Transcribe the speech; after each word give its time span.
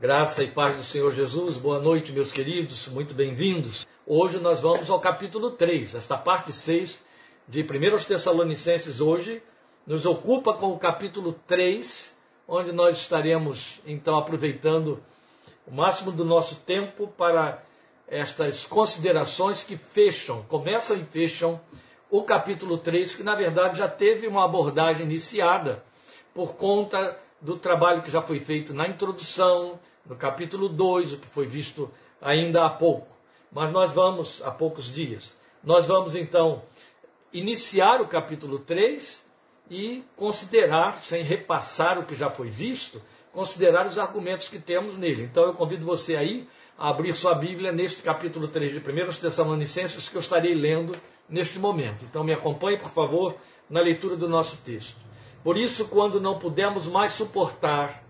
Graça 0.00 0.42
e 0.42 0.46
paz 0.46 0.78
do 0.78 0.82
Senhor 0.82 1.12
Jesus, 1.12 1.58
boa 1.58 1.78
noite, 1.78 2.10
meus 2.10 2.32
queridos, 2.32 2.88
muito 2.88 3.12
bem-vindos. 3.12 3.86
Hoje 4.06 4.38
nós 4.38 4.58
vamos 4.62 4.88
ao 4.88 4.98
capítulo 4.98 5.50
3, 5.50 5.94
esta 5.94 6.16
parte 6.16 6.54
6 6.54 7.02
de 7.46 7.60
1 7.60 8.04
Tessalonicenses. 8.04 8.98
Hoje 8.98 9.42
nos 9.86 10.06
ocupa 10.06 10.54
com 10.54 10.72
o 10.72 10.78
capítulo 10.78 11.34
3, 11.46 12.16
onde 12.48 12.72
nós 12.72 12.96
estaremos 12.96 13.78
então 13.86 14.16
aproveitando 14.16 15.02
o 15.66 15.74
máximo 15.74 16.10
do 16.10 16.24
nosso 16.24 16.54
tempo 16.60 17.06
para 17.06 17.62
estas 18.08 18.64
considerações 18.64 19.64
que 19.64 19.76
fecham, 19.76 20.46
começam 20.48 20.96
e 20.96 21.04
fecham 21.04 21.60
o 22.08 22.22
capítulo 22.22 22.78
3, 22.78 23.16
que 23.16 23.22
na 23.22 23.34
verdade 23.34 23.76
já 23.76 23.86
teve 23.86 24.26
uma 24.26 24.46
abordagem 24.46 25.04
iniciada 25.04 25.84
por 26.32 26.54
conta 26.54 27.18
do 27.38 27.58
trabalho 27.58 28.00
que 28.00 28.10
já 28.10 28.22
foi 28.22 28.40
feito 28.40 28.72
na 28.72 28.88
introdução, 28.88 29.78
no 30.04 30.16
capítulo 30.16 30.68
2, 30.68 31.14
o 31.14 31.18
que 31.18 31.28
foi 31.28 31.46
visto 31.46 31.90
ainda 32.20 32.64
há 32.64 32.70
pouco. 32.70 33.08
Mas 33.52 33.70
nós 33.70 33.92
vamos, 33.92 34.42
há 34.42 34.50
poucos 34.50 34.92
dias, 34.92 35.34
nós 35.62 35.86
vamos 35.86 36.14
então 36.14 36.62
iniciar 37.32 38.00
o 38.00 38.08
capítulo 38.08 38.58
3 38.58 39.24
e 39.70 40.02
considerar, 40.16 41.02
sem 41.02 41.22
repassar 41.22 41.98
o 41.98 42.04
que 42.04 42.14
já 42.14 42.30
foi 42.30 42.50
visto, 42.50 43.00
considerar 43.32 43.86
os 43.86 43.98
argumentos 43.98 44.48
que 44.48 44.58
temos 44.58 44.96
nele. 44.96 45.22
Então 45.22 45.44
eu 45.44 45.54
convido 45.54 45.86
você 45.86 46.16
aí 46.16 46.48
a 46.76 46.88
abrir 46.88 47.14
sua 47.14 47.34
Bíblia 47.34 47.70
neste 47.70 48.02
capítulo 48.02 48.48
3 48.48 48.72
de 48.72 48.78
1 48.78 49.12
Tessalonicenses 49.20 50.08
que 50.08 50.16
eu 50.16 50.20
estarei 50.20 50.54
lendo 50.54 50.96
neste 51.28 51.58
momento. 51.58 52.04
Então 52.04 52.24
me 52.24 52.32
acompanhe, 52.32 52.78
por 52.78 52.90
favor, 52.90 53.36
na 53.68 53.80
leitura 53.80 54.16
do 54.16 54.28
nosso 54.28 54.56
texto. 54.58 54.96
Por 55.44 55.56
isso, 55.56 55.86
quando 55.86 56.20
não 56.20 56.38
pudemos 56.38 56.86
mais 56.88 57.12
suportar 57.12 58.02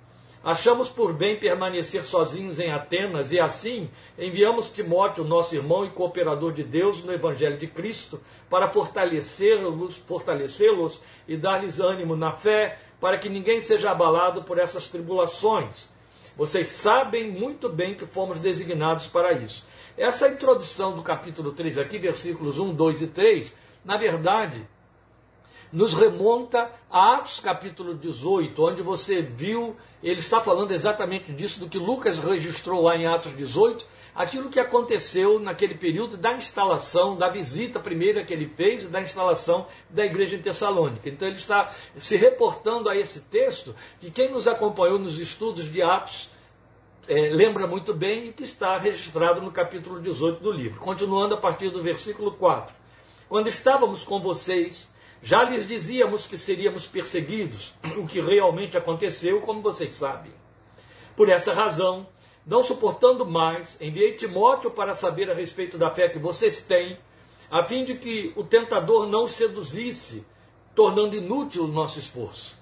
Achamos 0.42 0.88
por 0.88 1.12
bem 1.12 1.38
permanecer 1.38 2.02
sozinhos 2.02 2.58
em 2.58 2.72
Atenas 2.72 3.30
e 3.30 3.38
assim 3.38 3.90
enviamos 4.18 4.70
Timóteo, 4.70 5.22
nosso 5.22 5.54
irmão 5.54 5.84
e 5.84 5.90
cooperador 5.90 6.50
de 6.50 6.64
Deus 6.64 7.04
no 7.04 7.12
Evangelho 7.12 7.58
de 7.58 7.66
Cristo, 7.66 8.18
para 8.48 8.66
fortalecê-los 8.66 9.98
fortalecê 9.98 10.68
e 11.28 11.36
dar-lhes 11.36 11.78
ânimo 11.78 12.16
na 12.16 12.32
fé, 12.32 12.78
para 12.98 13.18
que 13.18 13.28
ninguém 13.28 13.60
seja 13.60 13.90
abalado 13.90 14.42
por 14.42 14.58
essas 14.58 14.88
tribulações. 14.88 15.86
Vocês 16.34 16.68
sabem 16.68 17.30
muito 17.30 17.68
bem 17.68 17.94
que 17.94 18.06
fomos 18.06 18.40
designados 18.40 19.06
para 19.06 19.34
isso. 19.34 19.62
Essa 19.94 20.26
introdução 20.26 20.96
do 20.96 21.02
capítulo 21.02 21.52
3 21.52 21.76
aqui, 21.76 21.98
versículos 21.98 22.58
1, 22.58 22.72
2 22.72 23.02
e 23.02 23.06
3, 23.08 23.54
na 23.84 23.98
verdade, 23.98 24.66
nos 25.72 25.94
remonta 25.94 26.70
a 26.90 27.16
Atos 27.16 27.40
capítulo 27.40 27.94
18, 27.94 28.62
onde 28.62 28.82
você 28.82 29.22
viu, 29.22 29.76
ele 30.02 30.20
está 30.20 30.40
falando 30.40 30.72
exatamente 30.72 31.32
disso, 31.32 31.60
do 31.60 31.68
que 31.68 31.78
Lucas 31.78 32.18
registrou 32.18 32.82
lá 32.82 32.96
em 32.96 33.06
Atos 33.06 33.36
18, 33.36 33.86
aquilo 34.14 34.50
que 34.50 34.58
aconteceu 34.58 35.38
naquele 35.38 35.74
período 35.74 36.16
da 36.16 36.32
instalação, 36.32 37.16
da 37.16 37.28
visita 37.28 37.78
primeira 37.78 38.24
que 38.24 38.32
ele 38.32 38.52
fez, 38.56 38.84
da 38.88 39.00
instalação 39.00 39.66
da 39.88 40.04
igreja 40.04 40.34
em 40.34 40.42
Tessalônica. 40.42 41.08
Então 41.08 41.28
ele 41.28 41.36
está 41.36 41.72
se 41.98 42.16
reportando 42.16 42.88
a 42.88 42.96
esse 42.96 43.20
texto, 43.20 43.74
que 44.00 44.10
quem 44.10 44.30
nos 44.30 44.48
acompanhou 44.48 44.98
nos 44.98 45.18
estudos 45.18 45.70
de 45.70 45.80
Atos 45.80 46.28
é, 47.06 47.28
lembra 47.30 47.66
muito 47.66 47.94
bem 47.94 48.28
e 48.28 48.32
que 48.32 48.44
está 48.44 48.76
registrado 48.76 49.40
no 49.40 49.52
capítulo 49.52 50.00
18 50.00 50.42
do 50.42 50.50
livro. 50.50 50.80
Continuando 50.80 51.34
a 51.34 51.38
partir 51.38 51.70
do 51.70 51.82
versículo 51.82 52.32
4. 52.32 52.74
Quando 53.28 53.46
estávamos 53.46 54.02
com 54.02 54.20
vocês 54.20 54.89
já 55.22 55.42
lhes 55.44 55.68
dizíamos 55.68 56.26
que 56.26 56.38
seríamos 56.38 56.86
perseguidos, 56.86 57.74
o 57.98 58.06
que 58.06 58.20
realmente 58.20 58.76
aconteceu, 58.76 59.40
como 59.42 59.60
vocês 59.60 59.94
sabem. 59.94 60.32
Por 61.14 61.28
essa 61.28 61.52
razão, 61.52 62.06
não 62.46 62.62
suportando 62.62 63.26
mais, 63.26 63.76
enviei 63.80 64.14
Timóteo 64.14 64.70
para 64.70 64.94
saber 64.94 65.30
a 65.30 65.34
respeito 65.34 65.76
da 65.76 65.90
fé 65.90 66.08
que 66.08 66.18
vocês 66.18 66.62
têm, 66.62 66.98
a 67.50 67.62
fim 67.64 67.84
de 67.84 67.96
que 67.96 68.32
o 68.34 68.44
tentador 68.44 69.06
não 69.06 69.26
seduzisse, 69.26 70.24
tornando 70.74 71.16
inútil 71.16 71.64
o 71.64 71.68
nosso 71.68 71.98
esforço. 71.98 72.58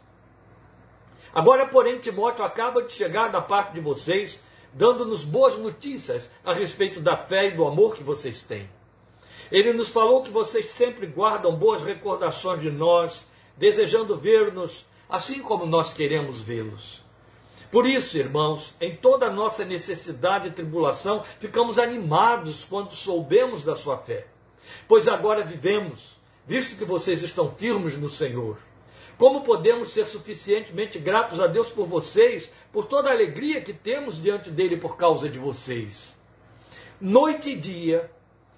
Agora, 1.33 1.69
porém, 1.69 1.99
Timóteo 1.99 2.45
acaba 2.45 2.83
de 2.83 2.93
chegar 2.93 3.29
da 3.29 3.41
parte 3.41 3.75
de 3.75 3.81
vocês, 3.81 4.43
dando-nos 4.73 5.25
boas 5.25 5.57
notícias 5.57 6.31
a 6.45 6.53
respeito 6.53 7.01
da 7.01 7.17
fé 7.17 7.49
e 7.49 7.53
do 7.53 7.65
amor 7.65 7.95
que 7.95 8.03
vocês 8.03 8.43
têm. 8.43 8.69
Ele 9.51 9.73
nos 9.73 9.89
falou 9.89 10.23
que 10.23 10.31
vocês 10.31 10.71
sempre 10.71 11.07
guardam 11.07 11.57
boas 11.57 11.83
recordações 11.83 12.61
de 12.61 12.71
nós, 12.71 13.27
desejando 13.57 14.19
ver-nos 14.19 14.87
assim 15.09 15.41
como 15.41 15.65
nós 15.65 15.93
queremos 15.93 16.43
vê-los. 16.43 17.03
Por 17.71 17.87
isso, 17.87 18.17
irmãos, 18.17 18.75
em 18.81 18.97
toda 18.97 19.27
a 19.27 19.31
nossa 19.31 19.65
necessidade 19.65 20.49
e 20.49 20.53
tribulação, 20.53 21.23
ficamos 21.39 21.79
animados 21.79 22.65
quando 22.65 22.93
soubemos 22.93 23.63
da 23.63 23.77
sua 23.77 23.99
fé. 23.99 24.27
Pois 24.87 25.07
agora 25.07 25.45
vivemos, 25.45 26.19
visto 26.47 26.77
que 26.77 26.85
vocês 26.85 27.23
estão 27.23 27.55
firmes 27.55 27.97
no 27.97 28.09
Senhor. 28.09 28.59
Como 29.19 29.43
podemos 29.43 29.89
ser 29.89 30.07
suficientemente 30.07 30.99
gratos 30.99 31.41
a 31.41 31.47
Deus 31.47 31.69
por 31.69 31.87
vocês, 31.87 32.51
por 32.73 32.87
toda 32.87 33.11
a 33.11 33.13
alegria 33.13 33.61
que 33.61 33.73
temos 33.73 34.21
diante 34.23 34.51
dele 34.51 34.77
por 34.77 34.97
causa 34.97 35.29
de 35.29 35.39
vocês? 35.39 36.17
Noite 37.01 37.51
e 37.51 37.57
dia, 37.57 38.11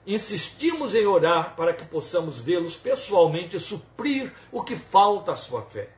insistimos 0.06 0.94
em 0.94 1.06
orar 1.06 1.54
para 1.56 1.74
que 1.74 1.84
possamos 1.84 2.40
vê-los 2.40 2.76
pessoalmente 2.76 3.58
suprir 3.58 4.32
o 4.50 4.62
que 4.62 4.76
falta 4.76 5.32
à 5.32 5.36
sua 5.36 5.62
fé. 5.62 5.90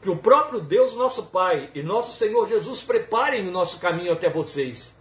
Que 0.00 0.10
o 0.10 0.16
próprio 0.16 0.60
Deus, 0.60 0.94
nosso 0.94 1.24
Pai, 1.24 1.70
e 1.74 1.82
nosso 1.82 2.12
Senhor 2.12 2.46
Jesus 2.46 2.82
preparem 2.82 3.48
o 3.48 3.50
nosso 3.50 3.80
caminho 3.80 4.12
até 4.12 4.28
vocês. 4.28 4.94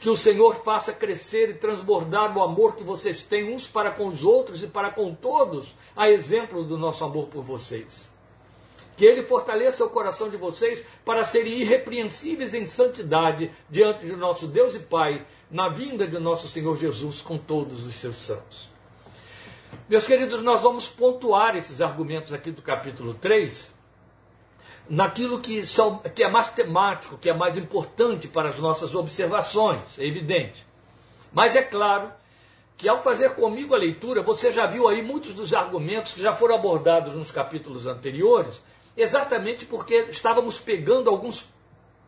Que 0.00 0.08
o 0.08 0.16
Senhor 0.16 0.56
faça 0.64 0.92
crescer 0.92 1.50
e 1.50 1.54
transbordar 1.54 2.36
o 2.36 2.42
amor 2.42 2.74
que 2.74 2.82
vocês 2.82 3.24
têm 3.24 3.54
uns 3.54 3.66
para 3.66 3.90
com 3.90 4.08
os 4.08 4.24
outros 4.24 4.62
e 4.62 4.66
para 4.66 4.90
com 4.90 5.14
todos, 5.14 5.74
a 5.94 6.10
exemplo 6.10 6.64
do 6.64 6.76
nosso 6.78 7.04
amor 7.04 7.28
por 7.28 7.42
vocês. 7.42 8.10
Que 8.96 9.04
Ele 9.04 9.22
fortaleça 9.22 9.84
o 9.84 9.90
coração 9.90 10.28
de 10.28 10.36
vocês 10.36 10.84
para 11.04 11.24
serem 11.24 11.60
irrepreensíveis 11.60 12.54
em 12.54 12.64
santidade 12.64 13.50
diante 13.68 14.06
de 14.06 14.16
nosso 14.16 14.46
Deus 14.46 14.74
e 14.74 14.78
Pai, 14.78 15.26
na 15.50 15.68
vinda 15.68 16.06
de 16.06 16.18
nosso 16.18 16.48
Senhor 16.48 16.76
Jesus 16.76 17.20
com 17.22 17.36
todos 17.36 17.86
os 17.86 18.00
seus 18.00 18.18
santos. 18.20 18.68
Meus 19.88 20.04
queridos, 20.04 20.42
nós 20.42 20.62
vamos 20.62 20.88
pontuar 20.88 21.56
esses 21.56 21.80
argumentos 21.80 22.32
aqui 22.32 22.50
do 22.50 22.62
capítulo 22.62 23.14
3 23.14 23.76
naquilo 24.88 25.40
que, 25.40 25.66
são, 25.66 25.98
que 25.98 26.22
é 26.22 26.30
mais 26.30 26.48
temático, 26.48 27.18
que 27.18 27.28
é 27.28 27.34
mais 27.34 27.56
importante 27.56 28.28
para 28.28 28.48
as 28.48 28.58
nossas 28.58 28.94
observações, 28.94 29.82
é 29.98 30.06
evidente. 30.06 30.66
Mas 31.32 31.56
é 31.56 31.62
claro 31.62 32.10
que 32.76 32.88
ao 32.88 33.02
fazer 33.02 33.34
comigo 33.34 33.74
a 33.74 33.78
leitura, 33.78 34.22
você 34.22 34.52
já 34.52 34.66
viu 34.66 34.86
aí 34.86 35.02
muitos 35.02 35.34
dos 35.34 35.54
argumentos 35.54 36.12
que 36.12 36.20
já 36.20 36.34
foram 36.34 36.54
abordados 36.54 37.14
nos 37.14 37.30
capítulos 37.30 37.86
anteriores, 37.86 38.62
exatamente 38.96 39.66
porque 39.66 40.06
estávamos 40.10 40.58
pegando 40.58 41.10
alguns 41.10 41.46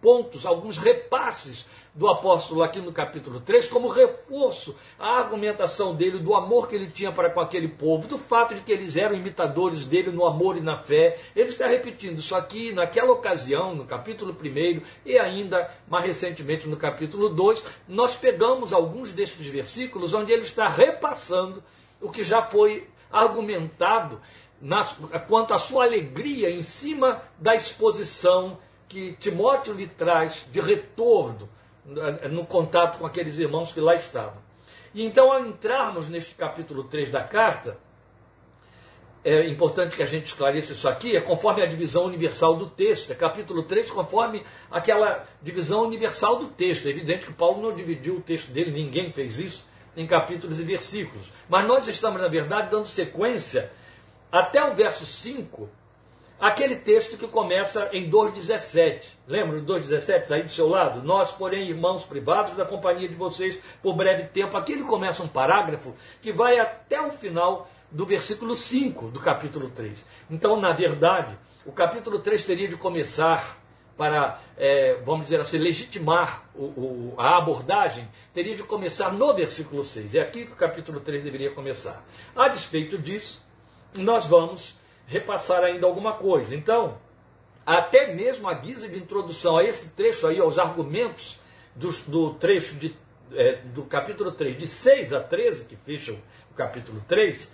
pontos, 0.01 0.47
alguns 0.47 0.79
repasses 0.79 1.67
do 1.95 2.09
apóstolo 2.09 2.63
aqui 2.63 2.81
no 2.81 2.93
capítulo 2.93 3.41
3, 3.41 3.69
como 3.69 3.89
reforço 3.89 4.75
à 4.97 5.19
argumentação 5.19 5.95
dele, 5.95 6.21
do 6.21 6.35
amor 6.35 6.69
que 6.69 6.77
ele 6.77 6.87
tinha 6.89 7.11
para 7.11 7.29
com 7.29 7.41
aquele 7.41 7.67
povo, 7.67 8.07
do 8.07 8.19
fato 8.19 8.55
de 8.55 8.61
que 8.61 8.71
eles 8.71 8.97
eram 8.97 9.17
imitadores 9.17 9.85
dele 9.85 10.13
no 10.13 10.25
amor 10.25 10.57
e 10.57 10.61
na 10.61 10.79
fé. 10.79 11.19
Ele 11.35 11.49
está 11.49 11.67
repetindo 11.67 12.21
isso 12.21 12.37
aqui 12.37 12.73
naquela 12.73 13.11
ocasião, 13.11 13.75
no 13.75 13.85
capítulo 13.85 14.33
1 14.33 14.81
e 15.05 15.19
ainda 15.19 15.69
mais 15.89 16.05
recentemente 16.05 16.69
no 16.69 16.77
capítulo 16.77 17.29
2. 17.29 17.65
Nós 17.89 18.15
pegamos 18.15 18.73
alguns 18.73 19.13
destes 19.13 19.49
versículos 19.49 20.15
onde 20.15 20.33
ele 20.33 20.43
está 20.43 20.69
repassando 20.69 21.63
o 22.01 22.11
que 22.11 22.23
já 22.23 22.41
foi 22.43 22.87
argumentado 23.11 24.21
na, 24.61 24.85
quanto 25.29 25.55
à 25.55 25.59
sua 25.59 25.85
alegria 25.85 26.51
em 26.51 26.63
cima 26.63 27.23
da 27.39 27.55
exposição 27.55 28.59
que 28.89 29.13
Timóteo 29.15 29.75
lhe 29.75 29.87
traz 29.87 30.47
de 30.51 30.61
retorno 30.61 31.49
no 32.31 32.45
contato 32.45 32.99
com 32.99 33.07
aqueles 33.07 33.39
irmãos 33.39 33.73
que 33.73 33.81
lá 33.81 33.95
estavam. 33.95 34.49
E 34.95 35.05
então, 35.05 35.31
ao 35.31 35.47
entrarmos 35.47 36.09
neste 36.09 36.35
capítulo 36.35 36.85
3 36.85 37.11
da 37.11 37.23
carta, 37.23 37.79
é 39.25 39.47
importante 39.47 39.97
que 39.97 40.03
a 40.03 40.07
gente 40.07 40.27
esclareça 40.27 40.73
isso 40.73 40.89
aqui, 40.89 41.17
é 41.17 41.21
conforme 41.21 41.63
a 41.63 41.67
divisão 41.67 42.05
universal 42.05 42.57
do 42.57 42.67
texto. 42.71 43.11
É 43.11 43.15
capítulo 43.15 43.63
3, 43.65 43.91
conforme 43.91 44.45
aquela 44.71 45.27
divisão 45.43 45.83
universal 45.83 46.37
do 46.37 46.47
texto. 46.47 46.87
É 46.87 46.91
evidente 46.91 47.27
que 47.27 47.33
Paulo 47.33 47.61
não 47.61 47.75
dividiu 47.75 48.17
o 48.17 48.21
texto 48.21 48.51
dele, 48.51 48.71
ninguém 48.71 49.13
fez 49.13 49.39
isso, 49.39 49.67
em 49.97 50.07
capítulos 50.07 50.59
e 50.61 50.63
versículos. 50.63 51.31
Mas 51.49 51.67
nós 51.67 51.87
estamos, 51.89 52.21
na 52.21 52.29
verdade, 52.29 52.71
dando 52.71 52.87
sequência 52.87 53.71
até 54.31 54.65
o 54.65 54.75
verso 54.75 55.07
5 55.07 55.69
Aquele 56.41 56.77
texto 56.77 57.19
que 57.19 57.27
começa 57.27 57.89
em 57.93 58.09
2,17. 58.09 59.03
Lembra 59.27 59.61
do 59.61 59.75
2,17 59.75 60.31
aí 60.31 60.45
do 60.45 60.51
seu 60.51 60.69
lado? 60.69 61.03
Nós, 61.03 61.33
porém, 61.33 61.69
irmãos 61.69 62.05
privados 62.05 62.53
da 62.53 62.65
companhia 62.65 63.09
de 63.09 63.17
vocês 63.17 63.59
por 63.83 63.97
breve 63.97 64.29
tempo. 64.29 64.57
Aqui 64.57 64.73
ele 64.73 64.85
começa 64.85 65.21
um 65.21 65.27
parágrafo 65.27 65.97
que 66.23 66.33
vai 66.33 66.61
até 66.61 67.01
o 67.01 67.11
final 67.11 67.69
do 67.91 68.07
versículo 68.07 68.55
5 68.55 69.09
do 69.09 69.19
capítulo 69.19 69.69
3. 69.71 69.99
Então, 70.31 70.61
na 70.61 70.73
verdade, 70.73 71.37
o 71.67 71.73
capítulo 71.73 72.21
3 72.21 72.45
teria 72.45 72.69
de 72.69 72.77
começar 72.77 73.59
para 73.97 74.41
é, 74.57 74.95
vamos 75.05 75.27
dizer 75.27 75.41
assim, 75.41 75.59
legitimar 75.59 76.45
o, 76.55 76.67
o, 76.67 77.15
a 77.19 77.37
abordagem, 77.37 78.09
teria 78.33 78.55
de 78.55 78.63
começar 78.63 79.13
no 79.13 79.35
versículo 79.35 79.83
6. 79.83 80.15
É 80.15 80.21
aqui 80.21 80.47
que 80.47 80.53
o 80.53 80.57
capítulo 80.57 81.01
3 81.01 81.25
deveria 81.25 81.51
começar. 81.51 82.05
A 82.37 82.47
despeito 82.47 82.97
disso, 82.97 83.43
nós 83.97 84.27
vamos 84.27 84.77
repassar 85.07 85.65
ainda 85.65 85.87
alguma 85.87 86.15
coisa. 86.15 86.55
Então, 86.55 86.99
até 87.65 88.15
mesmo 88.15 88.49
a 88.49 88.55
guisa 88.55 88.89
de 88.89 88.99
introdução 88.99 89.57
a 89.57 89.65
esse 89.65 89.91
trecho 89.91 90.27
aí, 90.27 90.39
aos 90.39 90.59
argumentos 90.59 91.39
do, 91.75 91.91
do 92.07 92.35
trecho 92.35 92.75
de, 92.77 92.97
é, 93.33 93.57
do 93.57 93.85
capítulo 93.85 94.33
3, 94.33 94.57
de 94.57 94.67
6 94.67 95.13
a 95.13 95.21
13, 95.21 95.65
que 95.65 95.77
fecha 95.77 96.13
o 96.51 96.55
capítulo 96.55 97.03
3, 97.07 97.51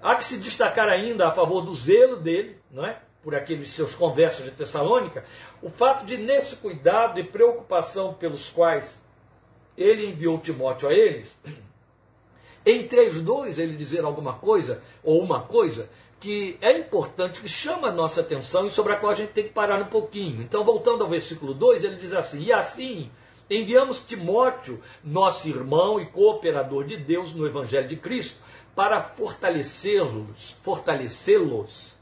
há 0.00 0.14
que 0.16 0.24
se 0.24 0.38
destacar 0.38 0.88
ainda 0.88 1.28
a 1.28 1.32
favor 1.32 1.62
do 1.62 1.74
zelo 1.74 2.16
dele, 2.16 2.58
não 2.70 2.84
é? 2.84 3.00
por 3.22 3.34
aqueles 3.34 3.72
seus 3.72 3.92
conversos 3.92 4.44
de 4.44 4.52
Tessalônica, 4.52 5.24
o 5.60 5.68
fato 5.68 6.06
de, 6.06 6.16
nesse 6.16 6.54
cuidado 6.54 7.18
e 7.18 7.24
preocupação 7.24 8.14
pelos 8.14 8.48
quais 8.50 8.88
ele 9.76 10.06
enviou 10.06 10.38
Timóteo 10.38 10.88
a 10.88 10.92
eles, 10.92 11.36
entre 12.66 13.06
os 13.06 13.22
dois 13.22 13.58
ele 13.58 13.76
dizer 13.76 14.04
alguma 14.04 14.32
coisa, 14.34 14.82
ou 15.04 15.22
uma 15.22 15.40
coisa, 15.40 15.88
que 16.18 16.58
é 16.60 16.76
importante, 16.76 17.40
que 17.40 17.48
chama 17.48 17.88
a 17.88 17.92
nossa 17.92 18.20
atenção 18.20 18.66
e 18.66 18.70
sobre 18.70 18.92
a 18.92 18.96
qual 18.96 19.12
a 19.12 19.14
gente 19.14 19.30
tem 19.30 19.44
que 19.44 19.52
parar 19.52 19.80
um 19.80 19.86
pouquinho. 19.86 20.42
Então, 20.42 20.64
voltando 20.64 21.04
ao 21.04 21.10
versículo 21.10 21.54
2, 21.54 21.84
ele 21.84 21.96
diz 21.96 22.12
assim: 22.12 22.42
E 22.42 22.52
assim 22.52 23.10
enviamos 23.48 24.00
Timóteo, 24.00 24.80
nosso 25.04 25.48
irmão 25.48 26.00
e 26.00 26.06
cooperador 26.06 26.84
de 26.84 26.96
Deus 26.96 27.32
no 27.32 27.46
Evangelho 27.46 27.86
de 27.86 27.96
Cristo, 27.96 28.40
para 28.74 29.00
fortalecê-los, 29.00 30.56
fortalecê-los 30.62 31.94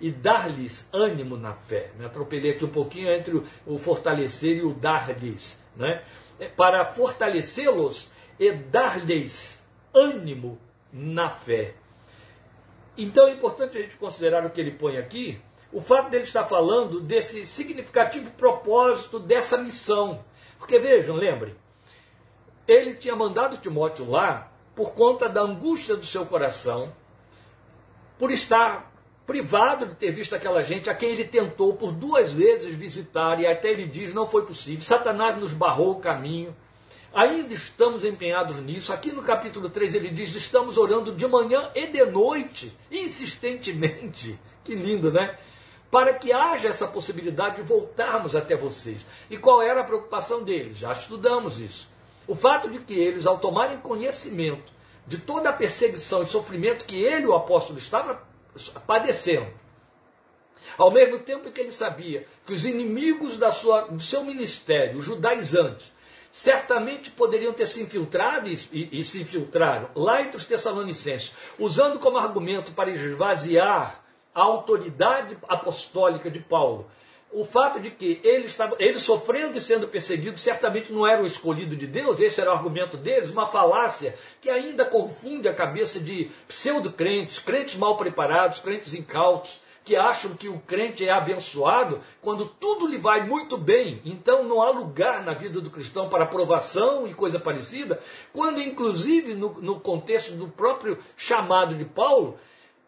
e 0.00 0.10
dar-lhes 0.10 0.86
ânimo 0.92 1.36
na 1.36 1.54
fé. 1.54 1.90
Me 1.98 2.04
atropelei 2.04 2.52
aqui 2.52 2.64
um 2.64 2.70
pouquinho 2.70 3.08
entre 3.08 3.42
o 3.66 3.78
fortalecer 3.78 4.58
e 4.58 4.62
o 4.62 4.72
dar-lhes. 4.72 5.58
Né? 5.76 6.02
É 6.38 6.48
para 6.48 6.84
fortalecê-los 6.92 8.08
e 8.38 8.52
dar-lhes 8.52 9.61
ânimo 9.94 10.58
na 10.92 11.28
fé. 11.30 11.74
Então 12.96 13.26
é 13.26 13.32
importante 13.32 13.78
a 13.78 13.82
gente 13.82 13.96
considerar 13.96 14.44
o 14.44 14.50
que 14.50 14.60
ele 14.60 14.72
põe 14.72 14.98
aqui, 14.98 15.40
o 15.72 15.80
fato 15.80 16.10
dele 16.10 16.24
estar 16.24 16.44
falando 16.44 17.00
desse 17.00 17.46
significativo 17.46 18.30
propósito 18.32 19.18
dessa 19.18 19.56
missão. 19.56 20.22
Porque 20.58 20.78
vejam, 20.78 21.16
lembrem, 21.16 21.56
ele 22.68 22.94
tinha 22.94 23.16
mandado 23.16 23.56
Timóteo 23.56 24.08
lá 24.08 24.52
por 24.74 24.94
conta 24.94 25.28
da 25.28 25.42
angústia 25.42 25.96
do 25.96 26.04
seu 26.04 26.26
coração, 26.26 26.92
por 28.18 28.30
estar 28.30 28.92
privado 29.26 29.86
de 29.86 29.94
ter 29.94 30.10
visto 30.10 30.34
aquela 30.34 30.62
gente 30.62 30.90
a 30.90 30.94
quem 30.94 31.10
ele 31.10 31.24
tentou 31.24 31.74
por 31.74 31.92
duas 31.92 32.32
vezes 32.32 32.74
visitar 32.74 33.40
e 33.40 33.46
até 33.46 33.70
ele 33.70 33.86
diz 33.86 34.12
não 34.12 34.26
foi 34.26 34.44
possível. 34.44 34.80
Satanás 34.82 35.36
nos 35.38 35.54
barrou 35.54 35.92
o 35.92 36.00
caminho. 36.00 36.54
Ainda 37.14 37.52
estamos 37.52 38.04
empenhados 38.04 38.58
nisso. 38.60 38.92
Aqui 38.92 39.12
no 39.12 39.22
capítulo 39.22 39.68
3 39.68 39.94
ele 39.94 40.08
diz: 40.08 40.34
estamos 40.34 40.78
orando 40.78 41.12
de 41.12 41.26
manhã 41.26 41.70
e 41.74 41.86
de 41.86 42.04
noite, 42.06 42.76
insistentemente. 42.90 44.38
Que 44.64 44.76
lindo, 44.76 45.10
né? 45.10 45.36
Para 45.90 46.14
que 46.14 46.32
haja 46.32 46.68
essa 46.68 46.86
possibilidade 46.86 47.56
de 47.56 47.62
voltarmos 47.62 48.36
até 48.36 48.56
vocês. 48.56 49.04
E 49.28 49.36
qual 49.36 49.60
era 49.60 49.80
a 49.80 49.84
preocupação 49.84 50.44
deles? 50.44 50.78
Já 50.78 50.92
estudamos 50.92 51.58
isso. 51.58 51.88
O 52.28 52.36
fato 52.36 52.70
de 52.70 52.78
que 52.78 52.94
eles, 52.94 53.26
ao 53.26 53.40
tomarem 53.40 53.78
conhecimento 53.78 54.72
de 55.04 55.18
toda 55.18 55.50
a 55.50 55.52
perseguição 55.52 56.22
e 56.22 56.28
sofrimento 56.28 56.86
que 56.86 56.94
ele, 56.94 57.26
o 57.26 57.34
apóstolo, 57.34 57.76
estava 57.76 58.22
padecendo. 58.86 59.48
Ao 60.78 60.92
mesmo 60.92 61.18
tempo 61.18 61.50
que 61.50 61.60
ele 61.60 61.72
sabia 61.72 62.24
que 62.46 62.52
os 62.52 62.64
inimigos 62.64 63.36
da 63.36 63.50
sua, 63.50 63.82
do 63.82 64.00
seu 64.00 64.22
ministério, 64.22 64.98
os 64.98 65.04
judaizantes, 65.04 65.92
certamente 66.32 67.10
poderiam 67.10 67.52
ter 67.52 67.66
se 67.66 67.82
infiltrado 67.82 68.48
e, 68.48 68.58
e, 68.72 69.00
e, 69.00 69.04
se 69.04 69.20
infiltraram 69.20 69.90
lá 69.94 70.22
entre 70.22 70.36
os 70.36 70.46
Tessalonicenses, 70.46 71.32
usando 71.58 71.98
como 71.98 72.16
argumento 72.16 72.72
para 72.72 72.90
esvaziar 72.90 74.02
a 74.34 74.42
autoridade 74.42 75.36
apostólica 75.46 76.30
de 76.30 76.40
Paulo 76.40 76.90
o 77.32 77.44
fato 77.44 77.80
de 77.80 77.90
que 77.90 78.20
ele, 78.22 78.44
estava, 78.44 78.76
ele 78.78 78.98
sofrendo 78.98 79.56
e 79.56 79.60
sendo 79.60 79.88
perseguido 79.88 80.38
certamente 80.38 80.92
não 80.92 81.06
era 81.06 81.22
o 81.22 81.26
escolhido 81.26 81.74
de 81.74 81.86
Deus, 81.86 82.20
esse 82.20 82.40
era 82.40 82.50
o 82.50 82.54
argumento 82.54 82.96
deles, 82.96 83.30
uma 83.30 83.46
falácia 83.46 84.14
que 84.40 84.50
ainda 84.50 84.84
confunde 84.84 85.48
a 85.48 85.54
cabeça 85.54 85.98
de 85.98 86.30
pseudo-crentes, 86.46 87.38
crentes 87.38 87.76
mal 87.76 87.96
preparados, 87.96 88.60
crentes 88.60 88.92
incautos, 88.92 89.61
que 89.84 89.96
acham 89.96 90.34
que 90.34 90.48
o 90.48 90.60
crente 90.60 91.06
é 91.06 91.10
abençoado 91.10 92.00
quando 92.20 92.46
tudo 92.46 92.86
lhe 92.86 92.98
vai 92.98 93.26
muito 93.26 93.56
bem. 93.56 94.00
Então 94.04 94.44
não 94.44 94.62
há 94.62 94.70
lugar 94.70 95.24
na 95.24 95.34
vida 95.34 95.60
do 95.60 95.70
cristão 95.70 96.08
para 96.08 96.24
aprovação 96.24 97.06
e 97.06 97.14
coisa 97.14 97.38
parecida, 97.38 98.00
quando 98.32 98.60
inclusive 98.60 99.34
no, 99.34 99.60
no 99.60 99.80
contexto 99.80 100.32
do 100.32 100.48
próprio 100.48 100.98
chamado 101.16 101.74
de 101.74 101.84
Paulo, 101.84 102.38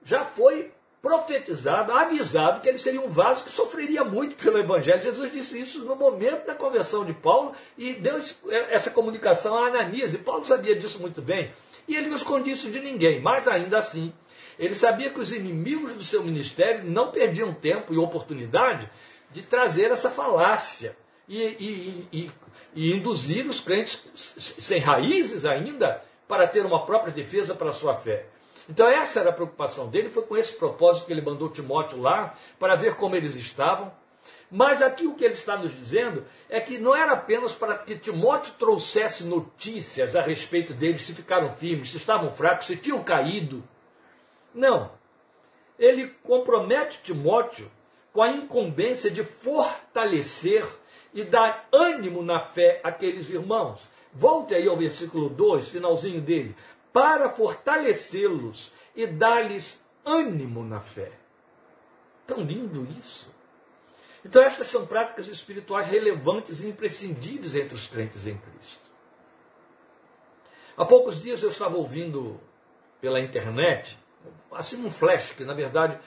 já 0.04 0.24
foi 0.24 0.70
profetizado, 1.04 1.92
avisado 1.92 2.62
que 2.62 2.68
ele 2.68 2.78
seria 2.78 3.00
um 3.00 3.08
vaso 3.08 3.44
que 3.44 3.50
sofreria 3.50 4.02
muito 4.02 4.42
pelo 4.42 4.58
Evangelho. 4.58 5.02
Jesus 5.02 5.30
disse 5.30 5.60
isso 5.60 5.84
no 5.84 5.94
momento 5.94 6.46
da 6.46 6.54
conversão 6.54 7.04
de 7.04 7.12
Paulo 7.12 7.52
e 7.76 7.92
deu 7.92 8.16
essa 8.70 8.90
comunicação 8.90 9.54
a 9.54 9.66
Ananias. 9.66 10.14
E 10.14 10.18
Paulo 10.18 10.42
sabia 10.44 10.74
disso 10.74 10.98
muito 11.00 11.20
bem. 11.20 11.52
E 11.86 11.94
ele 11.94 12.08
não 12.08 12.16
escondia 12.16 12.54
isso 12.54 12.70
de 12.70 12.80
ninguém, 12.80 13.20
mas 13.20 13.46
ainda 13.46 13.76
assim, 13.76 14.14
ele 14.58 14.74
sabia 14.74 15.10
que 15.10 15.20
os 15.20 15.32
inimigos 15.32 15.94
do 15.94 16.02
seu 16.02 16.22
ministério 16.22 16.84
não 16.84 17.10
perdiam 17.10 17.52
tempo 17.52 17.92
e 17.92 17.98
oportunidade 17.98 18.88
de 19.32 19.42
trazer 19.42 19.90
essa 19.90 20.10
falácia 20.10 20.96
e, 21.28 21.42
e, 21.42 22.08
e, 22.12 22.30
e 22.74 22.92
induzir 22.92 23.46
os 23.46 23.60
crentes 23.60 24.00
sem 24.14 24.78
raízes 24.78 25.44
ainda 25.44 26.02
para 26.28 26.46
ter 26.46 26.64
uma 26.64 26.86
própria 26.86 27.12
defesa 27.12 27.54
para 27.54 27.70
a 27.70 27.72
sua 27.72 27.96
fé. 27.96 28.26
Então 28.68 28.88
essa 28.88 29.20
era 29.20 29.30
a 29.30 29.32
preocupação 29.32 29.88
dele, 29.88 30.08
foi 30.08 30.22
com 30.22 30.36
esse 30.36 30.54
propósito 30.54 31.06
que 31.06 31.12
ele 31.12 31.20
mandou 31.20 31.50
Timóteo 31.50 32.00
lá, 32.00 32.34
para 32.58 32.76
ver 32.76 32.96
como 32.96 33.14
eles 33.14 33.36
estavam. 33.36 33.92
Mas 34.50 34.80
aqui 34.80 35.06
o 35.06 35.14
que 35.14 35.24
ele 35.24 35.34
está 35.34 35.56
nos 35.56 35.74
dizendo 35.74 36.24
é 36.48 36.60
que 36.60 36.78
não 36.78 36.94
era 36.94 37.12
apenas 37.12 37.52
para 37.52 37.76
que 37.76 37.96
Timóteo 37.96 38.54
trouxesse 38.58 39.24
notícias 39.24 40.16
a 40.16 40.22
respeito 40.22 40.72
deles, 40.72 41.02
se 41.02 41.12
ficaram 41.12 41.50
firmes, 41.56 41.90
se 41.90 41.96
estavam 41.96 42.30
fracos, 42.30 42.66
se 42.66 42.76
tinham 42.76 43.02
caído. 43.02 43.62
Não. 44.54 44.92
Ele 45.78 46.08
compromete 46.22 47.00
Timóteo 47.02 47.70
com 48.12 48.22
a 48.22 48.30
incumbência 48.30 49.10
de 49.10 49.24
fortalecer 49.24 50.64
e 51.12 51.24
dar 51.24 51.68
ânimo 51.72 52.22
na 52.22 52.40
fé 52.40 52.80
àqueles 52.84 53.28
irmãos. 53.30 53.80
Volte 54.12 54.54
aí 54.54 54.68
ao 54.68 54.76
versículo 54.76 55.28
2, 55.28 55.68
finalzinho 55.70 56.20
dele 56.20 56.54
para 56.94 57.28
fortalecê-los 57.28 58.72
e 58.94 59.04
dar-lhes 59.04 59.84
ânimo 60.04 60.62
na 60.62 60.78
fé. 60.78 61.10
Tão 62.24 62.40
lindo 62.40 62.86
isso. 63.00 63.26
Então, 64.24 64.40
estas 64.40 64.68
são 64.68 64.86
práticas 64.86 65.26
espirituais 65.26 65.88
relevantes 65.88 66.62
e 66.62 66.68
imprescindíveis 66.68 67.56
entre 67.56 67.74
os 67.74 67.88
crentes 67.88 68.28
em 68.28 68.38
Cristo. 68.38 68.84
Há 70.76 70.84
poucos 70.84 71.20
dias 71.20 71.42
eu 71.42 71.48
estava 71.48 71.76
ouvindo 71.76 72.40
pela 73.00 73.20
internet, 73.20 73.98
assim 74.52 74.84
um 74.84 74.90
flash, 74.90 75.32
que 75.32 75.44
na 75.44 75.54
verdade 75.54 75.98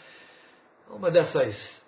uma 0.90 1.12
dessas 1.12 1.82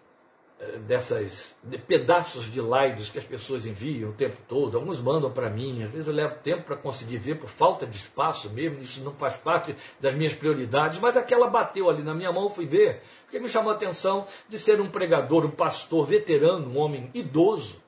dessas 0.86 1.55
de 1.63 1.77
pedaços 1.77 2.51
de 2.51 2.59
lives 2.59 3.09
que 3.09 3.17
as 3.17 3.24
pessoas 3.24 3.65
enviam 3.65 4.09
o 4.09 4.13
tempo 4.13 4.38
todo. 4.48 4.77
Alguns 4.77 5.00
mandam 5.00 5.31
para 5.31 5.50
mim, 5.50 5.83
às 5.83 5.89
vezes 5.89 6.07
eu 6.07 6.13
levo 6.13 6.36
tempo 6.43 6.63
para 6.63 6.75
conseguir 6.75 7.17
ver 7.17 7.36
por 7.36 7.50
falta 7.50 7.86
de 7.88 7.95
espaço 7.95 8.50
mesmo, 8.50 8.81
isso 8.81 9.01
não 9.01 9.13
faz 9.13 9.38
parte 9.38 9.74
das 10.01 10.13
minhas 10.15 10.33
prioridades, 10.33 11.00
mas 11.00 11.15
aquela 11.15 11.48
bateu 11.48 11.89
ali 11.89 12.03
na 12.03 12.13
minha 12.13 12.31
mão, 12.31 12.50
fui 12.50 12.65
ver, 12.65 13.01
porque 13.24 13.39
me 13.39 13.48
chamou 13.48 13.71
a 13.71 13.75
atenção 13.75 14.27
de 14.50 14.59
ser 14.59 14.81
um 14.81 14.89
pregador, 14.89 15.45
um 15.45 15.51
pastor 15.51 16.05
veterano, 16.05 16.69
um 16.69 16.77
homem 16.77 17.09
idoso, 17.13 17.81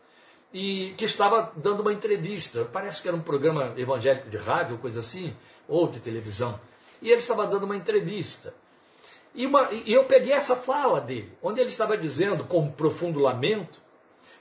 e 0.53 0.93
que 0.97 1.05
estava 1.05 1.51
dando 1.55 1.81
uma 1.81 1.93
entrevista. 1.93 2.65
Parece 2.65 3.01
que 3.01 3.07
era 3.07 3.15
um 3.15 3.21
programa 3.21 3.73
evangélico 3.77 4.29
de 4.29 4.37
rádio, 4.37 4.77
coisa 4.77 4.99
assim, 4.99 5.35
ou 5.67 5.87
de 5.87 5.99
televisão. 5.99 6.59
E 7.01 7.09
ele 7.09 7.19
estava 7.19 7.47
dando 7.47 7.63
uma 7.63 7.75
entrevista. 7.75 8.53
E, 9.33 9.45
uma, 9.45 9.69
e 9.71 9.93
eu 9.93 10.05
peguei 10.05 10.33
essa 10.33 10.55
fala 10.55 10.99
dele, 10.99 11.31
onde 11.41 11.59
ele 11.59 11.69
estava 11.69 11.97
dizendo, 11.97 12.43
com 12.43 12.69
profundo 12.69 13.19
lamento, 13.19 13.81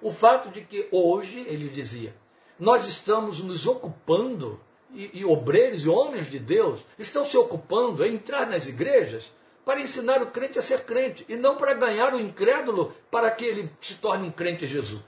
o 0.02 0.10
fato 0.10 0.50
de 0.50 0.62
que 0.62 0.88
hoje, 0.90 1.40
ele 1.46 1.68
dizia, 1.68 2.14
nós 2.58 2.86
estamos 2.86 3.40
nos 3.40 3.66
ocupando, 3.66 4.60
e, 4.92 5.20
e 5.20 5.24
obreiros 5.24 5.84
e 5.84 5.88
homens 5.88 6.28
de 6.28 6.38
Deus 6.38 6.80
estão 6.98 7.24
se 7.24 7.36
ocupando 7.36 8.04
em 8.04 8.14
entrar 8.14 8.46
nas 8.46 8.66
igrejas 8.66 9.30
para 9.64 9.80
ensinar 9.80 10.20
o 10.20 10.30
crente 10.30 10.58
a 10.58 10.62
ser 10.62 10.84
crente, 10.84 11.24
e 11.28 11.36
não 11.36 11.56
para 11.56 11.74
ganhar 11.74 12.12
o 12.12 12.20
incrédulo 12.20 12.92
para 13.10 13.30
que 13.30 13.44
ele 13.44 13.70
se 13.80 13.94
torne 13.94 14.26
um 14.26 14.32
crente 14.32 14.64
em 14.64 14.68
Jesus. 14.68 15.02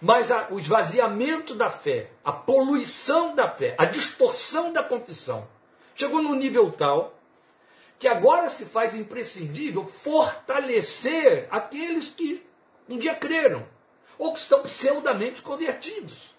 Mas 0.00 0.30
a, 0.30 0.48
o 0.50 0.58
esvaziamento 0.58 1.54
da 1.54 1.70
fé, 1.70 2.10
a 2.24 2.32
poluição 2.32 3.34
da 3.34 3.48
fé, 3.48 3.74
a 3.78 3.84
distorção 3.84 4.72
da 4.72 4.82
confissão, 4.82 5.46
chegou 5.98 6.22
num 6.22 6.36
nível 6.36 6.70
tal 6.70 7.18
que 7.98 8.06
agora 8.06 8.48
se 8.48 8.64
faz 8.64 8.94
imprescindível 8.94 9.84
fortalecer 9.84 11.48
aqueles 11.50 12.10
que 12.10 12.46
um 12.88 12.96
dia 12.96 13.14
creram. 13.14 13.66
ou 14.16 14.32
que 14.32 14.40
estão 14.40 14.60
pseudamente 14.62 15.42
convertidos. 15.42 16.34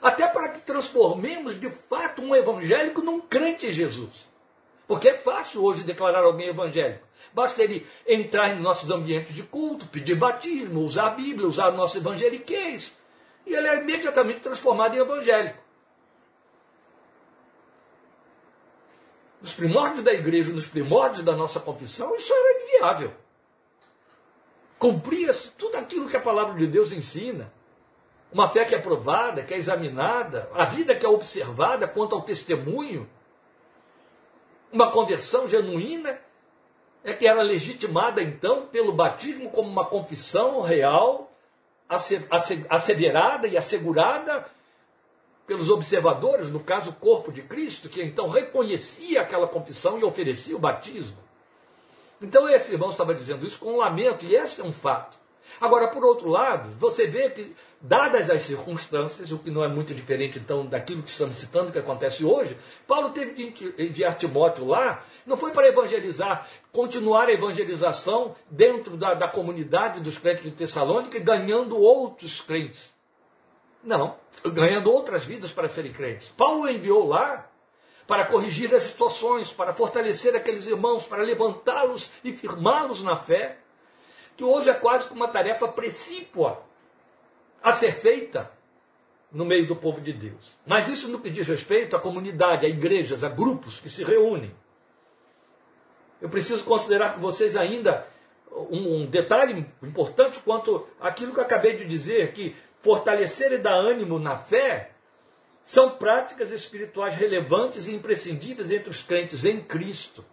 Até 0.00 0.24
para 0.28 0.50
que 0.50 0.60
transformemos 0.60 1.58
de 1.58 1.68
fato 1.88 2.22
um 2.22 2.34
evangélico 2.34 3.02
num 3.02 3.20
crente 3.20 3.66
em 3.66 3.72
Jesus. 3.72 4.28
Porque 4.86 5.08
é 5.08 5.14
fácil 5.14 5.64
hoje 5.64 5.82
declarar 5.82 6.22
alguém 6.22 6.48
evangélico. 6.48 7.04
Basta 7.32 7.60
ele 7.60 7.84
entrar 8.06 8.50
em 8.50 8.60
nossos 8.60 8.88
ambientes 8.88 9.34
de 9.34 9.42
culto, 9.42 9.86
pedir 9.86 10.14
batismo, 10.14 10.82
usar 10.82 11.08
a 11.08 11.10
Bíblia, 11.10 11.48
usar 11.48 11.70
o 11.70 11.76
nosso 11.76 11.98
evangeliquez. 11.98 12.96
E 13.46 13.52
ele 13.52 13.66
é 13.66 13.80
imediatamente 13.80 14.40
transformado 14.40 14.94
em 14.94 15.00
evangélico. 15.00 15.58
Nos 19.42 19.52
primórdios 19.52 20.04
da 20.04 20.12
igreja, 20.12 20.52
nos 20.52 20.68
primórdios 20.68 21.24
da 21.24 21.34
nossa 21.34 21.58
confissão, 21.58 22.14
isso 22.14 22.32
era 22.32 22.62
inviável. 22.62 23.12
Cumpria 24.78 25.34
tudo 25.58 25.76
aquilo 25.76 26.08
que 26.08 26.16
a 26.16 26.20
palavra 26.20 26.54
de 26.54 26.68
Deus 26.68 26.92
ensina. 26.92 27.52
Uma 28.32 28.48
fé 28.48 28.64
que 28.64 28.74
é 28.74 28.78
provada, 28.78 29.42
que 29.42 29.52
é 29.52 29.56
examinada, 29.56 30.48
a 30.54 30.64
vida 30.64 30.94
que 30.94 31.04
é 31.04 31.08
observada 31.08 31.88
quanto 31.88 32.14
ao 32.14 32.22
testemunho. 32.22 33.10
Uma 34.70 34.92
conversão 34.92 35.46
genuína 35.48 36.20
é 37.02 37.12
que 37.12 37.26
era 37.26 37.42
legitimada 37.42 38.22
então 38.22 38.66
pelo 38.68 38.92
batismo 38.92 39.50
como 39.50 39.68
uma 39.68 39.84
confissão 39.84 40.60
real, 40.60 41.32
asseverada 42.70 43.48
e 43.48 43.56
assegurada 43.56 44.46
pelos 45.46 45.68
observadores, 45.68 46.50
no 46.50 46.60
caso 46.60 46.90
o 46.90 46.94
corpo 46.94 47.32
de 47.32 47.42
Cristo, 47.42 47.88
que 47.88 48.02
então 48.02 48.28
reconhecia 48.28 49.20
aquela 49.20 49.46
confissão 49.46 49.98
e 49.98 50.04
oferecia 50.04 50.56
o 50.56 50.60
batismo. 50.60 51.16
Então 52.20 52.48
esse 52.48 52.72
irmão 52.72 52.90
estava 52.90 53.14
dizendo 53.14 53.46
isso 53.46 53.58
com 53.58 53.76
lamento, 53.76 54.24
e 54.24 54.36
esse 54.36 54.60
é 54.60 54.64
um 54.64 54.72
fato. 54.72 55.22
Agora, 55.60 55.88
por 55.88 56.04
outro 56.04 56.28
lado, 56.28 56.70
você 56.78 57.06
vê 57.06 57.30
que, 57.30 57.54
dadas 57.80 58.30
as 58.30 58.42
circunstâncias, 58.42 59.30
o 59.32 59.38
que 59.38 59.50
não 59.50 59.62
é 59.62 59.68
muito 59.68 59.94
diferente 59.94 60.38
então 60.38 60.64
daquilo 60.64 61.02
que 61.02 61.10
estamos 61.10 61.36
citando 61.36 61.72
que 61.72 61.78
acontece 61.78 62.24
hoje, 62.24 62.56
Paulo 62.86 63.10
teve 63.10 63.34
de 63.34 63.74
enviar 63.82 64.16
Timóteo 64.16 64.66
lá, 64.66 65.04
não 65.26 65.36
foi 65.36 65.50
para 65.50 65.68
evangelizar, 65.68 66.48
continuar 66.70 67.28
a 67.28 67.32
evangelização 67.32 68.34
dentro 68.50 68.96
da, 68.96 69.14
da 69.14 69.28
comunidade 69.28 70.00
dos 70.00 70.16
crentes 70.16 70.44
de 70.44 70.52
Tessalônica 70.52 71.16
e 71.16 71.20
ganhando 71.20 71.78
outros 71.78 72.40
crentes. 72.40 72.91
Não, 73.82 74.16
ganhando 74.52 74.92
outras 74.92 75.24
vidas 75.24 75.52
para 75.52 75.68
serem 75.68 75.92
crentes. 75.92 76.28
Paulo 76.36 76.68
enviou 76.68 77.06
lá 77.06 77.48
para 78.06 78.24
corrigir 78.26 78.74
as 78.74 78.84
situações, 78.84 79.52
para 79.52 79.72
fortalecer 79.72 80.34
aqueles 80.36 80.66
irmãos, 80.66 81.04
para 81.04 81.22
levantá-los 81.22 82.10
e 82.22 82.32
firmá-los 82.32 83.02
na 83.02 83.16
fé, 83.16 83.58
que 84.36 84.44
hoje 84.44 84.70
é 84.70 84.74
quase 84.74 85.06
que 85.06 85.14
uma 85.14 85.28
tarefa 85.28 85.68
precípua 85.68 86.62
a 87.62 87.72
ser 87.72 87.92
feita 87.92 88.50
no 89.30 89.44
meio 89.44 89.66
do 89.66 89.76
povo 89.76 90.00
de 90.00 90.12
Deus. 90.12 90.56
Mas 90.66 90.88
isso 90.88 91.08
no 91.08 91.20
que 91.20 91.30
diz 91.30 91.46
respeito 91.46 91.96
à 91.96 92.00
comunidade, 92.00 92.66
a 92.66 92.68
igrejas, 92.68 93.24
a 93.24 93.28
grupos 93.28 93.80
que 93.80 93.88
se 93.88 94.04
reúnem. 94.04 94.54
Eu 96.20 96.28
preciso 96.28 96.64
considerar 96.64 97.14
com 97.14 97.20
vocês 97.20 97.56
ainda 97.56 98.06
um, 98.70 99.06
detalhe 99.06 99.66
importante 99.82 100.38
quanto 100.40 100.86
aquilo 101.00 101.32
que 101.32 101.40
eu 101.40 101.44
acabei 101.44 101.76
de 101.76 101.84
dizer, 101.84 102.32
que 102.32 102.54
fortalecer 102.82 103.52
e 103.52 103.58
dar 103.58 103.74
ânimo 103.74 104.18
na 104.18 104.36
fé 104.36 104.90
são 105.64 105.90
práticas 105.90 106.50
espirituais 106.50 107.14
relevantes 107.14 107.86
e 107.86 107.94
imprescindíveis 107.94 108.70
entre 108.70 108.90
os 108.90 109.02
crentes 109.02 109.44
em 109.44 109.60
Cristo. 109.60 110.24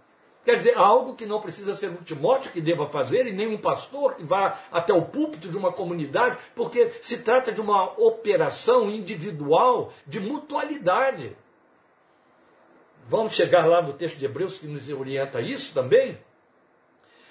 Quer 0.44 0.56
dizer, 0.56 0.75
algo 0.77 1.15
que 1.15 1.25
não 1.25 1.41
precisa 1.41 1.75
ser 1.75 1.89
um 1.89 1.98
Timóteo 1.98 2.51
que 2.51 2.60
deva 2.60 2.89
fazer 2.89 3.27
e 3.27 3.32
nem 3.32 3.48
um 3.48 3.58
pastor 3.58 4.15
que 4.15 4.24
vá 4.24 4.60
até 4.72 4.91
o 4.91 5.06
púlpito 5.06 5.48
de 5.48 5.56
uma 5.56 5.72
comunidade, 5.72 6.39
porque 6.56 6.91
se 7.01 7.20
trata 7.20 7.51
de 7.51 7.62
uma 7.62 7.94
operação 8.00 8.89
individual 8.89 9.94
de 10.08 10.20
mutualidade. 10.20 11.38
Vamos 13.08 13.34
chegar 13.34 13.68
lá 13.68 13.82
no 13.82 13.94
texto 13.94 14.18
de 14.18 14.25
Hebreus 14.25 14.58
que 14.58 14.68
nos 14.68 14.89
orienta 14.89 15.41
isso 15.41 15.74
também. 15.74 16.20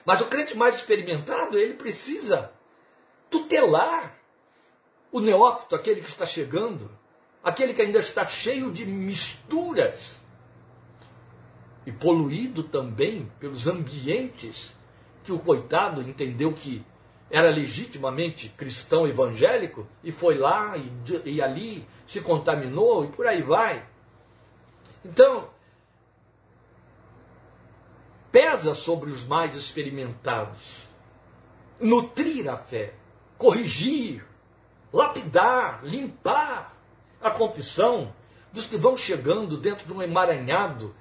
Mas 0.04 0.20
o 0.20 0.26
crente 0.26 0.56
mais 0.56 0.76
experimentado, 0.76 1.58
ele 1.58 1.75
precisa 1.75 2.52
tutelar 3.30 4.17
o 5.10 5.20
neófito, 5.20 5.74
aquele 5.74 6.00
que 6.00 6.08
está 6.08 6.26
chegando, 6.26 6.90
aquele 7.42 7.74
que 7.74 7.82
ainda 7.82 7.98
está 7.98 8.26
cheio 8.26 8.70
de 8.70 8.84
misturas 8.84 10.16
e 11.86 11.92
poluído 11.92 12.62
também 12.62 13.30
pelos 13.40 13.66
ambientes 13.66 14.74
que 15.24 15.32
o 15.32 15.38
coitado 15.38 16.02
entendeu 16.02 16.52
que 16.52 16.84
era 17.30 17.50
legitimamente 17.50 18.48
cristão 18.50 19.06
evangélico 19.06 19.86
e 20.02 20.10
foi 20.10 20.36
lá 20.38 20.76
e, 20.76 20.90
e 21.26 21.42
ali 21.42 21.86
se 22.06 22.20
contaminou 22.20 23.04
e 23.04 23.08
por 23.08 23.26
aí 23.26 23.42
vai. 23.42 23.86
Então, 25.04 25.48
pesa 28.32 28.74
sobre 28.74 29.10
os 29.10 29.24
mais 29.24 29.54
experimentados 29.54 30.88
nutrir 31.80 32.48
a 32.48 32.56
fé, 32.56 32.94
corrigir, 33.36 34.24
lapidar, 34.92 35.80
limpar 35.83 36.75
a 37.21 37.30
confissão 37.30 38.12
dos 38.52 38.66
que 38.66 38.76
vão 38.76 38.97
chegando 38.97 39.57
dentro 39.57 39.87
de 39.87 39.92
um 39.92 40.02
emaranhado 40.02 40.95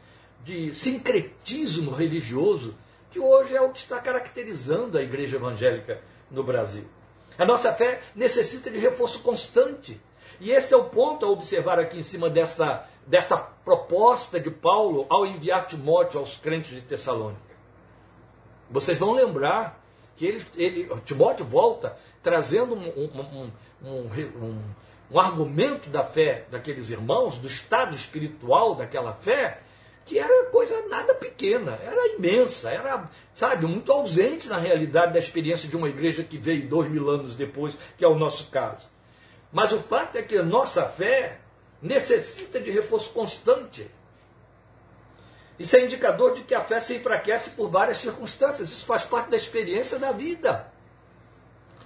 de 0.44 0.74
sincretismo 0.76 1.92
religioso 1.92 2.76
que 3.12 3.20
hoje 3.20 3.56
é 3.56 3.62
o 3.62 3.72
que 3.72 3.80
está 3.80 4.00
caracterizando 4.00 4.98
a 4.98 5.02
igreja 5.02 5.38
evangélica 5.38 6.02
no 6.30 6.44
Brasil. 6.44 6.86
A 7.38 7.46
nossa 7.46 7.72
fé 7.74 8.02
necessita 8.16 8.70
de 8.70 8.80
reforço 8.80 9.20
constante. 9.20 10.00
E 10.40 10.52
esse 10.52 10.74
é 10.74 10.78
o 10.78 10.86
ponto 10.86 11.26
a 11.26 11.30
observar 11.30 11.80
aqui 11.80 12.00
em 12.00 12.04
cima 12.04 12.30
dessa, 12.30 12.86
dessa 13.06 13.38
proposta 13.38 14.40
de 14.40 14.52
Paulo 14.52 15.06
ao 15.10 15.26
enviar 15.26 15.68
Timóteo 15.68 16.20
aos 16.20 16.38
crentes 16.38 16.72
de 16.72 16.82
Tessalônica. 16.82 17.42
Vocês 18.70 18.98
vão 18.98 19.14
lembrar 19.14 19.77
que 20.18 20.26
ele, 20.26 20.46
ele, 20.56 20.90
Timóteo 21.06 21.46
volta 21.46 21.98
trazendo 22.22 22.76
um, 22.76 22.88
um, 22.90 23.52
um, 23.84 24.10
um, 24.44 24.60
um 25.12 25.20
argumento 25.20 25.90
da 25.90 26.04
fé 26.04 26.46
daqueles 26.52 26.90
irmãos, 26.90 27.38
do 27.38 27.48
estado 27.48 27.96
espiritual 27.96 28.76
daquela 28.76 29.14
fé, 29.14 29.62
que 30.06 30.18
era 30.18 30.46
coisa 30.50 30.82
nada 30.88 31.14
pequena, 31.14 31.80
era 31.84 32.16
imensa, 32.16 32.70
era, 32.70 33.10
sabe, 33.34 33.66
muito 33.66 33.92
ausente 33.92 34.48
na 34.48 34.58
realidade 34.58 35.14
da 35.14 35.20
experiência 35.20 35.70
de 35.70 35.76
uma 35.76 35.90
igreja 35.90 36.24
que 36.24 36.38
veio 36.38 36.68
dois 36.68 36.90
mil 36.90 37.10
anos 37.10 37.36
depois, 37.36 37.78
que 37.98 38.04
é 38.04 38.08
o 38.08 38.18
nosso 38.18 38.50
caso. 38.50 38.90
Mas 39.52 39.72
o 39.72 39.80
fato 39.80 40.18
é 40.18 40.24
que 40.24 40.38
a 40.38 40.44
nossa 40.44 40.86
fé 40.90 41.40
necessita 41.82 42.60
de 42.60 42.72
reforço 42.72 43.12
constante. 43.12 43.90
Isso 45.60 45.76
é 45.76 45.84
indicador 45.84 46.36
de 46.36 46.44
que 46.44 46.54
a 46.54 46.62
fé 46.62 46.80
se 46.80 46.96
enfraquece 46.96 47.52
por 47.52 47.70
várias 47.70 47.98
circunstâncias. 47.98 48.70
Isso 48.70 48.86
faz 48.86 49.04
parte 49.04 49.30
da 49.30 49.38
experiência 49.38 49.98
da 49.98 50.12
vida. 50.12 50.72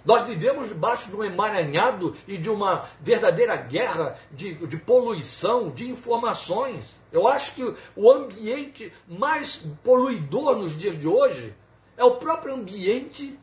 Nós 0.04 0.26
vivemos 0.26 0.68
debaixo 0.68 1.10
de 1.10 1.16
um 1.16 1.24
emaranhado 1.24 2.16
e 2.28 2.38
de 2.38 2.50
uma 2.50 2.90
verdadeira 3.00 3.56
guerra 3.56 4.18
de, 4.32 4.56
de 4.56 4.78
poluição, 4.78 5.70
de 5.70 5.90
informações. 5.90 6.86
Eu 7.12 7.28
acho 7.28 7.54
que 7.54 7.76
o 7.96 8.12
ambiente 8.12 8.92
mais 9.08 9.58
poluidor 9.84 10.56
nos 10.56 10.76
dias 10.76 10.98
de 10.98 11.08
hoje 11.08 11.54
é 11.96 12.04
o 12.04 12.16
próprio 12.16 12.56
ambiente 12.56 13.38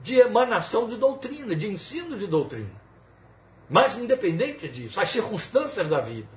de 0.00 0.16
emanação 0.16 0.86
de 0.86 0.96
doutrina, 0.96 1.56
de 1.56 1.66
ensino 1.66 2.16
de 2.16 2.26
doutrina. 2.26 2.84
Mas 3.68 3.98
independente 3.98 4.68
disso, 4.68 5.00
as 5.00 5.10
circunstâncias 5.10 5.88
da 5.88 6.00
vida, 6.00 6.28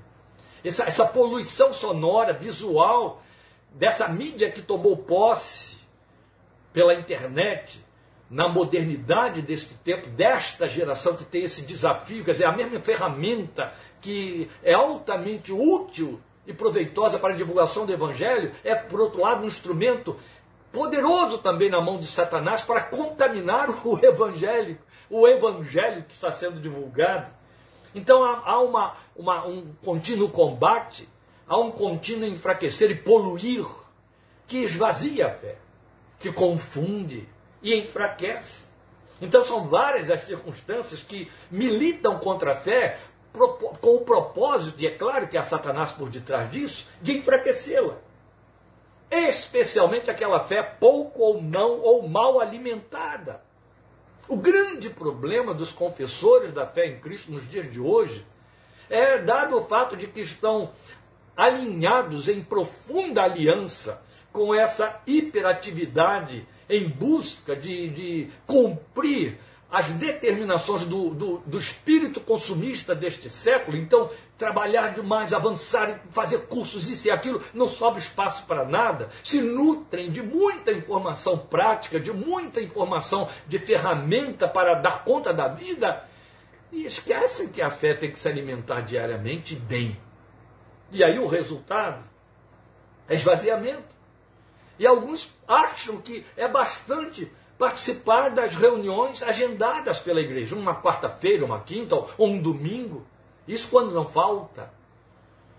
essa, 0.63 0.83
essa 0.83 1.05
poluição 1.05 1.73
sonora, 1.73 2.33
visual, 2.33 3.21
dessa 3.71 4.07
mídia 4.07 4.51
que 4.51 4.61
tomou 4.61 4.97
posse 4.97 5.77
pela 6.73 6.93
internet, 6.93 7.85
na 8.29 8.49
modernidade 8.49 9.41
deste 9.41 9.73
tempo, 9.75 10.09
desta 10.09 10.67
geração 10.67 11.15
que 11.15 11.23
tem 11.23 11.43
esse 11.43 11.61
desafio, 11.61 12.25
quer 12.25 12.33
dizer, 12.33 12.45
a 12.45 12.51
mesma 12.51 12.79
ferramenta 12.79 13.73
que 14.01 14.49
é 14.61 14.73
altamente 14.73 15.51
útil 15.53 16.19
e 16.45 16.53
proveitosa 16.53 17.17
para 17.17 17.33
a 17.33 17.37
divulgação 17.37 17.85
do 17.85 17.93
Evangelho, 17.93 18.51
é, 18.63 18.75
por 18.75 18.99
outro 18.99 19.21
lado, 19.21 19.43
um 19.43 19.47
instrumento 19.47 20.17
poderoso 20.71 21.37
também 21.37 21.69
na 21.69 21.81
mão 21.81 21.97
de 21.97 22.07
Satanás 22.07 22.61
para 22.61 22.83
contaminar 22.83 23.69
o 23.85 23.97
Evangelho, 24.03 24.77
o 25.09 25.27
Evangelho 25.27 26.03
que 26.03 26.13
está 26.13 26.31
sendo 26.31 26.59
divulgado. 26.59 27.36
Então 27.97 28.23
há, 28.23 28.61
uma, 28.61 28.95
uma, 29.15 29.47
um 29.47 29.73
contínuo 29.83 30.29
combate, 30.29 31.09
há 31.47 31.57
um 31.57 31.71
contínuo 31.71 32.27
enfraquecer 32.27 32.91
e 32.91 32.95
poluir 32.95 33.65
que 34.47 34.59
esvazia 34.59 35.27
a 35.27 35.31
fé, 35.31 35.57
que 36.19 36.31
confunde, 36.31 37.27
e 37.59 37.73
enfraquece. 37.75 38.61
Então 39.19 39.43
são 39.43 39.67
várias 39.67 40.11
as 40.11 40.19
circunstâncias 40.21 41.01
que 41.01 41.29
militam 41.49 42.19
contra 42.19 42.53
a 42.53 42.55
fé 42.55 42.99
com 43.33 43.95
o 43.95 44.01
propósito, 44.01 44.79
e 44.79 44.85
é 44.85 44.91
claro 44.91 45.27
que 45.27 45.37
há 45.37 45.41
Satanás 45.41 45.91
por 45.91 46.09
detrás 46.09 46.51
disso, 46.51 46.87
de 47.01 47.17
enfraquecê-la. 47.17 47.97
Especialmente 49.09 50.11
aquela 50.11 50.39
fé 50.41 50.61
pouco 50.61 51.23
ou 51.23 51.41
não 51.41 51.79
ou 51.79 52.07
mal 52.07 52.39
alimentada. 52.39 53.41
O 54.29 54.35
grande 54.35 54.89
problema 54.89 55.53
dos 55.53 55.71
confessores 55.71 56.51
da 56.51 56.67
fé 56.67 56.85
em 56.87 56.99
Cristo 56.99 57.31
nos 57.31 57.49
dias 57.49 57.71
de 57.71 57.79
hoje 57.79 58.25
é 58.89 59.19
dado 59.19 59.57
o 59.57 59.63
fato 59.63 59.95
de 59.95 60.05
que 60.05 60.19
estão 60.19 60.71
alinhados 61.35 62.27
em 62.27 62.43
profunda 62.43 63.23
aliança 63.23 64.01
com 64.33 64.53
essa 64.53 65.01
hiperatividade 65.07 66.45
em 66.69 66.89
busca 66.89 67.55
de, 67.55 67.87
de 67.87 68.29
cumprir 68.45 69.37
as 69.69 69.87
determinações 69.87 70.85
do, 70.85 71.09
do, 71.09 71.37
do, 71.39 71.57
espírito 71.57 72.21
consumista 72.21 72.95
deste 72.95 73.29
século, 73.29 73.75
então 73.75 74.09
trabalhar 74.37 74.93
demais, 74.93 75.33
avançar, 75.33 75.99
fazer 76.09 76.47
cursos, 76.47 76.89
isso 76.89 77.07
e 77.07 77.11
aquilo, 77.11 77.43
não 77.53 77.67
sobra 77.67 77.99
espaço 77.99 78.45
para 78.45 78.63
nada, 78.63 79.09
se 79.23 79.41
nutrem 79.41 80.09
de 80.09 80.21
muita 80.21 80.71
informação 80.71 81.37
prática, 81.37 81.99
de 81.99 82.13
muita 82.13 82.61
informação 82.61 83.27
de 83.45 83.59
ferramenta 83.59 84.47
para 84.47 84.75
dar 84.75 85.03
conta 85.03 85.33
da 85.33 85.49
vida, 85.49 86.05
e 86.71 86.85
esquecem 86.85 87.49
que 87.49 87.61
a 87.61 87.69
fé 87.69 87.93
tem 87.93 88.11
que 88.11 88.19
se 88.19 88.27
alimentar 88.27 88.81
diariamente 88.81 89.55
bem. 89.55 89.99
E 90.91 91.03
aí 91.03 91.19
o 91.19 91.27
resultado 91.27 92.03
é 93.07 93.15
esvaziamento. 93.15 93.95
E 94.79 94.85
alguns 94.85 95.33
acham 95.47 95.99
que 95.99 96.25
é 96.35 96.47
bastante 96.47 97.31
participar 97.57 98.29
das 98.29 98.55
reuniões 98.55 99.23
agendadas 99.23 99.99
pela 99.99 100.21
igreja, 100.21 100.55
uma 100.55 100.79
quarta-feira, 100.79 101.43
uma 101.43 101.61
quinta 101.61 101.95
ou 101.95 102.27
um 102.27 102.39
domingo. 102.39 103.05
Isso 103.47 103.69
quando 103.69 103.91
não 103.91 104.05
falta. 104.05 104.71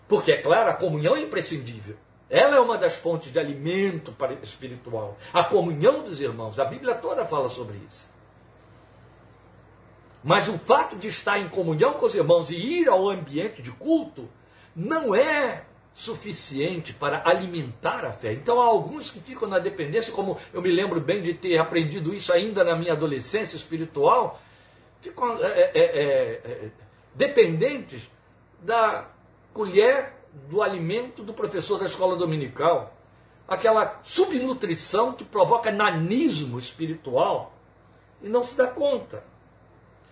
Porque, 0.06 0.32
é 0.32 0.40
claro, 0.40 0.70
a 0.70 0.74
comunhão 0.74 1.16
é 1.16 1.22
imprescindível. 1.22 1.96
Ela 2.30 2.56
é 2.56 2.60
uma 2.60 2.76
das 2.76 2.96
fontes 2.96 3.32
de 3.32 3.38
alimento 3.38 4.14
espiritual. 4.42 5.16
A 5.32 5.44
comunhão 5.44 6.02
dos 6.02 6.20
irmãos. 6.20 6.58
A 6.58 6.64
Bíblia 6.64 6.94
toda 6.94 7.24
fala 7.24 7.48
sobre 7.48 7.76
isso. 7.78 8.06
Mas 10.22 10.48
o 10.48 10.58
fato 10.58 10.96
de 10.96 11.08
estar 11.08 11.38
em 11.38 11.48
comunhão 11.48 11.94
com 11.94 12.06
os 12.06 12.14
irmãos 12.14 12.50
e 12.50 12.56
ir 12.56 12.88
ao 12.88 13.08
ambiente 13.08 13.62
de 13.62 13.70
culto 13.70 14.28
não 14.74 15.14
é 15.14 15.64
suficiente 15.98 16.92
para 16.92 17.28
alimentar 17.28 18.04
a 18.04 18.12
fé. 18.12 18.32
Então 18.32 18.60
há 18.60 18.64
alguns 18.66 19.10
que 19.10 19.18
ficam 19.18 19.48
na 19.48 19.58
dependência, 19.58 20.12
como 20.12 20.38
eu 20.52 20.62
me 20.62 20.70
lembro 20.70 21.00
bem 21.00 21.20
de 21.20 21.34
ter 21.34 21.58
aprendido 21.58 22.14
isso 22.14 22.32
ainda 22.32 22.62
na 22.62 22.76
minha 22.76 22.92
adolescência 22.92 23.56
espiritual, 23.56 24.40
ficam 25.00 25.36
é, 25.38 25.48
é, 25.48 25.70
é, 25.74 26.40
é 26.44 26.70
dependentes 27.16 28.08
da 28.60 29.08
colher 29.52 30.12
do 30.48 30.62
alimento 30.62 31.24
do 31.24 31.34
professor 31.34 31.80
da 31.80 31.86
escola 31.86 32.14
dominical. 32.14 32.96
Aquela 33.48 34.00
subnutrição 34.04 35.12
que 35.12 35.24
provoca 35.24 35.72
nanismo 35.72 36.60
espiritual 36.60 37.52
e 38.22 38.28
não 38.28 38.44
se 38.44 38.56
dá 38.56 38.68
conta. 38.68 39.24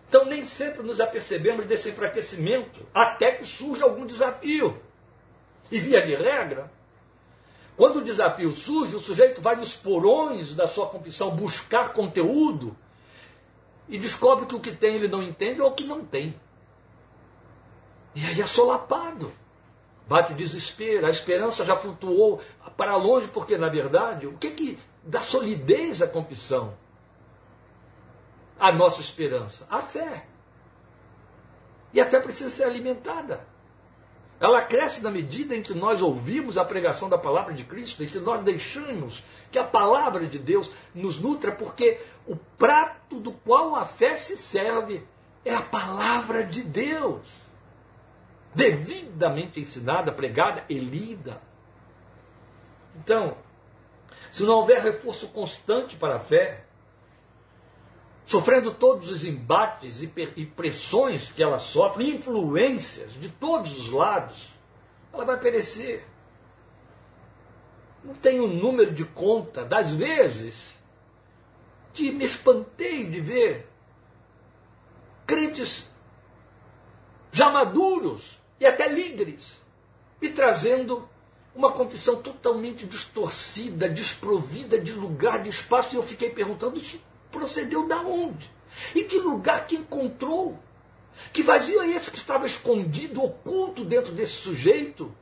Então 0.08 0.24
nem 0.24 0.42
sempre 0.42 0.82
nos 0.82 1.00
apercebemos 1.00 1.64
desse 1.64 1.90
enfraquecimento, 1.90 2.84
até 2.92 3.30
que 3.30 3.44
surja 3.44 3.84
algum 3.84 4.04
desafio. 4.04 4.84
E 5.70 5.78
via 5.80 6.04
de 6.04 6.14
regra, 6.14 6.70
quando 7.76 7.96
o 7.96 8.04
desafio 8.04 8.54
surge, 8.54 8.96
o 8.96 9.00
sujeito 9.00 9.40
vai 9.40 9.56
nos 9.56 9.74
porões 9.74 10.54
da 10.54 10.66
sua 10.66 10.86
confissão 10.86 11.30
buscar 11.30 11.92
conteúdo 11.92 12.76
e 13.88 13.98
descobre 13.98 14.46
que 14.46 14.54
o 14.54 14.60
que 14.60 14.72
tem 14.72 14.94
ele 14.94 15.08
não 15.08 15.22
entende 15.22 15.60
ou 15.60 15.72
que 15.72 15.84
não 15.84 16.04
tem. 16.04 16.34
E 18.14 18.24
aí 18.24 18.40
é 18.40 18.46
solapado. 18.46 19.32
Bate 20.08 20.34
desespero, 20.34 21.06
a 21.06 21.10
esperança 21.10 21.64
já 21.64 21.76
flutuou 21.76 22.40
para 22.76 22.96
longe, 22.96 23.28
porque 23.28 23.58
na 23.58 23.68
verdade, 23.68 24.26
o 24.26 24.38
que 24.38 24.52
que 24.52 24.78
dá 25.02 25.20
solidez 25.20 26.00
à 26.00 26.06
confissão? 26.06 26.74
A 28.58 28.72
nossa 28.72 29.00
esperança? 29.00 29.66
A 29.68 29.82
fé. 29.82 30.26
E 31.92 32.00
a 32.00 32.06
fé 32.06 32.20
precisa 32.20 32.48
ser 32.48 32.64
alimentada. 32.64 33.46
Ela 34.38 34.62
cresce 34.62 35.02
na 35.02 35.10
medida 35.10 35.56
em 35.56 35.62
que 35.62 35.72
nós 35.72 36.02
ouvimos 36.02 36.58
a 36.58 36.64
pregação 36.64 37.08
da 37.08 37.16
palavra 37.16 37.54
de 37.54 37.64
Cristo, 37.64 38.04
em 38.04 38.06
que 38.06 38.18
nós 38.18 38.42
deixamos 38.44 39.24
que 39.50 39.58
a 39.58 39.64
palavra 39.64 40.26
de 40.26 40.38
Deus 40.38 40.70
nos 40.94 41.18
nutra, 41.18 41.52
porque 41.52 42.00
o 42.26 42.36
prato 42.36 43.18
do 43.18 43.32
qual 43.32 43.74
a 43.74 43.86
fé 43.86 44.16
se 44.16 44.36
serve 44.36 45.02
é 45.44 45.54
a 45.54 45.62
palavra 45.62 46.44
de 46.44 46.62
Deus, 46.62 47.22
devidamente 48.54 49.58
ensinada, 49.58 50.12
pregada 50.12 50.64
e 50.68 50.78
lida. 50.78 51.40
Então, 52.96 53.36
se 54.30 54.42
não 54.42 54.56
houver 54.56 54.82
reforço 54.82 55.28
constante 55.28 55.96
para 55.96 56.16
a 56.16 56.20
fé, 56.20 56.65
sofrendo 58.26 58.74
todos 58.74 59.08
os 59.08 59.24
embates 59.24 60.02
e 60.02 60.08
pressões 60.44 61.30
que 61.30 61.42
ela 61.42 61.60
sofre, 61.60 62.10
influências 62.10 63.12
de 63.14 63.28
todos 63.28 63.78
os 63.78 63.90
lados, 63.90 64.48
ela 65.12 65.24
vai 65.24 65.38
perecer. 65.38 66.04
Não 68.04 68.14
tenho 68.14 68.44
um 68.44 68.54
número 68.54 68.92
de 68.92 69.04
conta 69.04 69.64
das 69.64 69.92
vezes 69.92 70.74
que 71.94 72.10
me 72.10 72.24
espantei 72.24 73.06
de 73.06 73.20
ver 73.20 73.68
crentes 75.26 75.88
já 77.32 77.50
maduros 77.50 78.38
e 78.58 78.66
até 78.66 78.88
líderes 78.88 79.60
me 80.20 80.30
trazendo 80.30 81.08
uma 81.54 81.72
confissão 81.72 82.20
totalmente 82.20 82.86
distorcida, 82.86 83.88
desprovida 83.88 84.78
de 84.78 84.92
lugar, 84.92 85.42
de 85.42 85.50
espaço, 85.50 85.94
e 85.94 85.96
eu 85.96 86.02
fiquei 86.02 86.30
perguntando 86.30 86.78
isso 86.78 87.00
procedeu 87.30 87.86
da 87.86 88.00
onde? 88.00 88.50
E 88.94 89.04
que 89.04 89.18
lugar 89.18 89.66
que 89.66 89.76
encontrou? 89.76 90.58
Que 91.32 91.42
vazio 91.42 91.80
é 91.80 91.88
esse 91.88 92.10
que 92.10 92.18
estava 92.18 92.46
escondido, 92.46 93.22
oculto 93.22 93.84
dentro 93.84 94.12
desse 94.12 94.34
sujeito? 94.34 95.14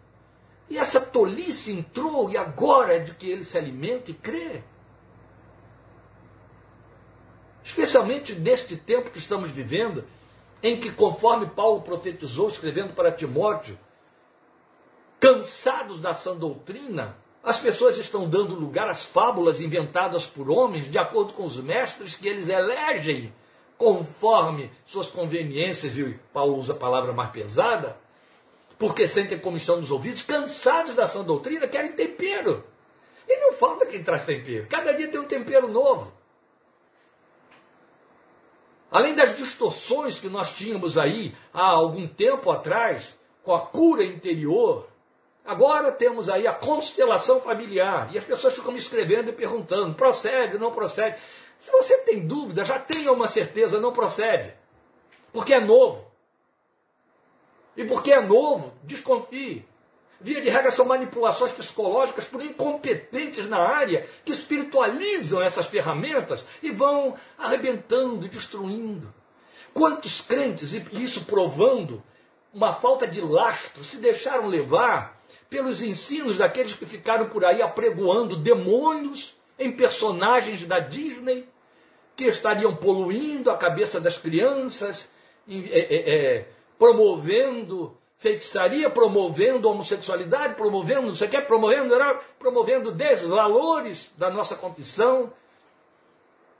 E 0.68 0.78
essa 0.78 1.00
tolice 1.00 1.72
entrou 1.72 2.30
e 2.30 2.36
agora 2.36 2.96
é 2.96 2.98
de 2.98 3.14
que 3.14 3.28
ele 3.28 3.44
se 3.44 3.56
alimenta 3.56 4.10
e 4.10 4.14
crê? 4.14 4.62
Especialmente 7.62 8.34
neste 8.34 8.76
tempo 8.76 9.10
que 9.10 9.18
estamos 9.18 9.50
vivendo, 9.50 10.04
em 10.62 10.78
que, 10.78 10.90
conforme 10.90 11.46
Paulo 11.46 11.82
profetizou, 11.82 12.48
escrevendo 12.48 12.94
para 12.94 13.12
Timóteo, 13.12 13.78
cansados 15.20 16.00
da 16.00 16.12
sã 16.12 16.36
doutrina, 16.36 17.16
as 17.44 17.60
pessoas 17.60 17.98
estão 17.98 18.26
dando 18.26 18.54
lugar 18.54 18.88
às 18.88 19.04
fábulas 19.04 19.60
inventadas 19.60 20.26
por 20.26 20.50
homens, 20.50 20.90
de 20.90 20.96
acordo 20.96 21.34
com 21.34 21.44
os 21.44 21.58
mestres 21.58 22.16
que 22.16 22.26
eles 22.26 22.48
elegem, 22.48 23.34
conforme 23.76 24.70
suas 24.86 25.10
conveniências, 25.10 25.98
e 25.98 26.18
Paulo 26.32 26.56
usa 26.56 26.72
a 26.72 26.76
palavra 26.76 27.12
mais 27.12 27.30
pesada, 27.30 27.98
porque 28.78 29.06
sentem 29.06 29.38
como 29.38 29.58
estão 29.58 29.78
nos 29.78 29.90
ouvidos, 29.90 30.22
cansados 30.22 30.96
da 30.96 31.06
sã 31.06 31.22
doutrina, 31.22 31.68
querem 31.68 31.92
tempero. 31.92 32.64
E 33.28 33.36
não 33.38 33.52
falta 33.52 33.84
quem 33.84 34.02
traz 34.02 34.24
tempero. 34.24 34.66
Cada 34.66 34.92
dia 34.92 35.08
tem 35.08 35.20
um 35.20 35.26
tempero 35.26 35.68
novo. 35.68 36.12
Além 38.90 39.14
das 39.14 39.36
distorções 39.36 40.18
que 40.18 40.28
nós 40.28 40.54
tínhamos 40.54 40.96
aí 40.96 41.34
há 41.52 41.66
algum 41.66 42.06
tempo 42.06 42.50
atrás, 42.50 43.18
com 43.42 43.54
a 43.54 43.60
cura 43.60 44.02
interior, 44.02 44.88
Agora 45.44 45.92
temos 45.92 46.30
aí 46.30 46.46
a 46.46 46.54
constelação 46.54 47.40
familiar. 47.40 48.08
E 48.12 48.18
as 48.18 48.24
pessoas 48.24 48.54
ficam 48.54 48.72
me 48.72 48.78
escrevendo 48.78 49.28
e 49.28 49.32
perguntando: 49.32 49.94
procede, 49.94 50.58
não 50.58 50.72
procede? 50.72 51.16
Se 51.58 51.70
você 51.70 51.98
tem 51.98 52.26
dúvida, 52.26 52.64
já 52.64 52.78
tenha 52.78 53.12
uma 53.12 53.28
certeza, 53.28 53.78
não 53.78 53.92
procede. 53.92 54.54
Porque 55.32 55.52
é 55.52 55.60
novo. 55.60 56.10
E 57.76 57.84
porque 57.84 58.12
é 58.12 58.20
novo, 58.20 58.72
desconfie. 58.82 59.66
Via 60.20 60.40
de 60.40 60.48
regra 60.48 60.70
são 60.70 60.86
manipulações 60.86 61.52
psicológicas 61.52 62.24
por 62.24 62.42
incompetentes 62.42 63.46
na 63.48 63.58
área 63.58 64.08
que 64.24 64.32
espiritualizam 64.32 65.42
essas 65.42 65.66
ferramentas 65.66 66.42
e 66.62 66.70
vão 66.70 67.14
arrebentando, 67.36 68.26
destruindo. 68.28 69.12
Quantos 69.74 70.20
crentes, 70.20 70.72
e 70.72 70.82
isso 71.02 71.24
provando 71.24 72.02
uma 72.54 72.72
falta 72.72 73.06
de 73.06 73.20
lastro, 73.20 73.82
se 73.82 73.96
deixaram 73.96 74.46
levar 74.46 75.20
pelos 75.48 75.82
ensinos 75.82 76.36
daqueles 76.36 76.74
que 76.74 76.86
ficaram 76.86 77.28
por 77.28 77.44
aí 77.44 77.62
apregoando 77.62 78.36
demônios 78.36 79.36
em 79.58 79.70
personagens 79.70 80.66
da 80.66 80.80
Disney 80.80 81.48
que 82.16 82.24
estariam 82.24 82.74
poluindo 82.74 83.50
a 83.50 83.56
cabeça 83.56 84.00
das 84.00 84.16
crianças, 84.18 85.08
é, 85.48 85.54
é, 85.54 86.36
é, 86.36 86.48
promovendo 86.78 87.96
feitiçaria, 88.18 88.88
promovendo 88.88 89.68
homossexualidade, 89.68 90.54
promovendo 90.54 91.08
não 91.08 91.14
sei 91.14 91.28
o 91.28 91.30
que, 91.30 91.40
promovendo, 91.42 91.94
promovendo 92.38 92.92
desvalores 92.92 94.10
da 94.16 94.30
nossa 94.30 94.54
confissão, 94.54 95.32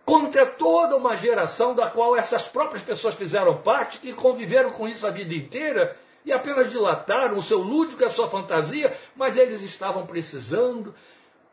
contra 0.05 0.45
toda 0.45 0.97
uma 0.97 1.17
geração 1.17 1.75
da 1.75 1.89
qual 1.89 2.17
essas 2.17 2.47
próprias 2.47 2.83
pessoas 2.83 3.15
fizeram 3.15 3.57
parte, 3.63 3.99
que 3.99 4.13
conviveram 4.13 4.71
com 4.71 4.87
isso 4.87 5.07
a 5.07 5.11
vida 5.11 5.35
inteira 5.35 5.97
e 6.25 6.33
apenas 6.33 6.71
dilataram 6.71 7.37
o 7.37 7.43
seu 7.43 7.59
lúdico 7.59 8.03
e 8.03 8.07
a 8.07 8.11
sua 8.11 8.29
fantasia, 8.29 8.97
mas 9.15 9.37
eles 9.37 9.63
estavam 9.63 10.07
precisando 10.07 10.95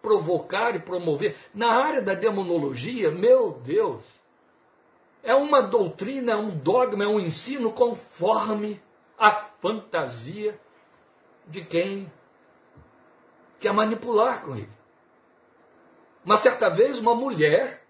provocar 0.01 0.75
e 0.75 0.79
promover. 0.79 1.35
Na 1.53 1.73
área 1.73 2.01
da 2.01 2.13
demonologia, 2.13 3.11
meu 3.11 3.51
Deus, 3.51 4.03
é 5.23 5.35
uma 5.35 5.61
doutrina, 5.61 6.31
é 6.31 6.35
um 6.35 6.49
dogma, 6.49 7.03
é 7.03 7.07
um 7.07 7.19
ensino 7.19 7.71
conforme 7.71 8.81
a 9.17 9.31
fantasia 9.31 10.59
de 11.45 11.63
quem 11.63 12.11
quer 13.59 13.73
manipular 13.73 14.43
com 14.43 14.55
ele. 14.55 14.69
Uma 16.25 16.37
certa 16.37 16.69
vez, 16.69 16.97
uma 16.97 17.13
mulher 17.13 17.85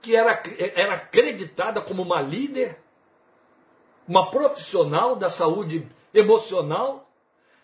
que 0.00 0.16
era, 0.16 0.42
era 0.74 0.94
acreditada 0.94 1.80
como 1.80 2.02
uma 2.02 2.20
líder, 2.20 2.78
uma 4.10 4.28
profissional 4.28 5.14
da 5.14 5.30
saúde 5.30 5.86
emocional, 6.12 7.08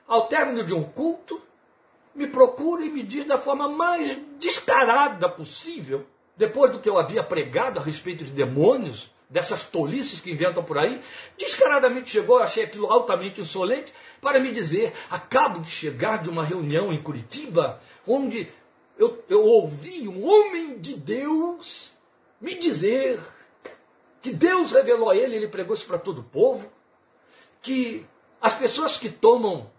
ao 0.07 0.29
término 0.29 0.63
de 0.63 0.73
um 0.73 0.85
culto, 0.85 1.43
me 2.15 2.29
procura 2.29 2.85
e 2.85 2.89
me 2.89 3.03
diz 3.03 3.27
da 3.27 3.37
forma 3.37 3.69
mais 3.69 4.17
descarada 4.39 5.29
possível, 5.29 6.07
depois 6.37 6.71
do 6.71 6.79
que 6.79 6.89
eu 6.89 6.99
havia 6.99 7.25
pregado 7.25 7.81
a 7.81 7.83
respeito 7.83 8.23
de 8.23 8.31
demônios, 8.31 9.11
dessas 9.29 9.65
tolices 9.65 10.21
que 10.21 10.31
inventam 10.31 10.63
por 10.63 10.79
aí, 10.79 11.03
descaradamente 11.37 12.11
chegou, 12.11 12.39
eu 12.39 12.45
achei 12.45 12.63
aquilo 12.63 12.93
altamente 12.93 13.41
insolente, 13.41 13.93
para 14.21 14.39
me 14.39 14.53
dizer: 14.53 14.93
acabo 15.11 15.59
de 15.59 15.69
chegar 15.69 16.23
de 16.23 16.29
uma 16.29 16.45
reunião 16.45 16.93
em 16.93 17.03
Curitiba, 17.03 17.81
onde 18.07 18.49
eu, 18.97 19.21
eu 19.29 19.43
ouvi 19.43 20.07
um 20.07 20.25
homem 20.25 20.79
de 20.79 20.95
Deus 20.95 21.91
me 22.41 22.55
dizer 22.55 23.21
que 24.27 24.33
Deus 24.33 24.73
revelou 24.73 25.09
a 25.09 25.17
ele, 25.17 25.37
ele 25.37 25.47
pregou 25.47 25.73
isso 25.73 25.87
para 25.87 26.01
todo 26.01 26.19
o 26.19 26.25
povo, 26.25 26.69
que 27.63 28.05
as 28.41 28.57
pessoas 28.57 28.99
que 28.99 29.09
tomam 29.09 29.71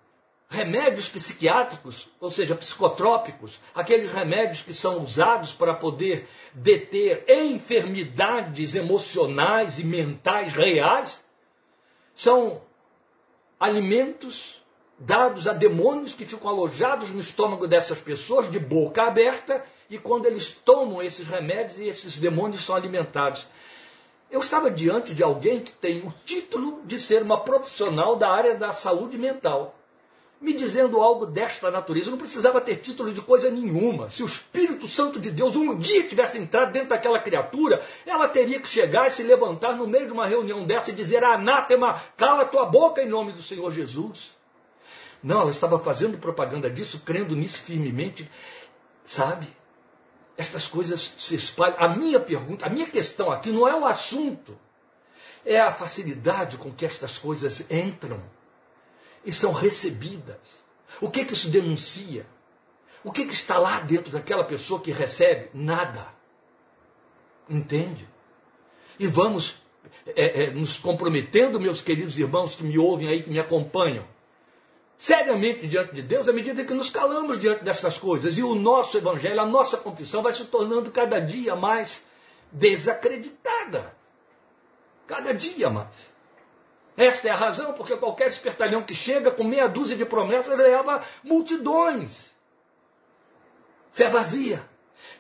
remédios 0.50 1.10
psiquiátricos, 1.10 2.08
ou 2.18 2.32
seja, 2.32 2.56
psicotrópicos, 2.56 3.60
aqueles 3.76 4.10
remédios 4.10 4.62
que 4.62 4.74
são 4.74 5.04
usados 5.04 5.52
para 5.52 5.74
poder 5.74 6.30
deter 6.54 7.26
enfermidades 7.28 8.74
emocionais 8.74 9.80
e 9.80 9.84
mentais 9.84 10.54
reais, 10.54 11.22
são 12.16 12.62
alimentos 13.60 14.64
dados 14.98 15.46
a 15.46 15.52
demônios 15.52 16.16
que 16.16 16.26
ficam 16.26 16.48
alojados 16.48 17.10
no 17.10 17.20
estômago 17.20 17.68
dessas 17.68 18.00
pessoas 18.00 18.50
de 18.50 18.60
boca 18.60 19.04
aberta 19.04 19.62
e 19.90 19.98
quando 19.98 20.26
eles 20.26 20.52
tomam 20.52 21.04
esses 21.04 21.28
remédios 21.28 21.78
esses 21.78 22.18
demônios 22.18 22.64
são 22.64 22.78
alimentados. 22.78 23.46
Eu 24.30 24.42
estava 24.42 24.70
diante 24.70 25.14
de 25.14 25.24
alguém 25.24 25.62
que 25.62 25.72
tem 25.72 26.06
o 26.06 26.14
título 26.26 26.82
de 26.86 27.00
ser 27.00 27.22
uma 27.24 27.44
profissional 27.44 28.16
da 28.16 28.30
área 28.30 28.56
da 28.56 28.74
saúde 28.74 29.18
mental 29.18 29.78
me 30.40 30.54
dizendo 30.54 31.00
algo 31.02 31.26
desta 31.26 31.72
natureza. 31.72 32.08
Eu 32.08 32.12
não 32.12 32.18
precisava 32.18 32.62
ter 32.62 32.78
título 32.78 33.12
de 33.12 33.22
coisa 33.22 33.50
nenhuma. 33.50 34.10
Se 34.10 34.24
o 34.24 34.26
Espírito 34.26 34.88
Santo 34.88 35.20
de 35.20 35.32
Deus 35.32 35.56
um 35.56 35.76
dia 35.76 36.08
tivesse 36.08 36.38
entrado 36.38 36.72
dentro 36.72 36.90
daquela 36.90 37.20
criatura, 37.20 37.84
ela 38.06 38.28
teria 38.28 38.60
que 38.60 38.68
chegar 38.68 39.08
e 39.08 39.12
se 39.12 39.24
levantar 39.24 39.76
no 39.76 39.88
meio 39.88 40.08
de 40.08 40.14
uma 40.14 40.28
reunião 40.28 40.66
dessa 40.66 40.92
e 40.92 40.94
dizer: 40.94 41.24
Anátema, 41.24 42.02
cala 42.16 42.46
tua 42.46 42.66
boca 42.66 43.02
em 43.02 43.10
nome 43.10 43.32
do 43.32 43.42
Senhor 43.42 43.72
Jesus. 43.72 44.36
Não, 45.24 45.42
ela 45.42 45.52
estava 45.52 45.80
fazendo 45.80 46.18
propaganda 46.18 46.70
disso, 46.70 47.02
crendo 47.04 47.36
nisso 47.36 47.64
firmemente. 47.64 48.30
Sabe? 49.04 49.48
Estas 50.38 50.68
coisas 50.68 51.14
se 51.18 51.36
espalham. 51.36 51.76
A 51.80 51.90
minha 51.90 52.20
pergunta, 52.20 52.66
a 52.66 52.70
minha 52.70 52.88
questão 52.88 53.32
aqui 53.32 53.50
não 53.50 53.68
é 53.68 53.76
o 53.76 53.86
assunto, 53.86 54.58
é 55.44 55.60
a 55.60 55.72
facilidade 55.72 56.58
com 56.58 56.72
que 56.72 56.86
estas 56.86 57.18
coisas 57.18 57.66
entram 57.72 58.22
e 59.26 59.34
são 59.34 59.52
recebidas. 59.52 60.38
O 61.02 61.10
que, 61.10 61.26
que 61.26 61.34
isso 61.34 61.50
denuncia? 61.50 62.26
O 63.04 63.12
que, 63.12 63.26
que 63.26 63.34
está 63.34 63.58
lá 63.58 63.80
dentro 63.80 64.12
daquela 64.12 64.44
pessoa 64.44 64.80
que 64.80 64.92
recebe? 64.92 65.50
Nada. 65.54 66.08
Entende? 67.50 68.08
E 69.00 69.08
vamos 69.08 69.58
é, 70.06 70.44
é, 70.44 70.52
nos 70.52 70.78
comprometendo, 70.78 71.60
meus 71.60 71.82
queridos 71.82 72.18
irmãos 72.18 72.56
que 72.56 72.64
me 72.64 72.78
ouvem 72.78 73.08
aí, 73.08 73.24
que 73.24 73.30
me 73.30 73.40
acompanham, 73.40 74.06
seriamente 74.98 75.68
diante 75.68 75.94
de 75.94 76.02
Deus, 76.02 76.28
à 76.28 76.34
medida 76.34 76.66
que 76.66 76.74
nos 76.74 76.90
calamos 76.90 77.40
diante 77.40 77.64
dessas 77.64 77.98
coisas. 77.98 78.38
E 78.38 78.44
o 78.44 78.56
nosso 78.56 78.98
evangelho, 78.98 79.40
a 79.40 79.46
nossa 79.46 79.78
confissão 79.78 80.24
vai 80.24 80.34
se 80.34 80.46
tornando 80.46 80.92
cada 80.92 81.20
dia 81.20 81.56
mais 81.56 82.04
desacreditada. 82.52 83.96
Cada 85.06 85.34
dia 85.34 85.70
mais. 85.70 86.18
Esta 86.98 87.28
é 87.28 87.32
a 87.32 87.36
razão 87.36 87.74
porque 87.74 87.96
qualquer 87.96 88.28
espertalhão 88.28 88.82
que 88.82 88.96
chega 88.96 89.30
com 89.30 89.44
meia 89.44 89.68
dúzia 89.68 89.96
de 89.96 90.04
promessas 90.04 90.58
leva 90.58 91.04
multidões. 91.24 92.12
Fé 93.94 94.10
vazia, 94.10 94.68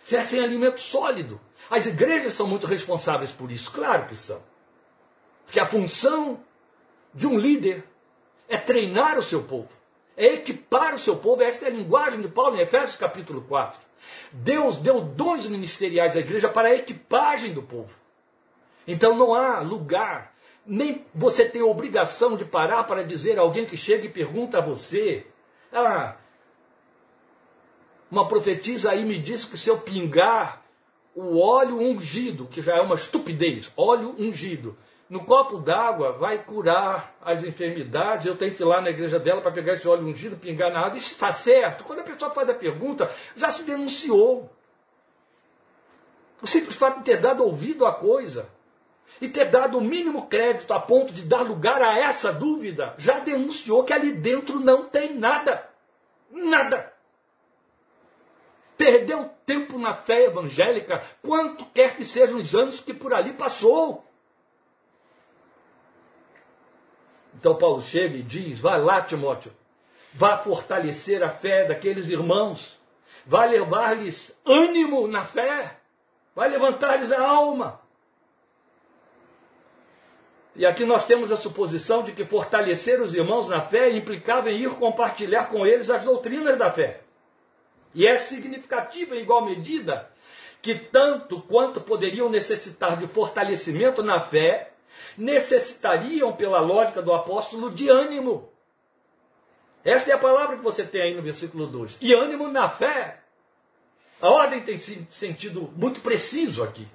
fé 0.01 0.23
sem 0.23 0.43
alimento 0.43 0.79
sólido. 0.79 1.39
As 1.69 1.85
igrejas 1.85 2.33
são 2.33 2.47
muito 2.47 2.65
responsáveis 2.65 3.31
por 3.31 3.51
isso, 3.51 3.71
claro 3.71 4.05
que 4.07 4.15
são. 4.15 4.41
Porque 5.45 5.59
a 5.59 5.67
função 5.67 6.43
de 7.13 7.27
um 7.27 7.37
líder 7.37 7.83
é 8.47 8.57
treinar 8.57 9.17
o 9.17 9.23
seu 9.23 9.43
povo, 9.43 9.69
é 10.15 10.35
equipar 10.35 10.95
o 10.95 10.99
seu 10.99 11.17
povo. 11.17 11.43
Esta 11.43 11.65
é 11.65 11.67
a 11.67 11.71
linguagem 11.71 12.21
de 12.21 12.27
Paulo 12.27 12.55
em 12.55 12.61
Efésios 12.61 12.95
capítulo 12.95 13.41
4. 13.41 13.79
Deus 14.31 14.77
deu 14.77 15.01
dons 15.01 15.45
ministeriais 15.47 16.15
à 16.15 16.19
igreja 16.19 16.49
para 16.49 16.69
a 16.69 16.75
equipagem 16.75 17.53
do 17.53 17.61
povo. 17.61 17.93
Então 18.87 19.15
não 19.15 19.33
há 19.33 19.59
lugar 19.59 20.33
nem 20.67 21.05
você 21.15 21.47
tem 21.47 21.61
obrigação 21.61 22.35
de 22.35 22.43
parar 22.43 22.83
para 22.83 23.03
dizer 23.03 23.39
a 23.39 23.41
alguém 23.41 23.65
que 23.65 23.77
chega 23.77 24.05
e 24.05 24.09
pergunta 24.09 24.57
a 24.57 24.61
você: 24.61 25.25
Ah, 25.71 26.17
uma 28.11 28.27
profetisa 28.27 28.91
aí 28.91 29.05
me 29.05 29.17
disse 29.17 29.47
que 29.47 29.57
se 29.57 29.69
eu 29.69 29.79
pingar 29.79 30.61
o 31.15 31.39
óleo 31.39 31.79
ungido, 31.79 32.45
que 32.45 32.61
já 32.61 32.75
é 32.75 32.81
uma 32.81 32.95
estupidez, 32.95 33.71
óleo 33.75 34.13
ungido, 34.19 34.77
no 35.09 35.23
copo 35.23 35.59
d'água 35.59 36.13
vai 36.13 36.43
curar 36.43 37.15
as 37.21 37.43
enfermidades. 37.43 38.25
Eu 38.25 38.35
tenho 38.35 38.53
que 38.53 38.61
ir 38.61 38.65
lá 38.65 38.81
na 38.81 38.89
igreja 38.89 39.19
dela 39.19 39.41
para 39.41 39.51
pegar 39.51 39.73
esse 39.73 39.87
óleo 39.87 40.05
ungido, 40.05 40.35
pingar 40.35 40.71
na 40.71 40.81
água. 40.81 40.97
Isso 40.97 41.13
está 41.13 41.31
certo. 41.31 41.83
Quando 41.83 41.99
a 41.99 42.03
pessoa 42.03 42.31
faz 42.31 42.49
a 42.49 42.53
pergunta, 42.53 43.09
já 43.35 43.49
se 43.49 43.63
denunciou. 43.63 44.49
O 46.41 46.47
simples 46.47 46.75
fato 46.75 46.99
de 46.99 47.05
ter 47.05 47.17
dado 47.17 47.43
ouvido 47.43 47.85
à 47.85 47.93
coisa 47.93 48.49
e 49.19 49.27
ter 49.27 49.45
dado 49.45 49.77
o 49.77 49.81
mínimo 49.81 50.27
crédito 50.27 50.73
a 50.73 50.79
ponto 50.79 51.13
de 51.13 51.23
dar 51.23 51.41
lugar 51.41 51.81
a 51.81 51.97
essa 51.99 52.31
dúvida, 52.31 52.93
já 52.97 53.19
denunciou 53.19 53.83
que 53.83 53.93
ali 53.93 54.11
dentro 54.11 54.59
não 54.59 54.85
tem 54.85 55.13
nada. 55.13 55.67
Nada. 56.29 56.93
Perdeu 58.77 59.31
tempo 59.45 59.79
na 59.79 59.93
fé 59.93 60.25
evangélica, 60.25 61.03
quanto 61.21 61.65
quer 61.67 61.95
que 61.95 62.03
sejam 62.03 62.37
os 62.37 62.53
anos 62.53 62.79
que 62.79 62.93
por 62.93 63.13
ali 63.13 63.33
passou. 63.33 64.06
Então 67.39 67.55
Paulo 67.55 67.81
chega 67.81 68.17
e 68.17 68.23
diz: 68.23 68.59
vai 68.59 68.81
lá, 68.81 69.01
Timóteo, 69.01 69.51
vá 70.13 70.37
fortalecer 70.37 71.23
a 71.23 71.29
fé 71.29 71.65
daqueles 71.65 72.09
irmãos, 72.09 72.79
vai 73.25 73.47
levar-lhes 73.49 74.35
ânimo 74.45 75.07
na 75.07 75.23
fé, 75.23 75.77
vai 76.35 76.49
levantar-lhes 76.49 77.11
a 77.11 77.21
alma. 77.21 77.79
E 80.55 80.65
aqui 80.65 80.85
nós 80.85 81.05
temos 81.05 81.31
a 81.31 81.37
suposição 81.37 82.01
de 82.01 82.13
que 82.13 82.25
fortalecer 82.25 82.99
os 82.99 83.13
irmãos 83.13 83.47
na 83.47 83.61
fé 83.61 83.91
implicava 83.91 84.49
em 84.49 84.63
ir 84.63 84.71
compartilhar 84.71 85.49
com 85.49 85.67
eles 85.67 85.91
as 85.91 86.03
doutrinas 86.03 86.57
da 86.57 86.71
fé. 86.71 87.01
E 87.93 88.07
é 88.07 88.17
significativo 88.17 89.13
em 89.13 89.21
igual 89.21 89.45
medida 89.45 90.09
que 90.59 90.73
tanto 90.73 91.39
quanto 91.41 91.79
poderiam 91.79 92.27
necessitar 92.27 92.97
de 92.97 93.05
fortalecimento 93.05 94.01
na 94.01 94.19
fé, 94.19 94.71
necessitariam, 95.17 96.33
pela 96.33 96.59
lógica 96.59 97.01
do 97.01 97.13
apóstolo, 97.13 97.71
de 97.71 97.89
ânimo. 97.89 98.49
Esta 99.83 100.11
é 100.11 100.13
a 100.13 100.19
palavra 100.19 100.57
que 100.57 100.63
você 100.63 100.83
tem 100.83 101.01
aí 101.01 101.15
no 101.15 101.21
versículo 101.21 101.65
2. 101.67 101.97
E 102.01 102.13
ânimo 102.13 102.47
na 102.47 102.69
fé. 102.69 103.21
A 104.21 104.29
ordem 104.29 104.61
tem 104.61 104.77
sentido 104.77 105.71
muito 105.75 106.01
preciso 106.01 106.63
aqui. 106.63 106.87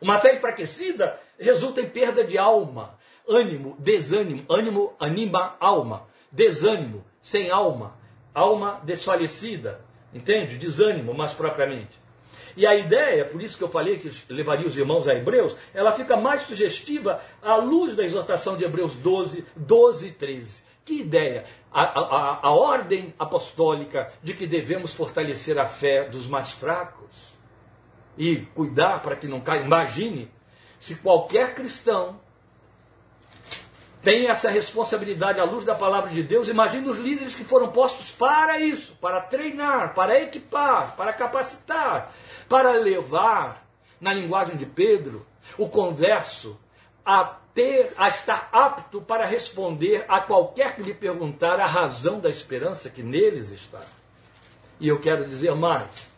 Uma 0.00 0.18
fé 0.18 0.34
enfraquecida 0.34 1.20
resulta 1.38 1.80
em 1.80 1.90
perda 1.90 2.24
de 2.24 2.38
alma, 2.38 2.98
ânimo, 3.28 3.76
desânimo, 3.78 4.44
ânimo 4.48 4.94
anima 4.98 5.56
alma, 5.60 6.08
desânimo, 6.30 7.04
sem 7.20 7.50
alma, 7.50 7.98
alma 8.34 8.80
desfalecida, 8.84 9.84
entende? 10.14 10.56
Desânimo, 10.56 11.12
mais 11.12 11.32
propriamente. 11.32 11.98
E 12.58 12.66
a 12.66 12.74
ideia, 12.74 13.24
por 13.24 13.40
isso 13.40 13.56
que 13.56 13.62
eu 13.62 13.68
falei 13.68 13.98
que 13.98 14.10
levaria 14.28 14.66
os 14.66 14.76
irmãos 14.76 15.06
a 15.06 15.14
Hebreus, 15.14 15.54
ela 15.72 15.92
fica 15.92 16.16
mais 16.16 16.42
sugestiva 16.42 17.22
à 17.40 17.54
luz 17.54 17.94
da 17.94 18.02
exortação 18.02 18.56
de 18.56 18.64
Hebreus 18.64 18.94
12, 18.94 19.46
12 19.54 20.08
e 20.08 20.10
13. 20.10 20.64
Que 20.84 20.94
ideia? 20.94 21.44
A, 21.70 21.82
a, 21.82 22.48
a 22.48 22.50
ordem 22.50 23.14
apostólica 23.16 24.12
de 24.24 24.34
que 24.34 24.44
devemos 24.44 24.92
fortalecer 24.92 25.56
a 25.56 25.66
fé 25.66 26.08
dos 26.08 26.26
mais 26.26 26.50
fracos 26.50 27.32
e 28.16 28.38
cuidar 28.56 29.02
para 29.04 29.14
que 29.14 29.28
não 29.28 29.40
caia. 29.40 29.62
Imagine 29.62 30.28
se 30.80 30.96
qualquer 30.96 31.54
cristão 31.54 32.18
tem 34.02 34.28
essa 34.28 34.50
responsabilidade 34.50 35.40
à 35.40 35.44
luz 35.44 35.64
da 35.64 35.74
palavra 35.74 36.10
de 36.10 36.22
Deus, 36.22 36.48
imagine 36.48 36.88
os 36.88 36.98
líderes 36.98 37.34
que 37.34 37.44
foram 37.44 37.68
postos 37.72 38.10
para 38.10 38.60
isso, 38.60 38.94
para 39.00 39.20
treinar, 39.20 39.94
para 39.94 40.20
equipar, 40.20 40.94
para 40.96 41.12
capacitar, 41.12 42.12
para 42.48 42.72
levar, 42.72 43.66
na 44.00 44.12
linguagem 44.12 44.56
de 44.56 44.64
Pedro, 44.64 45.26
o 45.56 45.68
converso 45.68 46.58
a 47.04 47.24
ter, 47.52 47.92
a 47.96 48.08
estar 48.08 48.48
apto 48.52 49.00
para 49.00 49.26
responder 49.26 50.04
a 50.08 50.20
qualquer 50.20 50.76
que 50.76 50.82
lhe 50.82 50.94
perguntar 50.94 51.58
a 51.58 51.66
razão 51.66 52.20
da 52.20 52.28
esperança 52.28 52.88
que 52.88 53.02
neles 53.02 53.50
está. 53.50 53.80
E 54.78 54.86
eu 54.86 55.00
quero 55.00 55.26
dizer 55.26 55.54
mais, 55.56 56.12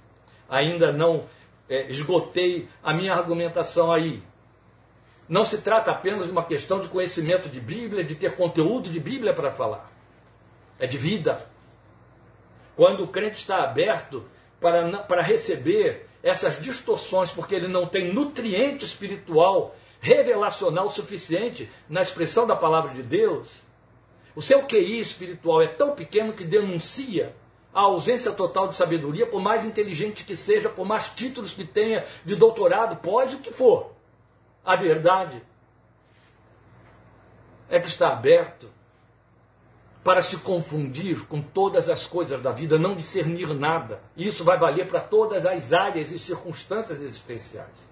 ainda 0.48 0.92
não 0.92 1.24
é, 1.68 1.90
esgotei 1.90 2.68
a 2.82 2.92
minha 2.92 3.14
argumentação 3.14 3.90
aí. 3.90 4.22
Não 5.30 5.44
se 5.44 5.58
trata 5.58 5.92
apenas 5.92 6.24
de 6.24 6.32
uma 6.32 6.44
questão 6.44 6.80
de 6.80 6.88
conhecimento 6.88 7.48
de 7.48 7.60
Bíblia, 7.60 8.02
de 8.02 8.16
ter 8.16 8.34
conteúdo 8.34 8.90
de 8.90 8.98
Bíblia 8.98 9.32
para 9.32 9.52
falar. 9.52 9.88
É 10.76 10.88
de 10.88 10.98
vida. 10.98 11.46
Quando 12.74 13.04
o 13.04 13.08
crente 13.08 13.36
está 13.36 13.62
aberto 13.62 14.24
para, 14.60 14.98
para 15.04 15.22
receber 15.22 16.08
essas 16.20 16.60
distorções, 16.60 17.30
porque 17.30 17.54
ele 17.54 17.68
não 17.68 17.86
tem 17.86 18.12
nutriente 18.12 18.84
espiritual, 18.84 19.76
revelacional 20.00 20.90
suficiente 20.90 21.70
na 21.88 22.02
expressão 22.02 22.44
da 22.44 22.56
palavra 22.56 22.92
de 22.92 23.02
Deus, 23.04 23.48
o 24.34 24.42
seu 24.42 24.64
QI 24.64 24.98
espiritual 24.98 25.62
é 25.62 25.68
tão 25.68 25.94
pequeno 25.94 26.32
que 26.32 26.42
denuncia 26.42 27.36
a 27.72 27.82
ausência 27.82 28.32
total 28.32 28.66
de 28.66 28.74
sabedoria, 28.74 29.28
por 29.28 29.40
mais 29.40 29.64
inteligente 29.64 30.24
que 30.24 30.34
seja, 30.34 30.68
por 30.68 30.84
mais 30.84 31.08
títulos 31.08 31.52
que 31.52 31.64
tenha 31.64 32.04
de 32.24 32.34
doutorado, 32.34 32.96
pode 32.96 33.36
o 33.36 33.38
que 33.38 33.52
for. 33.52 33.99
A 34.64 34.76
verdade 34.76 35.42
é 37.68 37.78
que 37.80 37.88
está 37.88 38.12
aberto 38.12 38.70
para 40.02 40.22
se 40.22 40.38
confundir 40.38 41.26
com 41.26 41.40
todas 41.40 41.88
as 41.88 42.06
coisas 42.06 42.40
da 42.40 42.52
vida, 42.52 42.78
não 42.78 42.94
discernir 42.94 43.48
nada. 43.54 44.00
Isso 44.16 44.42
vai 44.42 44.58
valer 44.58 44.88
para 44.88 45.00
todas 45.00 45.44
as 45.44 45.72
áreas 45.72 46.10
e 46.10 46.18
circunstâncias 46.18 47.00
existenciais. 47.00 47.90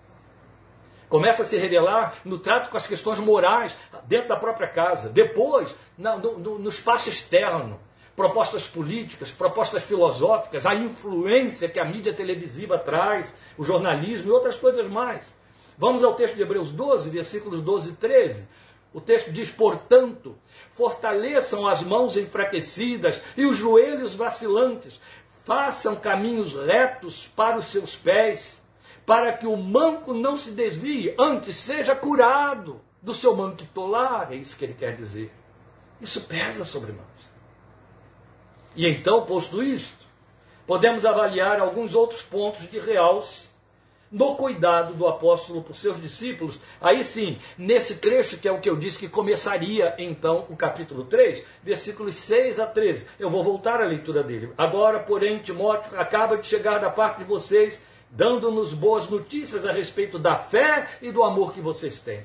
Começa 1.09 1.43
a 1.43 1.45
se 1.45 1.57
revelar 1.57 2.17
no 2.25 2.39
trato 2.39 2.71
com 2.71 2.77
as 2.77 2.87
questões 2.87 3.19
morais 3.19 3.77
dentro 4.05 4.29
da 4.29 4.37
própria 4.37 4.69
casa. 4.69 5.09
Depois, 5.09 5.75
no, 5.97 6.19
no, 6.19 6.59
no 6.59 6.69
espaço 6.69 7.09
externo 7.09 7.81
propostas 8.15 8.67
políticas, 8.67 9.31
propostas 9.31 9.85
filosóficas, 9.85 10.67
a 10.67 10.75
influência 10.75 11.69
que 11.69 11.79
a 11.79 11.85
mídia 11.85 12.13
televisiva 12.13 12.77
traz, 12.77 13.33
o 13.57 13.63
jornalismo 13.63 14.29
e 14.29 14.33
outras 14.33 14.57
coisas 14.57 14.91
mais. 14.91 15.25
Vamos 15.79 16.03
ao 16.03 16.14
texto 16.14 16.35
de 16.35 16.43
Hebreus 16.43 16.73
12, 16.73 17.09
versículos 17.09 17.62
12 17.62 17.91
e 17.91 17.95
13. 17.95 18.49
O 18.93 19.01
texto 19.01 19.31
diz: 19.31 19.49
Portanto, 19.49 20.37
fortaleçam 20.73 21.69
as 21.69 21.83
mãos 21.85 22.17
enfraquecidas 22.17 23.23
e 23.37 23.47
os 23.47 23.57
joelhos 23.57 24.17
vacilantes, 24.17 25.01
façam 25.45 25.95
caminhos 25.95 26.53
retos 26.53 27.29
para 27.29 27.57
os 27.57 27.67
seus 27.67 27.95
pés, 27.95 28.61
para 29.07 29.33
que 29.33 29.47
o 29.47 29.57
manco 29.57 30.12
não 30.12 30.37
se 30.37 30.51
desvie, 30.51 31.14
antes 31.17 31.57
seja 31.57 31.95
curado 31.95 32.81
do 33.01 33.14
seu 33.14 33.37
manquitolar. 33.37 34.33
É 34.33 34.37
isso 34.37 34.57
que 34.59 34.64
ele 34.64 34.75
quer 34.75 34.97
dizer. 34.97 35.33
Isso 36.01 36.21
pesa 36.23 36.64
sobre 36.64 36.91
nós. 36.91 37.07
E 38.75 38.87
então, 38.87 39.25
posto 39.25 39.62
isto, 39.62 40.07
podemos 40.67 41.07
avaliar 41.07 41.61
alguns 41.61 41.95
outros 41.95 42.21
pontos 42.21 42.69
de 42.69 42.79
realce 42.79 43.48
no 44.11 44.37
cuidado 44.37 44.94
do 44.94 45.07
apóstolo 45.07 45.62
por 45.62 45.77
seus 45.77 46.01
discípulos. 46.01 46.61
Aí 46.81 47.05
sim, 47.05 47.38
nesse 47.57 47.97
trecho 47.97 48.38
que 48.38 48.49
é 48.49 48.53
o 48.53 48.61
que 48.61 48.68
eu 48.68 48.77
disse 48.77 48.99
que 48.99 49.09
começaria 49.09 49.94
então 49.99 50.47
o 50.49 50.57
capítulo 50.57 51.05
3, 51.05 51.44
versículos 51.62 52.14
6 52.14 52.61
a 52.61 52.66
13. 52.66 53.07
Eu 53.18 53.31
vou 53.31 53.44
voltar 53.44 53.81
à 53.81 53.87
leitura 53.87 54.23
dele. 54.23 54.53
Agora, 54.57 54.99
porém, 55.01 55.38
Timóteo 55.38 55.99
acaba 55.99 56.37
de 56.37 56.47
chegar 56.47 56.79
da 56.79 56.90
parte 56.90 57.18
de 57.18 57.25
vocês, 57.25 57.81
dando-nos 58.11 58.73
boas 58.73 59.09
notícias 59.09 59.66
a 59.66 59.73
respeito 59.73 60.18
da 60.18 60.37
fé 60.37 60.88
e 61.03 61.12
do 61.12 61.23
amor 61.23 61.53
que 61.53 61.61
vocês 61.61 62.01
têm 62.01 62.25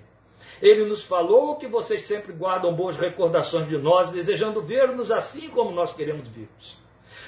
ele 0.63 0.85
nos 0.85 1.03
falou 1.03 1.57
que 1.57 1.67
vocês 1.67 2.03
sempre 2.03 2.31
guardam 2.31 2.73
boas 2.73 2.95
recordações 2.95 3.67
de 3.67 3.77
nós, 3.77 4.09
desejando 4.09 4.61
ver-nos 4.61 5.11
assim 5.11 5.49
como 5.49 5.71
nós 5.71 5.93
queremos 5.93 6.29
vê-los. 6.29 6.77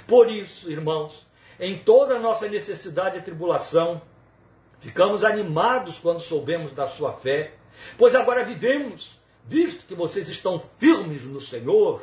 Por 0.08 0.30
isso, 0.30 0.72
irmãos, 0.72 1.28
em 1.60 1.78
toda 1.78 2.16
a 2.16 2.20
nossa 2.20 2.48
necessidade 2.48 3.18
e 3.18 3.22
tribulação, 3.22 4.02
ficamos 4.80 5.24
animados 5.24 6.00
quando 6.00 6.20
soubemos 6.20 6.72
da 6.72 6.88
sua 6.88 7.14
fé, 7.14 7.54
pois 7.98 8.16
agora 8.16 8.44
vivemos, 8.44 9.20
visto 9.44 9.86
que 9.86 9.96
vocês 9.96 10.30
estão 10.30 10.60
firmes 10.80 11.24
no 11.24 11.40
Senhor. 11.40 12.02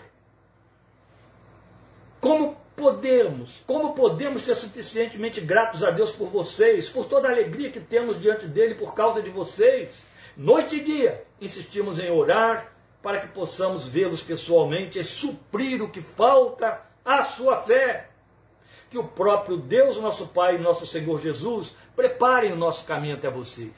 Como 2.20 2.56
podemos, 2.76 3.62
como 3.66 3.94
podemos 3.94 4.42
ser 4.42 4.54
suficientemente 4.54 5.40
gratos 5.40 5.82
a 5.85 5.90
Deus 5.90 6.12
por 6.12 6.28
vocês, 6.28 6.88
por 6.88 7.06
toda 7.06 7.28
a 7.28 7.32
alegria 7.32 7.70
que 7.70 7.80
temos 7.80 8.20
diante 8.20 8.46
dele 8.46 8.74
por 8.74 8.94
causa 8.94 9.20
de 9.20 9.30
vocês? 9.30 10.02
Noite 10.37 10.76
e 10.76 10.80
dia 10.80 11.24
insistimos 11.40 11.98
em 11.98 12.11
orar 12.11 12.72
para 13.02 13.20
que 13.20 13.28
possamos 13.28 13.88
vê-los 13.88 14.22
pessoalmente 14.22 14.98
e 14.98 15.04
suprir 15.04 15.82
o 15.82 15.90
que 15.90 16.00
falta 16.00 16.80
à 17.04 17.24
sua 17.24 17.62
fé. 17.62 18.08
Que 18.92 18.98
o 18.98 19.05
próprio 19.05 19.57
Deus, 19.57 19.96
nosso 19.96 20.26
Pai 20.26 20.57
e 20.57 20.59
nosso 20.59 20.85
Senhor 20.85 21.18
Jesus 21.18 21.74
preparem 21.96 22.52
o 22.52 22.57
nosso 22.57 22.85
caminho 22.85 23.14
até 23.14 23.31
vocês. 23.31 23.72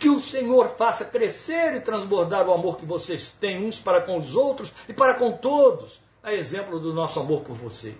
Que 0.00 0.08
o 0.08 0.18
Senhor 0.18 0.70
faça 0.70 1.04
crescer 1.04 1.76
e 1.76 1.80
transbordar 1.80 2.48
o 2.48 2.52
amor 2.52 2.76
que 2.76 2.84
vocês 2.84 3.30
têm 3.30 3.64
uns 3.64 3.78
para 3.78 4.00
com 4.00 4.18
os 4.18 4.34
outros 4.34 4.74
e 4.88 4.92
para 4.92 5.14
com 5.14 5.30
todos, 5.30 6.00
a 6.24 6.34
exemplo 6.34 6.80
do 6.80 6.92
nosso 6.92 7.20
amor 7.20 7.42
por 7.42 7.54
vocês. 7.54 7.94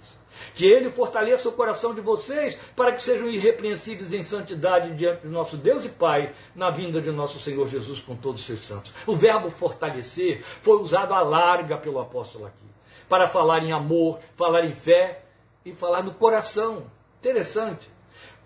Que 0.52 0.66
Ele 0.66 0.90
fortaleça 0.90 1.48
o 1.48 1.52
coração 1.52 1.94
de 1.94 2.00
vocês 2.00 2.58
para 2.74 2.90
que 2.90 3.00
sejam 3.00 3.28
irrepreensíveis 3.28 4.12
em 4.12 4.24
santidade 4.24 4.96
diante 4.96 5.24
do 5.24 5.30
nosso 5.30 5.56
Deus 5.56 5.84
e 5.84 5.90
Pai 5.90 6.34
na 6.56 6.70
vinda 6.70 7.00
de 7.00 7.12
nosso 7.12 7.38
Senhor 7.38 7.68
Jesus 7.68 8.00
com 8.00 8.16
todos 8.16 8.40
os 8.40 8.46
seus 8.48 8.66
santos. 8.66 8.92
O 9.06 9.14
verbo 9.14 9.48
fortalecer 9.48 10.42
foi 10.60 10.82
usado 10.82 11.14
à 11.14 11.20
larga 11.20 11.78
pelo 11.78 12.00
apóstolo 12.00 12.46
aqui 12.46 12.72
para 13.08 13.28
falar 13.28 13.62
em 13.62 13.72
amor, 13.72 14.20
falar 14.34 14.64
em 14.64 14.72
fé 14.72 15.21
e 15.64 15.72
falar 15.72 16.02
no 16.02 16.14
coração. 16.14 16.90
Interessante. 17.18 17.90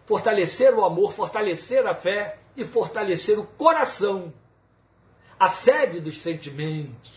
Fortalecer 0.05 0.75
o 0.75 0.85
amor, 0.85 1.13
fortalecer 1.13 1.87
a 1.87 1.95
fé 1.95 2.39
e 2.57 2.65
fortalecer 2.65 3.39
o 3.39 3.47
coração. 3.47 4.33
A 5.39 5.49
sede 5.49 6.01
dos 6.01 6.21
sentimentos 6.21 7.17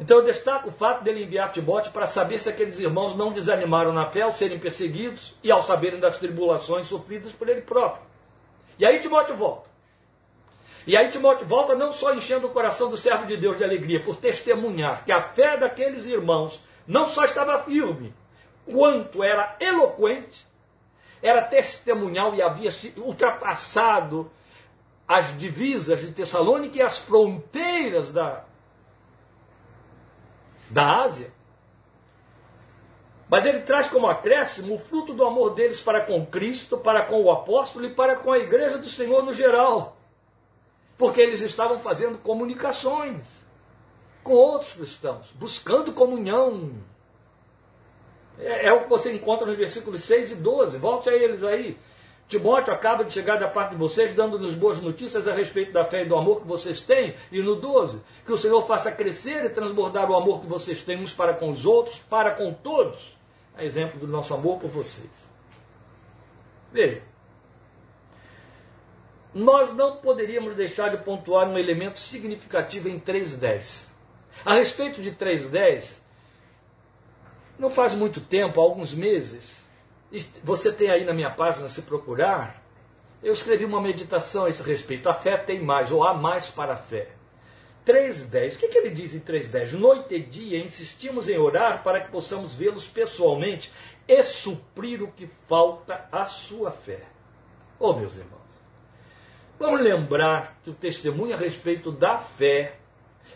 então 0.00 0.18
eu 0.18 0.24
destaco 0.24 0.68
o 0.68 0.72
fato 0.72 1.02
dele 1.02 1.24
enviar 1.24 1.50
Timóteo 1.50 1.90
para 1.90 2.06
saber 2.06 2.38
se 2.38 2.48
aqueles 2.48 2.78
irmãos 2.78 3.16
não 3.16 3.32
desanimaram 3.32 3.92
na 3.92 4.06
fé 4.06 4.22
ao 4.22 4.32
serem 4.32 4.58
perseguidos 4.58 5.34
e 5.42 5.50
ao 5.50 5.62
saberem 5.62 5.98
das 5.98 6.18
tribulações 6.18 6.86
sofridas 6.86 7.32
por 7.32 7.48
ele 7.48 7.62
próprio. 7.62 8.04
E 8.78 8.86
aí 8.86 9.00
Timóteo 9.00 9.36
volta. 9.36 9.68
E 10.86 10.96
aí 10.96 11.10
Timóteo 11.10 11.46
volta 11.46 11.74
não 11.74 11.90
só 11.90 12.14
enchendo 12.14 12.46
o 12.46 12.50
coração 12.50 12.88
do 12.88 12.96
servo 12.96 13.26
de 13.26 13.36
Deus 13.36 13.58
de 13.58 13.64
alegria 13.64 14.00
por 14.00 14.16
testemunhar 14.16 15.04
que 15.04 15.10
a 15.10 15.20
fé 15.20 15.56
daqueles 15.56 16.06
irmãos 16.06 16.62
não 16.88 17.04
só 17.04 17.22
estava 17.22 17.62
firme, 17.64 18.14
quanto 18.64 19.22
era 19.22 19.54
eloquente, 19.60 20.48
era 21.22 21.42
testemunhal 21.42 22.34
e 22.34 22.40
havia 22.40 22.70
ultrapassado 22.96 24.30
as 25.06 25.36
divisas 25.36 26.00
de 26.00 26.12
Tessalônica 26.12 26.78
e 26.78 26.82
as 26.82 26.96
fronteiras 26.96 28.10
da, 28.10 28.44
da 30.70 31.02
Ásia. 31.02 31.30
Mas 33.28 33.44
ele 33.44 33.60
traz 33.60 33.88
como 33.90 34.06
acréscimo 34.06 34.74
o 34.74 34.78
fruto 34.78 35.12
do 35.12 35.26
amor 35.26 35.54
deles 35.54 35.82
para 35.82 36.00
com 36.00 36.24
Cristo, 36.24 36.78
para 36.78 37.04
com 37.04 37.22
o 37.22 37.30
apóstolo 37.30 37.84
e 37.84 37.94
para 37.94 38.16
com 38.16 38.32
a 38.32 38.38
igreja 38.38 38.78
do 38.78 38.88
Senhor 38.88 39.22
no 39.22 39.34
geral. 39.34 39.98
Porque 40.96 41.20
eles 41.20 41.42
estavam 41.42 41.80
fazendo 41.80 42.16
comunicações 42.18 43.37
com 44.28 44.34
outros 44.34 44.74
cristãos, 44.74 45.26
buscando 45.36 45.90
comunhão. 45.90 46.70
É, 48.38 48.66
é 48.66 48.72
o 48.74 48.82
que 48.82 48.88
você 48.90 49.10
encontra 49.10 49.46
nos 49.46 49.56
versículos 49.56 50.02
6 50.02 50.32
e 50.32 50.34
12. 50.34 50.76
Volte 50.76 51.08
a 51.08 51.14
eles 51.14 51.42
aí. 51.42 51.78
Timóteo 52.28 52.74
acaba 52.74 53.04
de 53.04 53.14
chegar 53.14 53.38
da 53.38 53.48
parte 53.48 53.70
de 53.70 53.76
vocês, 53.76 54.14
dando-nos 54.14 54.54
boas 54.54 54.82
notícias 54.82 55.26
a 55.26 55.32
respeito 55.32 55.72
da 55.72 55.86
fé 55.86 56.02
e 56.02 56.04
do 56.04 56.14
amor 56.14 56.42
que 56.42 56.46
vocês 56.46 56.82
têm. 56.82 57.16
E 57.32 57.40
no 57.40 57.56
12, 57.56 58.02
que 58.26 58.30
o 58.30 58.36
Senhor 58.36 58.60
faça 58.66 58.92
crescer 58.92 59.46
e 59.46 59.48
transbordar 59.48 60.10
o 60.10 60.14
amor 60.14 60.42
que 60.42 60.46
vocês 60.46 60.82
têm 60.84 61.02
uns 61.02 61.14
para 61.14 61.32
com 61.32 61.50
os 61.50 61.64
outros, 61.64 61.98
para 62.10 62.32
com 62.32 62.52
todos. 62.52 63.16
A 63.56 63.64
exemplo 63.64 63.98
do 63.98 64.06
nosso 64.06 64.34
amor 64.34 64.60
por 64.60 64.68
vocês. 64.68 65.08
Veja, 66.70 67.02
nós 69.32 69.74
não 69.74 69.96
poderíamos 69.96 70.54
deixar 70.54 70.90
de 70.90 71.02
pontuar 71.02 71.48
um 71.48 71.58
elemento 71.58 71.98
significativo 71.98 72.90
em 72.90 73.00
3.10. 73.00 73.87
A 74.44 74.54
respeito 74.54 75.02
de 75.02 75.12
3.10, 75.12 76.00
não 77.58 77.68
faz 77.70 77.92
muito 77.92 78.20
tempo, 78.20 78.60
alguns 78.60 78.94
meses, 78.94 79.60
você 80.42 80.72
tem 80.72 80.90
aí 80.90 81.04
na 81.04 81.12
minha 81.12 81.30
página, 81.30 81.68
se 81.68 81.82
procurar, 81.82 82.62
eu 83.22 83.32
escrevi 83.32 83.64
uma 83.64 83.80
meditação 83.80 84.44
a 84.44 84.50
esse 84.50 84.62
respeito. 84.62 85.08
A 85.08 85.14
fé 85.14 85.36
tem 85.36 85.60
mais, 85.60 85.90
ou 85.90 86.04
há 86.04 86.14
mais 86.14 86.48
para 86.48 86.74
a 86.74 86.76
fé. 86.76 87.08
3.10. 87.84 88.54
O 88.54 88.58
que, 88.58 88.68
que 88.68 88.78
ele 88.78 88.90
diz 88.90 89.14
em 89.14 89.20
3.10? 89.20 89.72
Noite 89.72 90.14
e 90.14 90.22
dia 90.22 90.62
insistimos 90.62 91.28
em 91.28 91.38
orar 91.38 91.82
para 91.82 92.00
que 92.00 92.10
possamos 92.10 92.54
vê-los 92.54 92.86
pessoalmente 92.86 93.72
e 94.06 94.22
suprir 94.22 95.02
o 95.02 95.10
que 95.10 95.28
falta 95.48 96.06
à 96.12 96.24
sua 96.24 96.70
fé. 96.70 97.00
Oh, 97.78 97.92
meus 97.92 98.16
irmãos, 98.16 98.38
Vamos 99.58 99.80
lembrar 99.80 100.56
que 100.62 100.70
o 100.70 100.74
testemunho 100.74 101.34
a 101.34 101.36
respeito 101.36 101.90
da 101.90 102.16
fé 102.16 102.76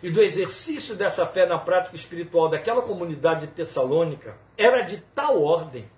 e 0.03 0.11
do 0.11 0.23
exercício 0.23 0.95
dessa 0.95 1.27
fé 1.27 1.47
na 1.47 1.59
prática 1.59 1.97
espiritual 1.97 2.49
daquela 2.49 2.83
comunidade 2.83 3.47
de 3.47 3.53
Tessalônica 3.53 4.37
era 4.57 4.83
de 4.83 4.99
tal 5.15 5.43
ordem 5.43 5.89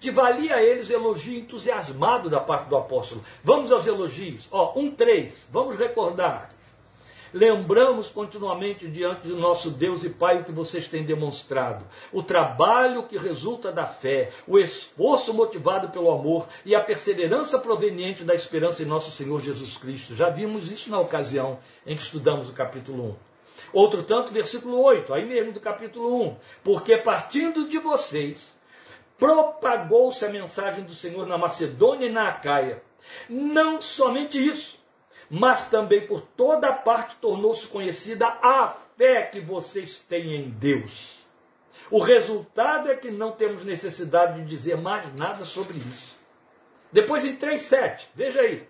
que 0.00 0.10
valia 0.10 0.56
a 0.56 0.62
eles 0.62 0.88
elogio 0.90 1.38
entusiasmado 1.38 2.30
da 2.30 2.40
parte 2.40 2.68
do 2.68 2.76
apóstolo. 2.76 3.22
Vamos 3.44 3.70
aos 3.70 3.86
elogios. 3.86 4.48
Ó, 4.50 4.72
um 4.78 4.90
três. 4.90 5.46
Vamos 5.52 5.76
recordar. 5.76 6.48
Lembramos 7.32 8.10
continuamente 8.10 8.88
diante 8.88 9.28
do 9.28 9.36
nosso 9.36 9.70
Deus 9.70 10.02
e 10.02 10.10
Pai 10.10 10.40
o 10.40 10.44
que 10.44 10.50
vocês 10.50 10.88
têm 10.88 11.04
demonstrado, 11.04 11.84
o 12.12 12.24
trabalho 12.24 13.04
que 13.04 13.16
resulta 13.16 13.70
da 13.70 13.86
fé, 13.86 14.32
o 14.48 14.58
esforço 14.58 15.32
motivado 15.32 15.90
pelo 15.90 16.10
amor 16.10 16.48
e 16.64 16.74
a 16.74 16.80
perseverança 16.80 17.56
proveniente 17.60 18.24
da 18.24 18.34
esperança 18.34 18.82
em 18.82 18.86
nosso 18.86 19.12
Senhor 19.12 19.40
Jesus 19.40 19.76
Cristo. 19.76 20.16
Já 20.16 20.28
vimos 20.28 20.72
isso 20.72 20.90
na 20.90 20.98
ocasião 20.98 21.60
em 21.86 21.94
que 21.94 22.02
estudamos 22.02 22.50
o 22.50 22.52
capítulo 22.52 23.10
1. 23.10 23.29
Outro 23.72 24.02
tanto, 24.02 24.32
versículo 24.32 24.80
8, 24.82 25.12
aí 25.14 25.24
mesmo 25.24 25.52
do 25.52 25.60
capítulo 25.60 26.22
1. 26.22 26.36
Porque 26.64 26.96
partindo 26.98 27.68
de 27.68 27.78
vocês, 27.78 28.56
propagou-se 29.18 30.24
a 30.24 30.30
mensagem 30.30 30.84
do 30.84 30.94
Senhor 30.94 31.26
na 31.26 31.38
Macedônia 31.38 32.06
e 32.06 32.12
na 32.12 32.28
Acaia. 32.28 32.82
Não 33.28 33.80
somente 33.80 34.44
isso, 34.44 34.78
mas 35.28 35.70
também 35.70 36.06
por 36.06 36.22
toda 36.22 36.72
parte 36.72 37.16
tornou-se 37.16 37.66
conhecida 37.66 38.26
a 38.26 38.76
fé 38.96 39.22
que 39.22 39.40
vocês 39.40 40.00
têm 40.00 40.34
em 40.34 40.50
Deus. 40.50 41.20
O 41.90 42.00
resultado 42.00 42.90
é 42.90 42.96
que 42.96 43.10
não 43.10 43.32
temos 43.32 43.64
necessidade 43.64 44.40
de 44.40 44.46
dizer 44.46 44.76
mais 44.76 45.12
nada 45.16 45.44
sobre 45.44 45.78
isso. 45.78 46.16
Depois 46.92 47.24
em 47.24 47.36
3,7, 47.36 48.06
veja 48.14 48.40
aí. 48.40 48.68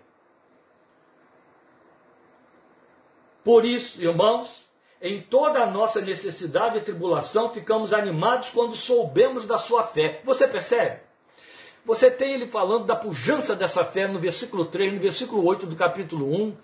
Por 3.43 3.65
isso, 3.65 4.01
irmãos, 4.01 4.69
em 5.01 5.19
toda 5.19 5.63
a 5.63 5.65
nossa 5.65 5.99
necessidade 5.99 6.77
e 6.77 6.81
tribulação, 6.81 7.49
ficamos 7.49 7.91
animados 7.91 8.51
quando 8.51 8.75
soubemos 8.75 9.45
da 9.45 9.57
sua 9.57 9.81
fé. 9.81 10.21
Você 10.23 10.47
percebe? 10.47 10.99
Você 11.83 12.11
tem 12.11 12.35
ele 12.35 12.47
falando 12.47 12.85
da 12.85 12.95
pujança 12.95 13.55
dessa 13.55 13.83
fé 13.83 14.07
no 14.07 14.19
versículo 14.19 14.65
3, 14.65 14.93
no 14.93 14.99
versículo 14.99 15.43
8 15.43 15.65
do 15.65 15.75
capítulo 15.75 16.27
1, 16.27 16.55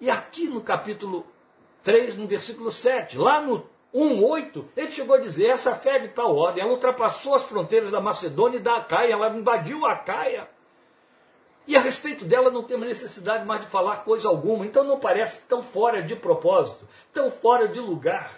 e 0.00 0.08
aqui 0.08 0.46
no 0.46 0.60
capítulo 0.60 1.26
3, 1.82 2.16
no 2.16 2.28
versículo 2.28 2.70
7. 2.70 3.18
Lá 3.18 3.40
no 3.40 3.66
1, 3.92 4.22
8, 4.24 4.68
ele 4.76 4.92
chegou 4.92 5.16
a 5.16 5.20
dizer: 5.20 5.48
essa 5.48 5.74
fé 5.74 5.96
é 5.96 5.98
de 5.98 6.08
tal 6.08 6.36
ordem, 6.36 6.62
ela 6.62 6.72
ultrapassou 6.72 7.34
as 7.34 7.42
fronteiras 7.42 7.90
da 7.90 8.00
Macedônia 8.00 8.58
e 8.58 8.62
da 8.62 8.76
Acaia, 8.76 9.12
ela 9.12 9.36
invadiu 9.36 9.84
a 9.84 9.94
Acaia. 9.94 10.48
E 11.70 11.76
a 11.76 11.80
respeito 11.80 12.24
dela 12.24 12.50
não 12.50 12.64
temos 12.64 12.88
necessidade 12.88 13.46
mais 13.46 13.60
de 13.60 13.68
falar 13.68 13.98
coisa 13.98 14.26
alguma, 14.26 14.66
então 14.66 14.82
não 14.82 14.98
parece 14.98 15.42
tão 15.42 15.62
fora 15.62 16.02
de 16.02 16.16
propósito, 16.16 16.84
tão 17.12 17.30
fora 17.30 17.68
de 17.68 17.78
lugar, 17.78 18.34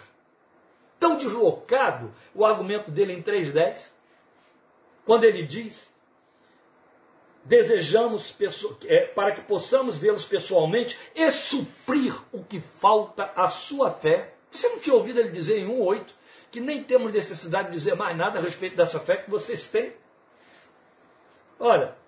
tão 0.99 1.17
deslocado 1.17 2.13
o 2.35 2.45
argumento 2.45 2.91
dele 2.91 3.11
em 3.11 3.23
3.10, 3.23 3.89
quando 5.03 5.23
ele 5.23 5.41
diz 5.41 5.91
desejamos 7.43 8.37
é, 8.85 9.07
para 9.07 9.31
que 9.31 9.41
possamos 9.41 9.97
vê-los 9.97 10.25
pessoalmente 10.25 10.95
e 11.15 11.31
suprir 11.31 12.15
o 12.31 12.43
que 12.43 12.59
falta 12.59 13.31
à 13.35 13.47
sua 13.47 13.89
fé. 13.89 14.35
Você 14.51 14.69
não 14.69 14.77
tinha 14.77 14.95
ouvido 14.95 15.19
ele 15.19 15.31
dizer 15.31 15.57
em 15.57 15.67
1,8 15.67 16.05
que 16.51 16.61
nem 16.61 16.83
temos 16.83 17.11
necessidade 17.11 17.69
de 17.69 17.73
dizer 17.73 17.95
mais 17.95 18.15
nada 18.15 18.37
a 18.37 18.41
respeito 18.43 18.75
dessa 18.75 18.99
fé 18.99 19.17
que 19.17 19.31
vocês 19.31 19.67
têm? 19.71 19.91
Olha, 21.59 22.02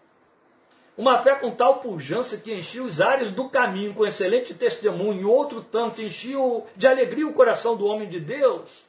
uma 0.98 1.22
fé 1.22 1.36
com 1.36 1.52
tal 1.52 1.80
pujança 1.80 2.38
que 2.38 2.54
enchia 2.54 2.82
os 2.82 3.02
ares 3.02 3.30
do 3.30 3.50
caminho 3.50 3.94
com 3.94 4.06
excelente 4.06 4.54
testemunho, 4.54 5.22
e 5.22 5.26
outro 5.26 5.62
tanto 5.62 6.02
enchia 6.02 6.38
de 6.76 6.88
alegria 6.88 7.28
o 7.28 7.34
coração 7.34 7.76
do 7.76 7.86
homem 7.86 8.08
de 8.08 8.20
Deus. 8.20 8.86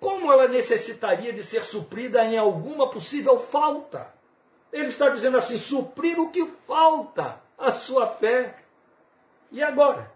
Como 0.00 0.32
ela 0.32 0.48
necessitaria 0.48 1.32
de 1.32 1.44
ser 1.44 1.62
suprida 1.62 2.24
em 2.24 2.36
alguma 2.36 2.90
possível 2.90 3.38
falta? 3.38 4.12
Ele 4.72 4.88
está 4.88 5.08
dizendo 5.08 5.36
assim: 5.36 5.58
suprir 5.58 6.18
o 6.18 6.30
que 6.30 6.46
falta 6.66 7.40
à 7.56 7.72
sua 7.72 8.08
fé. 8.08 8.56
E 9.52 9.62
agora? 9.62 10.10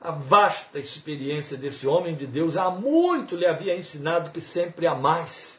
A 0.00 0.10
vasta 0.10 0.78
experiência 0.78 1.56
desse 1.56 1.86
homem 1.86 2.14
de 2.14 2.26
Deus 2.26 2.56
há 2.56 2.70
muito 2.70 3.36
lhe 3.36 3.46
havia 3.46 3.76
ensinado 3.76 4.30
que 4.30 4.40
sempre 4.40 4.86
há 4.86 4.94
mais. 4.94 5.53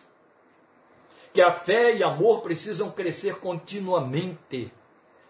Que 1.35 1.41
a 1.41 1.51
fé 1.51 1.93
e 1.93 2.01
amor 2.01 2.39
precisam 2.39 2.89
crescer 2.89 3.35
continuamente. 3.39 4.71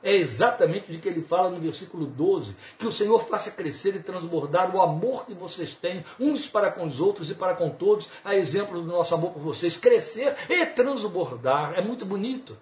É 0.04 0.16
exatamente 0.16 0.92
de 0.92 1.00
que 1.00 1.10
ele 1.10 1.24
fala 1.24 1.50
no 1.50 1.60
versículo 1.60 2.06
12: 2.06 2.56
que 2.78 2.86
o 2.86 2.92
Senhor 2.92 3.18
faça 3.26 3.50
crescer 3.50 3.96
e 3.96 4.04
transbordar 4.04 4.76
o 4.76 4.80
amor 4.80 5.26
que 5.26 5.34
vocês 5.34 5.74
têm, 5.74 6.06
uns 6.20 6.46
para 6.46 6.70
com 6.70 6.86
os 6.86 7.02
outros 7.02 7.32
e 7.32 7.34
para 7.34 7.56
com 7.56 7.72
todos, 7.72 8.08
a 8.24 8.36
exemplo 8.36 8.80
do 8.80 8.88
nosso 8.88 9.16
amor 9.16 9.32
por 9.32 9.42
vocês. 9.42 9.78
Crescer 9.78 10.36
e 10.48 10.64
transbordar. 10.68 11.74
É 11.76 11.82
muito 11.82 12.06
bonito. 12.06 12.56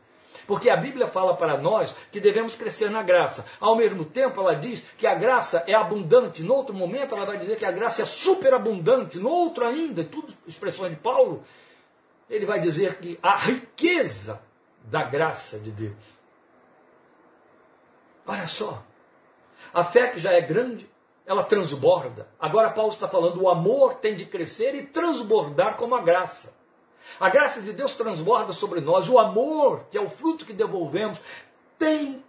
Porque 0.47 0.69
a 0.69 0.77
Bíblia 0.77 1.07
fala 1.07 1.35
para 1.35 1.57
nós 1.57 1.93
que 2.13 2.21
devemos 2.21 2.55
crescer 2.55 2.89
na 2.89 3.03
graça. 3.03 3.45
Ao 3.59 3.75
mesmo 3.75 4.05
tempo, 4.05 4.39
ela 4.39 4.55
diz 4.55 4.81
que 4.97 5.05
a 5.05 5.15
graça 5.15 5.65
é 5.67 5.73
abundante. 5.73 6.41
No 6.41 6.53
outro 6.53 6.73
momento, 6.73 7.13
ela 7.13 7.25
vai 7.25 7.37
dizer 7.37 7.57
que 7.57 7.65
a 7.65 7.71
graça 7.71 8.03
é 8.03 8.05
superabundante. 8.05 9.19
No 9.19 9.29
outro 9.29 9.65
ainda, 9.65 10.01
tudo 10.01 10.33
expressões 10.47 10.91
de 10.91 10.97
Paulo, 10.97 11.43
ele 12.33 12.45
vai 12.45 12.59
dizer 12.59 12.97
que 12.99 13.19
a 13.21 13.37
riqueza 13.37 14.41
da 14.83 15.03
graça 15.03 15.57
de 15.59 15.71
Deus 15.71 16.23
Olha 18.25 18.47
só. 18.47 18.83
A 19.73 19.83
fé 19.83 20.09
que 20.09 20.19
já 20.19 20.31
é 20.31 20.41
grande, 20.41 20.89
ela 21.25 21.43
transborda. 21.43 22.27
Agora 22.39 22.71
Paulo 22.71 22.93
está 22.93 23.07
falando, 23.07 23.41
o 23.41 23.49
amor 23.49 23.95
tem 23.95 24.15
de 24.15 24.25
crescer 24.25 24.75
e 24.75 24.85
transbordar 24.85 25.75
como 25.75 25.95
a 25.95 26.01
graça. 26.01 26.53
A 27.19 27.29
graça 27.29 27.61
de 27.61 27.73
Deus 27.73 27.93
transborda 27.93 28.53
sobre 28.53 28.79
nós. 28.79 29.09
O 29.09 29.19
amor, 29.19 29.85
que 29.91 29.97
é 29.97 30.01
o 30.01 30.09
fruto 30.09 30.45
que 30.45 30.53
devolvemos, 30.53 31.21
tem 31.77 32.23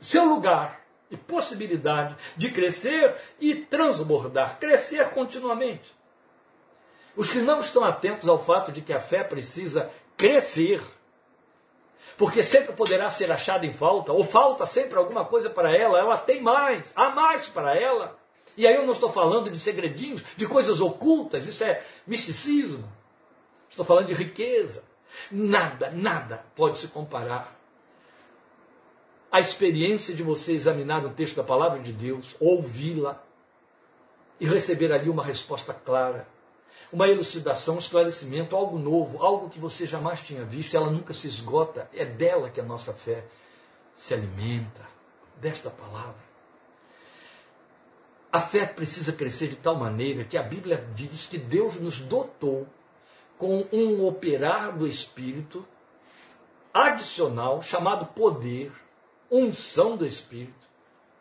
seu 0.00 0.24
lugar 0.24 0.80
e 1.10 1.16
possibilidade 1.16 2.16
de 2.36 2.50
crescer 2.50 3.16
e 3.40 3.54
transbordar, 3.54 4.58
crescer 4.58 5.10
continuamente. 5.10 5.94
Os 7.16 7.30
que 7.30 7.38
não 7.38 7.60
estão 7.60 7.84
atentos 7.84 8.28
ao 8.28 8.42
fato 8.42 8.72
de 8.72 8.80
que 8.80 8.92
a 8.92 9.00
fé 9.00 9.22
precisa 9.22 9.90
crescer, 10.16 10.82
porque 12.16 12.42
sempre 12.42 12.72
poderá 12.72 13.10
ser 13.10 13.30
achada 13.30 13.66
em 13.66 13.72
falta, 13.72 14.12
ou 14.12 14.24
falta 14.24 14.66
sempre 14.66 14.98
alguma 14.98 15.24
coisa 15.24 15.48
para 15.48 15.76
ela, 15.76 15.98
ela 15.98 16.18
tem 16.18 16.40
mais, 16.42 16.92
há 16.96 17.10
mais 17.10 17.48
para 17.48 17.76
ela. 17.78 18.18
E 18.56 18.66
aí 18.66 18.74
eu 18.74 18.84
não 18.84 18.92
estou 18.92 19.12
falando 19.12 19.50
de 19.50 19.58
segredinhos, 19.58 20.22
de 20.36 20.46
coisas 20.46 20.80
ocultas, 20.80 21.46
isso 21.46 21.64
é 21.64 21.84
misticismo. 22.06 22.90
Estou 23.68 23.84
falando 23.84 24.06
de 24.06 24.14
riqueza. 24.14 24.84
Nada, 25.30 25.90
nada 25.90 26.44
pode 26.54 26.78
se 26.78 26.88
comparar 26.88 27.54
à 29.34 29.40
experiência 29.40 30.14
de 30.14 30.22
você 30.22 30.52
examinar 30.52 31.04
o 31.04 31.10
texto 31.10 31.34
da 31.34 31.42
palavra 31.42 31.80
de 31.80 31.92
Deus, 31.92 32.36
ouvi-la 32.38 33.20
e 34.38 34.46
receber 34.46 34.92
ali 34.92 35.08
uma 35.08 35.24
resposta 35.24 35.74
clara 35.74 36.24
uma 36.92 37.08
elucidação, 37.08 37.76
um 37.76 37.78
esclarecimento, 37.78 38.54
algo 38.54 38.78
novo, 38.78 39.22
algo 39.22 39.50
que 39.50 39.58
você 39.58 39.86
jamais 39.86 40.22
tinha 40.22 40.44
visto, 40.44 40.76
ela 40.76 40.90
nunca 40.90 41.12
se 41.12 41.26
esgota. 41.26 41.88
É 41.92 42.04
dela 42.04 42.50
que 42.50 42.60
a 42.60 42.64
nossa 42.64 42.92
fé 42.92 43.24
se 43.96 44.14
alimenta, 44.14 44.86
desta 45.40 45.70
palavra. 45.70 46.24
A 48.32 48.40
fé 48.40 48.66
precisa 48.66 49.12
crescer 49.12 49.48
de 49.48 49.56
tal 49.56 49.76
maneira 49.76 50.24
que 50.24 50.36
a 50.36 50.42
Bíblia 50.42 50.88
diz 50.94 51.26
que 51.26 51.38
Deus 51.38 51.76
nos 51.76 52.00
dotou 52.00 52.66
com 53.38 53.66
um 53.72 54.04
operar 54.06 54.76
do 54.76 54.86
Espírito 54.86 55.66
adicional 56.72 57.62
chamado 57.62 58.06
poder, 58.06 58.72
unção 59.30 59.96
do 59.96 60.04
Espírito, 60.04 60.66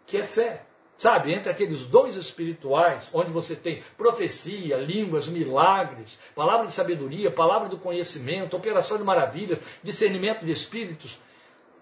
que 0.08 0.18
é 0.18 0.24
fé. 0.24 0.66
Sabe, 1.04 1.34
entre 1.34 1.52
aqueles 1.52 1.84
dons 1.84 2.16
espirituais, 2.16 3.10
onde 3.12 3.30
você 3.30 3.58
tem 3.58 3.84
profecia, 3.98 4.78
línguas, 4.78 5.28
milagres, 5.28 6.18
palavra 6.34 6.66
de 6.66 6.72
sabedoria, 6.72 7.30
palavra 7.30 7.68
do 7.68 7.78
conhecimento, 7.78 8.56
operação 8.56 8.98
de 8.98 9.04
maravilhas, 9.04 9.60
discernimento 9.84 10.46
de 10.46 10.54
espíritos, 10.54 11.20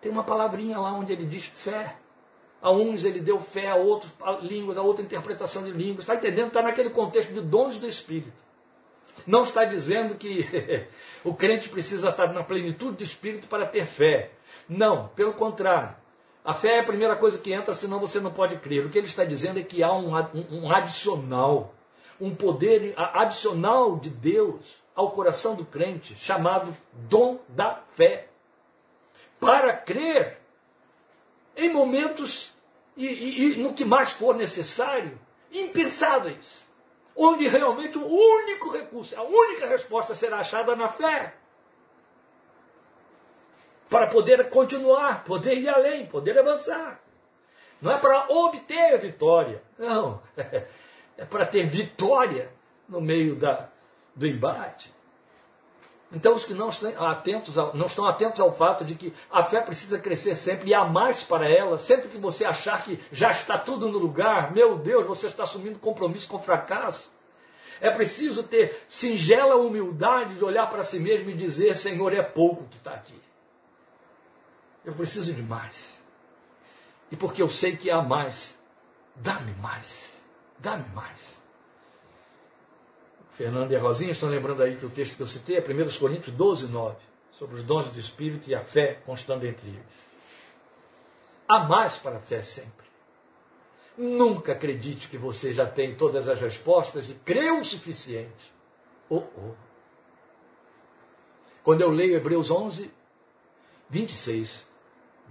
tem 0.02 0.12
uma 0.12 0.24
palavrinha 0.24 0.80
lá 0.80 0.92
onde 0.92 1.14
ele 1.14 1.28
diz 1.28 1.46
fé. 1.46 1.98
A 2.60 2.72
uns 2.72 3.06
ele 3.06 3.20
deu 3.20 3.40
fé, 3.40 3.70
a 3.70 3.76
outros 3.76 4.12
a 4.20 4.32
línguas, 4.32 4.76
a 4.76 4.82
outra 4.82 5.06
interpretação 5.06 5.64
de 5.64 5.70
línguas. 5.70 6.00
Está 6.00 6.16
entendendo? 6.16 6.48
Está 6.48 6.64
naquele 6.64 6.90
contexto 6.90 7.32
de 7.32 7.42
dons 7.42 7.78
do 7.78 7.86
Espírito. 7.86 8.34
Não 9.28 9.44
está 9.44 9.66
dizendo 9.66 10.16
que 10.16 10.48
o 11.24 11.36
crente 11.36 11.70
precisa 11.70 12.10
estar 12.10 12.34
na 12.34 12.44
plenitude 12.44 12.98
do 12.98 13.04
Espírito 13.04 13.48
para 13.48 13.68
ter 13.68 13.86
fé. 13.86 14.32
Não, 14.68 15.10
pelo 15.10 15.34
contrário. 15.36 16.01
A 16.44 16.54
fé 16.54 16.78
é 16.78 16.80
a 16.80 16.86
primeira 16.86 17.16
coisa 17.16 17.38
que 17.38 17.54
entra, 17.54 17.76
senão 17.76 18.00
você 18.00 18.20
não 18.20 18.32
pode 18.32 18.58
crer. 18.58 18.86
O 18.86 18.90
que 18.90 18.98
ele 18.98 19.08
está 19.08 19.24
dizendo 19.24 19.60
é 19.60 19.64
que 19.64 19.84
há 19.84 19.94
um, 19.94 20.12
um, 20.52 20.72
adicional, 20.72 21.76
um 22.20 22.36
poder 22.36 22.94
adicional 22.98 23.98
de 23.98 24.10
Deus 24.10 24.82
ao 24.96 25.12
coração 25.12 25.56
do 25.56 25.66
crente, 25.66 26.16
chamado 26.16 26.76
dom 26.94 27.40
da 27.48 27.82
fé. 27.94 28.28
Para 29.40 29.74
crer, 29.74 30.40
em 31.56 31.72
momentos 31.72 32.52
e, 32.98 33.06
e, 33.06 33.54
e 33.54 33.58
no 33.58 33.74
que 33.74 33.86
mais 33.86 34.12
for 34.12 34.36
necessário, 34.36 35.20
impensáveis, 35.52 36.62
onde 37.16 37.48
realmente 37.48 37.98
o 37.98 38.06
único 38.06 38.72
recurso, 38.72 39.16
a 39.16 39.24
única 39.24 39.68
resposta 39.68 40.16
será 40.16 40.40
achada 40.40 40.76
na 40.76 40.88
fé. 40.88 41.36
Para 43.92 44.08
poder 44.08 44.50
continuar, 44.50 45.26
poder 45.26 45.56
ir 45.56 45.68
além, 45.68 46.06
poder 46.06 46.40
avançar. 46.40 46.98
Não 47.82 47.92
é 47.92 47.98
para 47.98 48.26
obter 48.30 48.98
vitória, 48.98 49.62
não. 49.78 50.22
É 51.18 51.26
para 51.26 51.46
ter 51.46 51.68
vitória 51.68 52.50
no 52.90 53.00
meio 53.00 53.36
da, 53.36 53.70
do 54.16 54.26
embate. 54.26 54.92
Então, 56.12 56.34
os 56.34 56.46
que 56.46 56.54
não 56.54 56.70
estão, 56.70 57.06
atentos 57.06 57.56
ao, 57.60 57.76
não 57.76 57.86
estão 57.86 58.08
atentos 58.08 58.40
ao 58.40 58.52
fato 58.52 58.84
de 58.84 58.96
que 58.96 59.14
a 59.30 59.44
fé 59.44 59.62
precisa 59.62 60.00
crescer 60.00 60.34
sempre 60.34 60.70
e 60.70 60.74
há 60.74 60.84
mais 60.84 61.22
para 61.22 61.48
ela, 61.48 61.78
sempre 61.78 62.08
que 62.08 62.18
você 62.18 62.44
achar 62.44 62.84
que 62.84 63.00
já 63.12 63.30
está 63.30 63.56
tudo 63.56 63.88
no 63.88 64.00
lugar, 64.00 64.52
meu 64.52 64.80
Deus, 64.80 65.06
você 65.06 65.28
está 65.28 65.44
assumindo 65.44 65.78
compromisso 65.78 66.28
com 66.28 66.40
fracasso. 66.40 67.12
É 67.80 67.92
preciso 67.92 68.42
ter 68.42 68.84
singela 68.90 69.58
humildade 69.58 70.36
de 70.36 70.44
olhar 70.44 70.68
para 70.72 70.84
si 70.84 70.98
mesmo 70.98 71.30
e 71.30 71.34
dizer: 71.34 71.76
Senhor, 71.76 72.14
é 72.14 72.24
pouco 72.24 72.64
que 72.64 72.78
está 72.78 72.94
aqui. 72.94 73.22
Eu 74.84 74.94
preciso 74.94 75.34
de 75.34 75.44
mais. 75.44 75.92
E 77.12 77.16
porque 77.16 77.42
eu 77.42 77.50
sei 77.50 77.76
que 77.76 77.92
há 77.92 78.02
mais, 78.02 78.56
dá-me 79.16 79.54
mais. 79.56 80.12
Dá-me 80.58 80.88
mais. 80.96 81.20
Fernando 83.32 83.72
e 83.72 83.76
a 83.76 83.82
Rosinha 83.82 84.12
estão 84.12 84.30
lembrando 84.30 84.62
aí 84.62 84.76
que 84.76 84.86
o 84.86 84.90
texto 84.90 85.16
que 85.16 85.24
eu 85.24 85.28
citei 85.28 85.58
é 85.58 85.60
1 85.60 86.00
Coríntios 86.00 86.36
12, 86.36 86.68
9, 86.68 86.98
sobre 87.32 87.56
os 87.56 87.64
dons 87.64 87.88
do 87.88 88.00
Espírito 88.00 88.50
e 88.50 88.56
a 88.56 88.62
fé 88.62 89.02
constando 89.06 89.46
entre 89.46 89.68
eles. 89.68 90.12
Há 91.48 91.64
mais 91.64 91.98
para 91.98 92.18
a 92.18 92.20
fé 92.20 92.42
sempre. 92.42 92.86
Nunca 93.98 94.54
acredite 94.54 95.10
que 95.10 95.18
você 95.18 95.54
já 95.54 95.66
tem 95.66 95.96
todas 95.96 96.30
as 96.30 96.40
respostas 96.40 97.10
e 97.10 97.16
crê 97.16 97.52
o 97.52 97.64
suficiente. 97.64 98.54
Oh, 99.10 99.24
oh. 99.38 99.54
Quando 101.64 101.82
eu 101.82 101.90
leio 101.90 102.16
Hebreus 102.16 102.50
11, 102.50 102.92
26, 103.90 104.66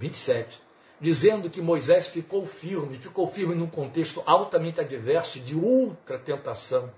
27, 0.01 0.61
dizendo 0.98 1.51
que 1.51 1.61
Moisés 1.61 2.09
ficou 2.09 2.46
firme, 2.46 2.96
ficou 2.96 3.26
firme 3.26 3.55
num 3.55 3.68
contexto 3.68 4.22
altamente 4.24 4.80
adverso 4.80 5.38
de 5.38 5.55
ultra 5.55 6.18
tentação 6.18 6.90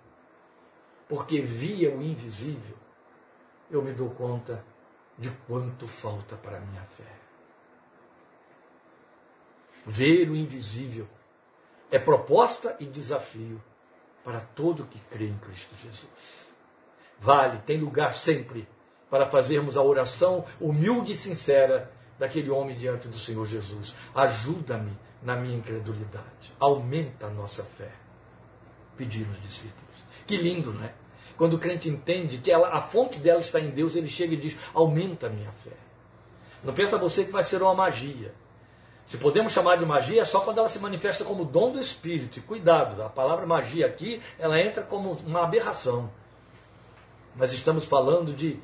porque 1.09 1.43
via 1.43 1.95
o 1.95 2.01
invisível, 2.01 2.75
eu 3.71 3.83
me 3.83 3.93
dou 3.93 4.09
conta 4.11 4.65
de 5.19 5.29
quanto 5.47 5.87
falta 5.87 6.37
para 6.37 6.57
a 6.57 6.61
minha 6.61 6.83
fé. 6.97 7.13
Ver 9.85 10.31
o 10.31 10.35
invisível 10.35 11.07
é 11.91 11.99
proposta 11.99 12.75
e 12.81 12.87
desafio 12.87 13.63
para 14.25 14.41
todo 14.41 14.87
que 14.87 14.99
crê 15.11 15.27
em 15.27 15.37
Cristo 15.37 15.75
Jesus. 15.83 16.47
Vale, 17.19 17.59
tem 17.67 17.79
lugar 17.79 18.15
sempre 18.15 18.67
para 19.11 19.29
fazermos 19.29 19.77
a 19.77 19.83
oração 19.83 20.47
humilde 20.59 21.13
e 21.13 21.17
sincera 21.17 21.93
daquele 22.23 22.51
homem 22.51 22.77
diante 22.77 23.09
do 23.09 23.19
Senhor 23.19 23.45
Jesus. 23.45 23.93
Ajuda-me 24.15 24.97
na 25.21 25.35
minha 25.35 25.57
incredulidade. 25.57 26.55
Aumenta 26.61 27.27
a 27.27 27.31
nossa 27.31 27.65
fé. 27.65 27.91
Pedir 28.97 29.27
os 29.29 29.43
discípulos. 29.43 29.97
Que 30.25 30.37
lindo, 30.37 30.73
não 30.73 30.85
é? 30.85 30.95
Quando 31.37 31.55
o 31.55 31.59
crente 31.59 31.89
entende 31.89 32.39
que 32.39 32.53
ela, 32.53 32.69
a 32.69 32.81
fonte 32.81 33.19
dela 33.19 33.41
está 33.41 33.59
em 33.59 33.71
Deus, 33.71 33.97
ele 33.97 34.07
chega 34.07 34.35
e 34.35 34.37
diz: 34.37 34.57
aumenta 34.73 35.27
a 35.27 35.31
minha 35.31 35.51
fé. 35.51 35.73
Não 36.63 36.73
pensa 36.73 36.97
você 36.97 37.25
que 37.25 37.33
vai 37.33 37.43
ser 37.43 37.61
uma 37.61 37.75
magia. 37.75 38.33
Se 39.05 39.19
podemos 39.19 39.51
chamar 39.53 39.79
de 39.79 39.85
magia, 39.85 40.23
é 40.23 40.25
só 40.25 40.39
quando 40.43 40.59
ela 40.59 40.69
se 40.69 40.79
manifesta 40.79 41.25
como 41.25 41.45
dom 41.45 41.73
do 41.73 41.81
Espírito. 41.81 42.39
E 42.39 42.43
cuidado, 42.43 43.03
a 43.03 43.09
palavra 43.09 43.45
magia 43.45 43.85
aqui, 43.85 44.23
ela 44.39 44.61
entra 44.61 44.85
como 44.85 45.15
uma 45.27 45.43
aberração. 45.43 46.09
Nós 47.35 47.53
estamos 47.53 47.85
falando 47.85 48.33
de 48.33 48.61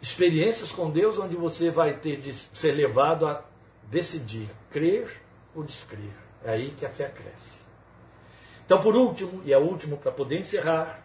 experiências 0.00 0.70
com 0.70 0.90
Deus 0.90 1.18
onde 1.18 1.36
você 1.36 1.70
vai 1.70 1.94
ter 1.98 2.18
de 2.18 2.32
ser 2.32 2.72
levado 2.72 3.26
a 3.26 3.42
decidir 3.84 4.48
crer 4.70 5.22
ou 5.54 5.62
descrer. 5.62 6.12
É 6.44 6.50
aí 6.50 6.70
que 6.70 6.84
a 6.84 6.90
fé 6.90 7.08
cresce. 7.08 7.58
Então, 8.64 8.80
por 8.80 8.94
último, 8.94 9.42
e 9.44 9.52
é 9.52 9.58
o 9.58 9.62
último 9.62 9.96
para 9.96 10.12
poder 10.12 10.38
encerrar, 10.38 11.02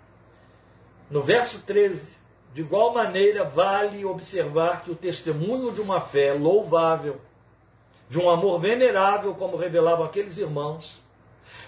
no 1.09 1.21
verso 1.21 1.59
13, 1.59 2.07
de 2.53 2.61
igual 2.61 2.93
maneira 2.93 3.43
vale 3.43 4.03
observar 4.03 4.83
que 4.83 4.91
o 4.91 4.95
testemunho 4.95 5.71
de 5.71 5.81
uma 5.81 6.01
fé 6.01 6.33
louvável, 6.33 7.21
de 8.09 8.19
um 8.19 8.29
amor 8.29 8.59
venerável, 8.59 9.33
como 9.35 9.57
revelavam 9.57 10.05
aqueles 10.05 10.37
irmãos, 10.37 11.00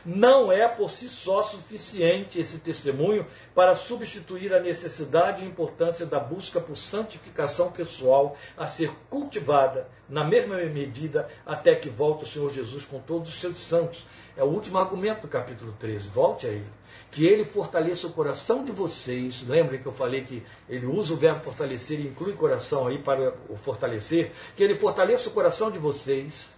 não 0.05 0.51
é 0.51 0.67
por 0.67 0.89
si 0.89 1.07
só 1.07 1.41
suficiente 1.41 2.39
esse 2.39 2.59
testemunho 2.59 3.25
para 3.55 3.73
substituir 3.73 4.53
a 4.53 4.59
necessidade 4.59 5.43
e 5.43 5.47
importância 5.47 6.05
da 6.05 6.19
busca 6.19 6.59
por 6.59 6.75
santificação 6.75 7.71
pessoal 7.71 8.35
a 8.57 8.67
ser 8.67 8.91
cultivada 9.09 9.87
na 10.09 10.23
mesma 10.23 10.57
medida 10.57 11.29
até 11.45 11.75
que 11.75 11.89
volte 11.89 12.23
o 12.23 12.27
Senhor 12.27 12.49
Jesus 12.51 12.85
com 12.85 12.99
todos 12.99 13.29
os 13.29 13.39
seus 13.39 13.59
santos. 13.59 14.05
É 14.35 14.43
o 14.43 14.47
último 14.47 14.77
argumento 14.77 15.21
do 15.21 15.27
capítulo 15.27 15.73
13. 15.79 16.09
Volte 16.09 16.47
a 16.47 16.49
ele 16.49 16.83
que 17.13 17.27
ele 17.27 17.45
fortaleça 17.45 18.07
o 18.07 18.11
coração 18.11 18.63
de 18.63 18.71
vocês. 18.71 19.45
Lembrem 19.47 19.79
que 19.79 19.85
eu 19.85 19.91
falei 19.93 20.23
que 20.23 20.43
ele 20.67 20.87
usa 20.87 21.13
o 21.13 21.17
verbo 21.17 21.43
fortalecer 21.43 21.99
e 21.99 22.07
inclui 22.07 22.33
coração 22.33 22.87
aí 22.87 22.97
para 22.97 23.35
o 23.49 23.55
fortalecer. 23.55 24.31
Que 24.55 24.63
ele 24.63 24.75
fortaleça 24.75 25.29
o 25.29 25.31
coração 25.31 25.69
de 25.69 25.77
vocês. 25.77 26.55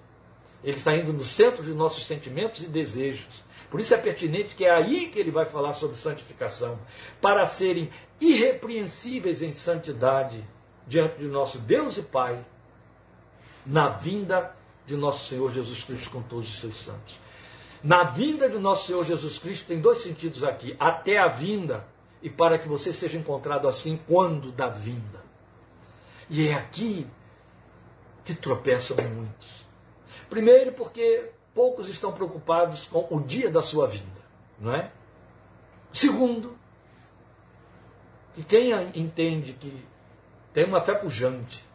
Ele 0.66 0.78
está 0.78 0.96
indo 0.98 1.14
no 1.14 1.24
centro 1.24 1.64
de 1.64 1.76
nossos 1.76 2.08
sentimentos 2.08 2.64
e 2.64 2.68
desejos. 2.68 3.46
Por 3.70 3.80
isso 3.80 3.94
é 3.94 3.98
pertinente 3.98 4.56
que 4.56 4.66
é 4.66 4.72
aí 4.72 5.10
que 5.10 5.20
ele 5.20 5.30
vai 5.30 5.46
falar 5.46 5.74
sobre 5.74 5.96
santificação. 5.96 6.80
Para 7.22 7.46
serem 7.46 7.92
irrepreensíveis 8.20 9.44
em 9.44 9.54
santidade 9.54 10.44
diante 10.88 11.20
de 11.20 11.28
nosso 11.28 11.60
Deus 11.60 11.98
e 11.98 12.02
Pai, 12.02 12.44
na 13.64 13.90
vinda 13.90 14.56
de 14.88 14.96
nosso 14.96 15.30
Senhor 15.30 15.54
Jesus 15.54 15.84
Cristo 15.84 16.10
com 16.10 16.24
todos 16.24 16.50
os 16.50 16.60
seus 16.60 16.80
santos. 16.80 17.20
Na 17.84 18.04
vinda 18.04 18.50
de 18.50 18.58
nosso 18.58 18.88
Senhor 18.88 19.04
Jesus 19.04 19.38
Cristo 19.38 19.68
tem 19.68 19.80
dois 19.80 20.00
sentidos 20.00 20.44
aqui: 20.44 20.76
até 20.80 21.20
a 21.20 21.28
vinda 21.28 21.86
e 22.24 22.30
para 22.30 22.58
que 22.58 22.68
você 22.68 22.92
seja 22.92 23.20
encontrado 23.20 23.68
assim 23.68 24.00
quando 24.08 24.52
da 24.52 24.68
vinda. 24.68 25.24
E 26.28 26.48
é 26.48 26.56
aqui 26.56 27.06
que 28.24 28.34
tropeçam 28.34 28.98
muitos. 28.98 29.65
Primeiro, 30.36 30.74
porque 30.74 31.32
poucos 31.54 31.88
estão 31.88 32.12
preocupados 32.12 32.90
com 32.90 33.08
o 33.10 33.22
dia 33.22 33.50
da 33.50 33.62
sua 33.62 33.88
vinda, 33.88 34.22
não 34.60 34.76
é? 34.76 34.92
Segundo, 35.94 36.58
que 38.34 38.44
quem 38.44 38.74
entende 38.94 39.54
que 39.54 39.88
tem 40.54 40.66
uma 40.66 40.82
fé 40.82 40.94
pujante 40.94 41.66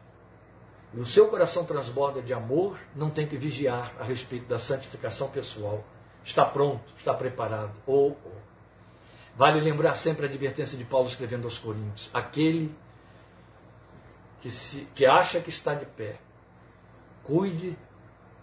e 0.92 1.00
o 1.00 1.06
seu 1.06 1.28
coração 1.28 1.64
transborda 1.64 2.20
de 2.20 2.34
amor, 2.34 2.78
não 2.94 3.08
tem 3.08 3.26
que 3.26 3.34
vigiar 3.38 3.94
a 3.98 4.04
respeito 4.04 4.46
da 4.46 4.58
santificação 4.58 5.30
pessoal 5.30 5.82
está 6.22 6.44
pronto, 6.44 6.84
está 6.98 7.14
preparado. 7.14 7.72
Ou, 7.86 8.08
ou. 8.10 8.36
Vale 9.34 9.58
lembrar 9.58 9.94
sempre 9.94 10.26
a 10.26 10.28
advertência 10.28 10.76
de 10.76 10.84
Paulo 10.84 11.08
escrevendo 11.08 11.46
aos 11.46 11.56
Coríntios: 11.56 12.10
aquele 12.12 12.76
que, 14.42 14.50
se, 14.50 14.86
que 14.94 15.06
acha 15.06 15.40
que 15.40 15.48
está 15.48 15.72
de 15.72 15.86
pé, 15.86 16.20
cuide 17.24 17.74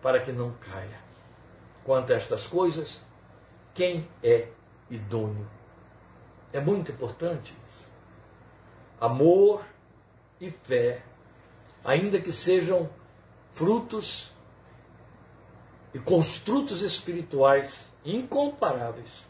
para 0.01 0.19
que 0.19 0.31
não 0.31 0.53
caia. 0.53 0.99
Quanto 1.83 2.13
a 2.13 2.15
estas 2.15 2.47
coisas, 2.47 3.01
quem 3.73 4.07
é 4.23 4.49
idôneo? 4.89 5.47
É 6.51 6.59
muito 6.59 6.91
importante 6.91 7.55
isso. 7.67 7.87
Amor 8.99 9.63
e 10.39 10.49
fé, 10.49 11.03
ainda 11.83 12.19
que 12.19 12.33
sejam 12.33 12.89
frutos 13.51 14.31
e 15.93 15.99
construtos 15.99 16.81
espirituais 16.81 17.89
incomparáveis. 18.05 19.27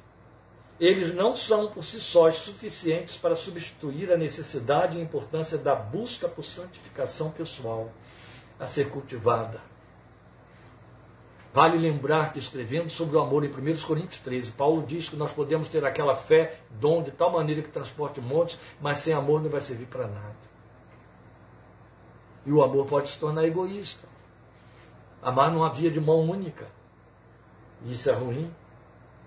Eles 0.79 1.13
não 1.13 1.35
são 1.35 1.71
por 1.71 1.83
si 1.83 1.99
sós 1.99 2.35
suficientes 2.35 3.15
para 3.15 3.35
substituir 3.35 4.11
a 4.11 4.17
necessidade 4.17 4.97
e 4.97 5.01
importância 5.01 5.57
da 5.57 5.73
busca 5.73 6.29
por 6.29 6.43
santificação 6.43 7.31
pessoal 7.31 7.91
a 8.59 8.67
ser 8.67 8.89
cultivada. 8.89 9.59
Vale 11.57 11.75
lembrar 11.75 12.33
que, 12.33 12.37
escrevendo 12.37 12.87
sobre 12.91 13.17
o 13.17 13.19
amor 13.19 13.43
em 13.43 13.47
1 13.47 13.81
Coríntios 13.81 14.19
13, 14.19 14.51
Paulo 14.51 14.85
diz 14.85 15.09
que 15.09 15.15
nós 15.15 15.33
podemos 15.33 15.67
ter 15.67 15.83
aquela 15.83 16.15
fé, 16.15 16.59
dom 16.69 17.01
de 17.01 17.09
tal 17.09 17.31
maneira 17.31 17.63
que 17.63 17.69
transporte 17.69 18.21
montes, 18.21 18.59
mas 18.79 18.99
sem 18.99 19.11
amor 19.11 19.41
não 19.41 19.49
vai 19.49 19.59
servir 19.59 19.87
para 19.87 20.05
nada. 20.05 20.35
E 22.45 22.51
o 22.51 22.61
amor 22.61 22.85
pode 22.85 23.09
se 23.09 23.17
tornar 23.17 23.43
egoísta. 23.43 24.07
Amar 25.19 25.51
não 25.51 25.63
havia 25.63 25.89
de 25.89 25.99
mão 25.99 26.29
única. 26.29 26.67
Isso 27.87 28.07
é 28.07 28.13
ruim. 28.13 28.53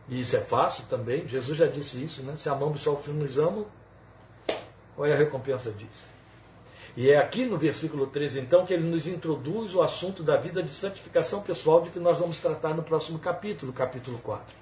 E 0.08 0.20
isso 0.20 0.36
é 0.36 0.40
fácil 0.40 0.84
também. 0.88 1.26
Jesus 1.26 1.58
já 1.58 1.66
disse 1.66 2.00
isso, 2.00 2.22
né? 2.22 2.36
Se 2.36 2.48
amamos 2.48 2.80
só 2.80 2.92
os 2.92 3.04
que 3.04 3.10
nos 3.10 3.38
amam, 3.38 3.66
qual 4.94 5.04
é 5.04 5.12
a 5.14 5.16
recompensa 5.16 5.72
disso? 5.72 6.19
E 6.96 7.10
é 7.10 7.18
aqui 7.18 7.44
no 7.44 7.56
versículo 7.56 8.06
13, 8.06 8.40
então, 8.40 8.66
que 8.66 8.74
ele 8.74 8.88
nos 8.88 9.06
introduz 9.06 9.74
o 9.74 9.82
assunto 9.82 10.22
da 10.22 10.36
vida 10.36 10.62
de 10.62 10.70
santificação 10.70 11.40
pessoal, 11.40 11.82
de 11.82 11.90
que 11.90 11.98
nós 11.98 12.18
vamos 12.18 12.38
tratar 12.38 12.74
no 12.74 12.82
próximo 12.82 13.18
capítulo, 13.18 13.72
capítulo 13.72 14.18
4. 14.18 14.54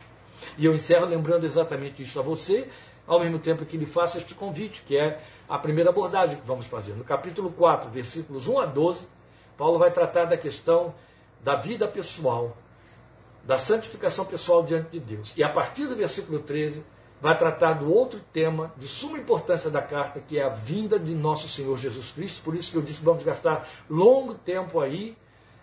E 0.56 0.64
eu 0.64 0.74
encerro 0.74 1.06
lembrando 1.06 1.44
exatamente 1.44 2.02
isso 2.02 2.18
a 2.18 2.22
você, 2.22 2.68
ao 3.06 3.20
mesmo 3.20 3.38
tempo 3.38 3.64
que 3.64 3.76
lhe 3.76 3.86
faço 3.86 4.18
este 4.18 4.34
convite, 4.34 4.82
que 4.86 4.96
é 4.96 5.20
a 5.48 5.58
primeira 5.58 5.90
abordagem 5.90 6.36
que 6.36 6.46
vamos 6.46 6.66
fazer. 6.66 6.92
No 6.92 7.04
capítulo 7.04 7.50
4, 7.50 7.90
versículos 7.90 8.46
1 8.46 8.58
a 8.60 8.66
12, 8.66 9.08
Paulo 9.56 9.78
vai 9.78 9.90
tratar 9.90 10.26
da 10.26 10.36
questão 10.36 10.94
da 11.42 11.56
vida 11.56 11.88
pessoal, 11.88 12.56
da 13.42 13.58
santificação 13.58 14.26
pessoal 14.26 14.62
diante 14.62 14.90
de 14.90 15.00
Deus. 15.00 15.32
E 15.36 15.42
a 15.42 15.48
partir 15.48 15.86
do 15.86 15.96
versículo 15.96 16.40
13, 16.40 16.84
vai 17.20 17.36
tratar 17.36 17.74
do 17.74 17.92
outro 17.92 18.20
tema 18.32 18.72
de 18.76 18.86
suma 18.86 19.18
importância 19.18 19.70
da 19.70 19.82
carta, 19.82 20.20
que 20.20 20.38
é 20.38 20.44
a 20.44 20.48
vinda 20.48 20.98
de 20.98 21.14
nosso 21.14 21.48
Senhor 21.48 21.76
Jesus 21.76 22.12
Cristo. 22.12 22.42
Por 22.42 22.54
isso 22.54 22.70
que 22.70 22.76
eu 22.76 22.82
disse 22.82 23.00
que 23.00 23.04
vamos 23.04 23.22
gastar 23.22 23.68
longo 23.88 24.34
tempo 24.34 24.80
aí 24.80 25.16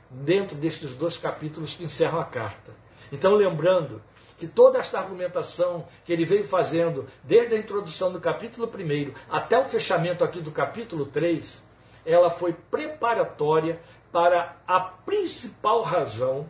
dentro 0.10 0.56
destes 0.56 0.94
dois 0.94 1.18
capítulos 1.18 1.74
que 1.74 1.84
encerram 1.84 2.20
a 2.20 2.26
carta. 2.26 2.72
Então, 3.12 3.34
lembrando 3.34 4.02
que 4.38 4.48
toda 4.48 4.80
esta 4.80 5.00
argumentação 5.00 5.88
que 6.04 6.12
ele 6.12 6.26
veio 6.26 6.44
fazendo, 6.44 7.08
desde 7.24 7.56
a 7.56 7.58
introdução 7.58 8.12
do 8.12 8.20
capítulo 8.20 8.68
1 8.68 9.14
até 9.30 9.58
o 9.58 9.66
fechamento 9.66 10.24
aqui 10.24 10.42
do 10.42 10.52
capítulo 10.52 11.06
3, 11.06 11.64
ela 12.06 12.30
foi 12.30 12.54
preparatória 12.54 13.80
para 14.12 14.58
a 14.68 14.80
principal 14.80 15.82
razão 15.82 16.50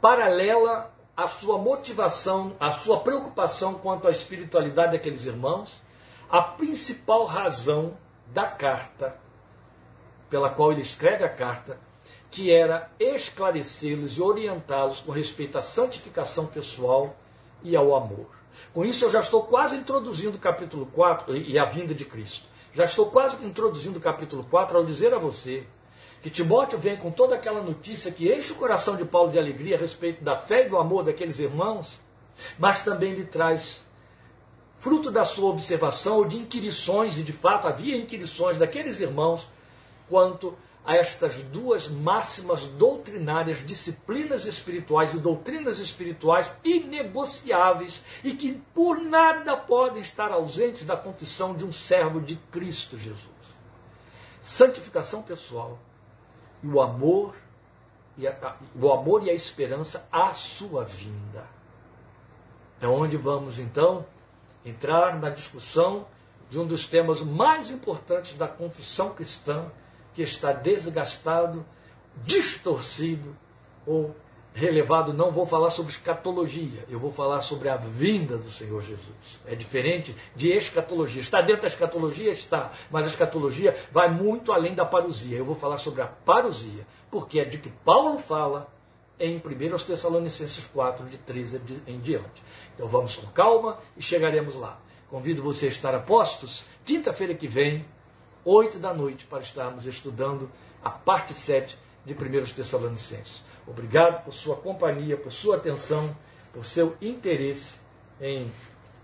paralela 0.00 0.95
à 1.16 1.28
sua 1.28 1.56
motivação, 1.56 2.54
à 2.60 2.70
sua 2.72 3.00
preocupação 3.00 3.74
quanto 3.74 4.06
à 4.06 4.10
espiritualidade 4.10 4.92
daqueles 4.92 5.24
irmãos, 5.24 5.80
a 6.28 6.42
principal 6.42 7.24
razão 7.24 7.96
da 8.26 8.46
carta 8.46 9.16
pela 10.28 10.50
qual 10.50 10.72
ele 10.72 10.82
escreve 10.82 11.24
a 11.24 11.28
carta 11.28 11.78
que 12.30 12.52
era 12.52 12.90
esclarecê-los 12.98 14.18
e 14.18 14.20
orientá-los 14.20 15.00
com 15.00 15.12
respeito 15.12 15.56
à 15.56 15.62
santificação 15.62 16.46
pessoal 16.46 17.16
e 17.62 17.74
ao 17.74 17.94
amor. 17.94 18.26
Com 18.72 18.84
isso, 18.84 19.04
eu 19.04 19.10
já 19.10 19.20
estou 19.20 19.44
quase 19.44 19.76
introduzindo 19.76 20.36
o 20.36 20.40
capítulo 20.40 20.86
4 20.86 21.36
e 21.36 21.58
a 21.58 21.64
vinda 21.64 21.94
de 21.94 22.04
Cristo. 22.04 22.48
Já 22.74 22.84
estou 22.84 23.10
quase 23.10 23.42
introduzindo 23.44 23.98
o 23.98 24.02
capítulo 24.02 24.44
4 24.44 24.76
ao 24.76 24.84
dizer 24.84 25.14
a 25.14 25.18
você 25.18 25.66
que 26.26 26.30
Timóteo 26.30 26.76
vem 26.76 26.96
com 26.96 27.08
toda 27.08 27.36
aquela 27.36 27.62
notícia 27.62 28.10
que 28.10 28.34
enche 28.34 28.50
o 28.50 28.56
coração 28.56 28.96
de 28.96 29.04
Paulo 29.04 29.30
de 29.30 29.38
alegria 29.38 29.76
a 29.76 29.78
respeito 29.78 30.24
da 30.24 30.36
fé 30.36 30.66
e 30.66 30.68
do 30.68 30.76
amor 30.76 31.04
daqueles 31.04 31.38
irmãos, 31.38 32.00
mas 32.58 32.82
também 32.82 33.14
lhe 33.14 33.24
traz, 33.24 33.80
fruto 34.80 35.08
da 35.08 35.22
sua 35.22 35.50
observação 35.50 36.16
ou 36.16 36.24
de 36.24 36.36
inquirições, 36.36 37.16
e 37.16 37.22
de 37.22 37.32
fato 37.32 37.68
havia 37.68 37.96
inquirições 37.96 38.58
daqueles 38.58 38.98
irmãos 38.98 39.46
quanto 40.08 40.58
a 40.84 40.96
estas 40.96 41.42
duas 41.42 41.86
máximas 41.86 42.64
doutrinárias, 42.64 43.64
disciplinas 43.64 44.46
espirituais 44.46 45.14
e 45.14 45.18
doutrinas 45.18 45.78
espirituais 45.78 46.52
inegociáveis 46.64 48.02
e 48.24 48.32
que 48.32 48.60
por 48.74 49.00
nada 49.00 49.56
podem 49.56 50.02
estar 50.02 50.32
ausentes 50.32 50.84
da 50.84 50.96
confissão 50.96 51.54
de 51.54 51.64
um 51.64 51.72
servo 51.72 52.20
de 52.20 52.34
Cristo 52.50 52.96
Jesus. 52.96 53.30
Santificação 54.42 55.22
pessoal 55.22 55.78
o 56.66 56.80
amor 56.80 57.34
e 58.16 58.26
a, 58.26 58.56
o 58.74 58.92
amor 58.92 59.22
e 59.22 59.30
a 59.30 59.34
esperança 59.34 60.06
à 60.10 60.32
sua 60.32 60.84
vinda. 60.84 61.44
É 62.80 62.86
onde 62.86 63.16
vamos 63.16 63.58
então 63.58 64.06
entrar 64.64 65.18
na 65.18 65.30
discussão 65.30 66.06
de 66.50 66.58
um 66.58 66.66
dos 66.66 66.86
temas 66.86 67.20
mais 67.20 67.70
importantes 67.70 68.34
da 68.34 68.46
confissão 68.46 69.10
cristã, 69.10 69.70
que 70.14 70.22
está 70.22 70.52
desgastado, 70.52 71.64
distorcido 72.24 73.36
ou 73.86 74.14
relevado. 74.56 75.12
Não 75.12 75.30
vou 75.30 75.46
falar 75.46 75.70
sobre 75.70 75.92
escatologia, 75.92 76.84
eu 76.88 76.98
vou 76.98 77.12
falar 77.12 77.42
sobre 77.42 77.68
a 77.68 77.76
vinda 77.76 78.38
do 78.38 78.50
Senhor 78.50 78.80
Jesus. 78.80 79.38
É 79.46 79.54
diferente 79.54 80.16
de 80.34 80.50
escatologia. 80.50 81.20
Está 81.20 81.42
dentro 81.42 81.62
da 81.62 81.68
escatologia? 81.68 82.32
Está, 82.32 82.72
mas 82.90 83.04
a 83.04 83.08
escatologia 83.08 83.76
vai 83.92 84.10
muito 84.10 84.52
além 84.52 84.74
da 84.74 84.84
parousia. 84.84 85.36
Eu 85.36 85.44
vou 85.44 85.54
falar 85.54 85.78
sobre 85.78 86.00
a 86.00 86.06
parousia, 86.06 86.86
porque 87.10 87.38
é 87.38 87.44
de 87.44 87.58
que 87.58 87.68
Paulo 87.68 88.18
fala 88.18 88.72
em 89.20 89.36
1 89.36 89.40
Tessalonicenses 89.84 90.66
4, 90.66 91.06
de 91.06 91.18
13 91.18 91.60
em 91.86 92.00
diante. 92.00 92.42
Então 92.74 92.88
vamos 92.88 93.14
com 93.14 93.26
calma 93.28 93.78
e 93.96 94.02
chegaremos 94.02 94.54
lá. 94.54 94.80
Convido 95.10 95.42
você 95.42 95.66
a 95.66 95.68
estar 95.68 95.94
a 95.94 96.00
postos. 96.00 96.64
Quinta-feira 96.84 97.34
que 97.34 97.46
vem, 97.46 97.84
8 98.44 98.78
da 98.78 98.92
noite, 98.94 99.26
para 99.26 99.42
estarmos 99.42 99.86
estudando 99.86 100.50
a 100.82 100.90
parte 100.90 101.34
7 101.34 101.78
de 102.04 102.14
1 102.14 102.54
Tessalonicenses. 102.54 103.42
Obrigado 103.66 104.24
por 104.24 104.32
sua 104.32 104.56
companhia, 104.56 105.16
por 105.16 105.32
sua 105.32 105.56
atenção, 105.56 106.16
por 106.52 106.64
seu 106.64 106.96
interesse 107.00 107.76
em 108.20 108.52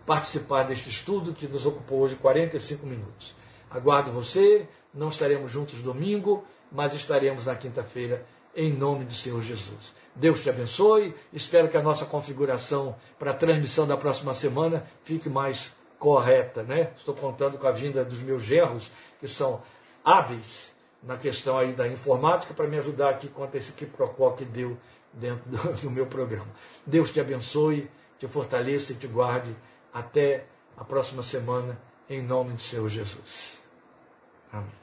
participar 0.06 0.64
deste 0.64 0.88
estudo 0.88 1.32
que 1.32 1.46
nos 1.46 1.66
ocupou 1.66 2.00
hoje 2.00 2.16
45 2.16 2.86
minutos. 2.86 3.34
Aguardo 3.70 4.10
você, 4.10 4.68
não 4.92 5.08
estaremos 5.08 5.50
juntos 5.50 5.80
domingo, 5.82 6.44
mas 6.70 6.94
estaremos 6.94 7.44
na 7.44 7.54
quinta-feira, 7.54 8.24
em 8.54 8.72
nome 8.72 9.04
do 9.04 9.14
Senhor 9.14 9.40
Jesus. 9.42 9.94
Deus 10.14 10.42
te 10.42 10.50
abençoe, 10.50 11.14
espero 11.32 11.68
que 11.68 11.76
a 11.76 11.82
nossa 11.82 12.04
configuração 12.04 12.94
para 13.18 13.30
a 13.30 13.34
transmissão 13.34 13.86
da 13.86 13.96
próxima 13.96 14.34
semana 14.34 14.86
fique 15.04 15.28
mais 15.28 15.72
correta, 15.98 16.62
né? 16.62 16.92
Estou 16.96 17.14
contando 17.14 17.56
com 17.56 17.66
a 17.66 17.72
vinda 17.72 18.04
dos 18.04 18.18
meus 18.18 18.42
genros, 18.42 18.90
que 19.20 19.26
são 19.26 19.62
hábeis 20.04 20.71
na 21.02 21.16
questão 21.16 21.58
aí 21.58 21.72
da 21.72 21.88
informática, 21.88 22.54
para 22.54 22.66
me 22.66 22.78
ajudar 22.78 23.10
aqui 23.10 23.28
quanto 23.28 23.56
a 23.56 23.58
esse 23.58 23.72
quiprocó 23.72 24.30
que 24.30 24.44
deu 24.44 24.76
dentro 25.12 25.50
do, 25.50 25.80
do 25.80 25.90
meu 25.90 26.06
programa. 26.06 26.50
Deus 26.86 27.12
te 27.12 27.20
abençoe, 27.20 27.90
te 28.18 28.28
fortaleça 28.28 28.92
e 28.92 28.96
te 28.96 29.06
guarde 29.06 29.54
até 29.92 30.46
a 30.76 30.84
próxima 30.84 31.22
semana, 31.22 31.78
em 32.08 32.22
nome 32.22 32.54
do 32.54 32.62
Senhor 32.62 32.88
Jesus. 32.88 33.58
Amém. 34.52 34.81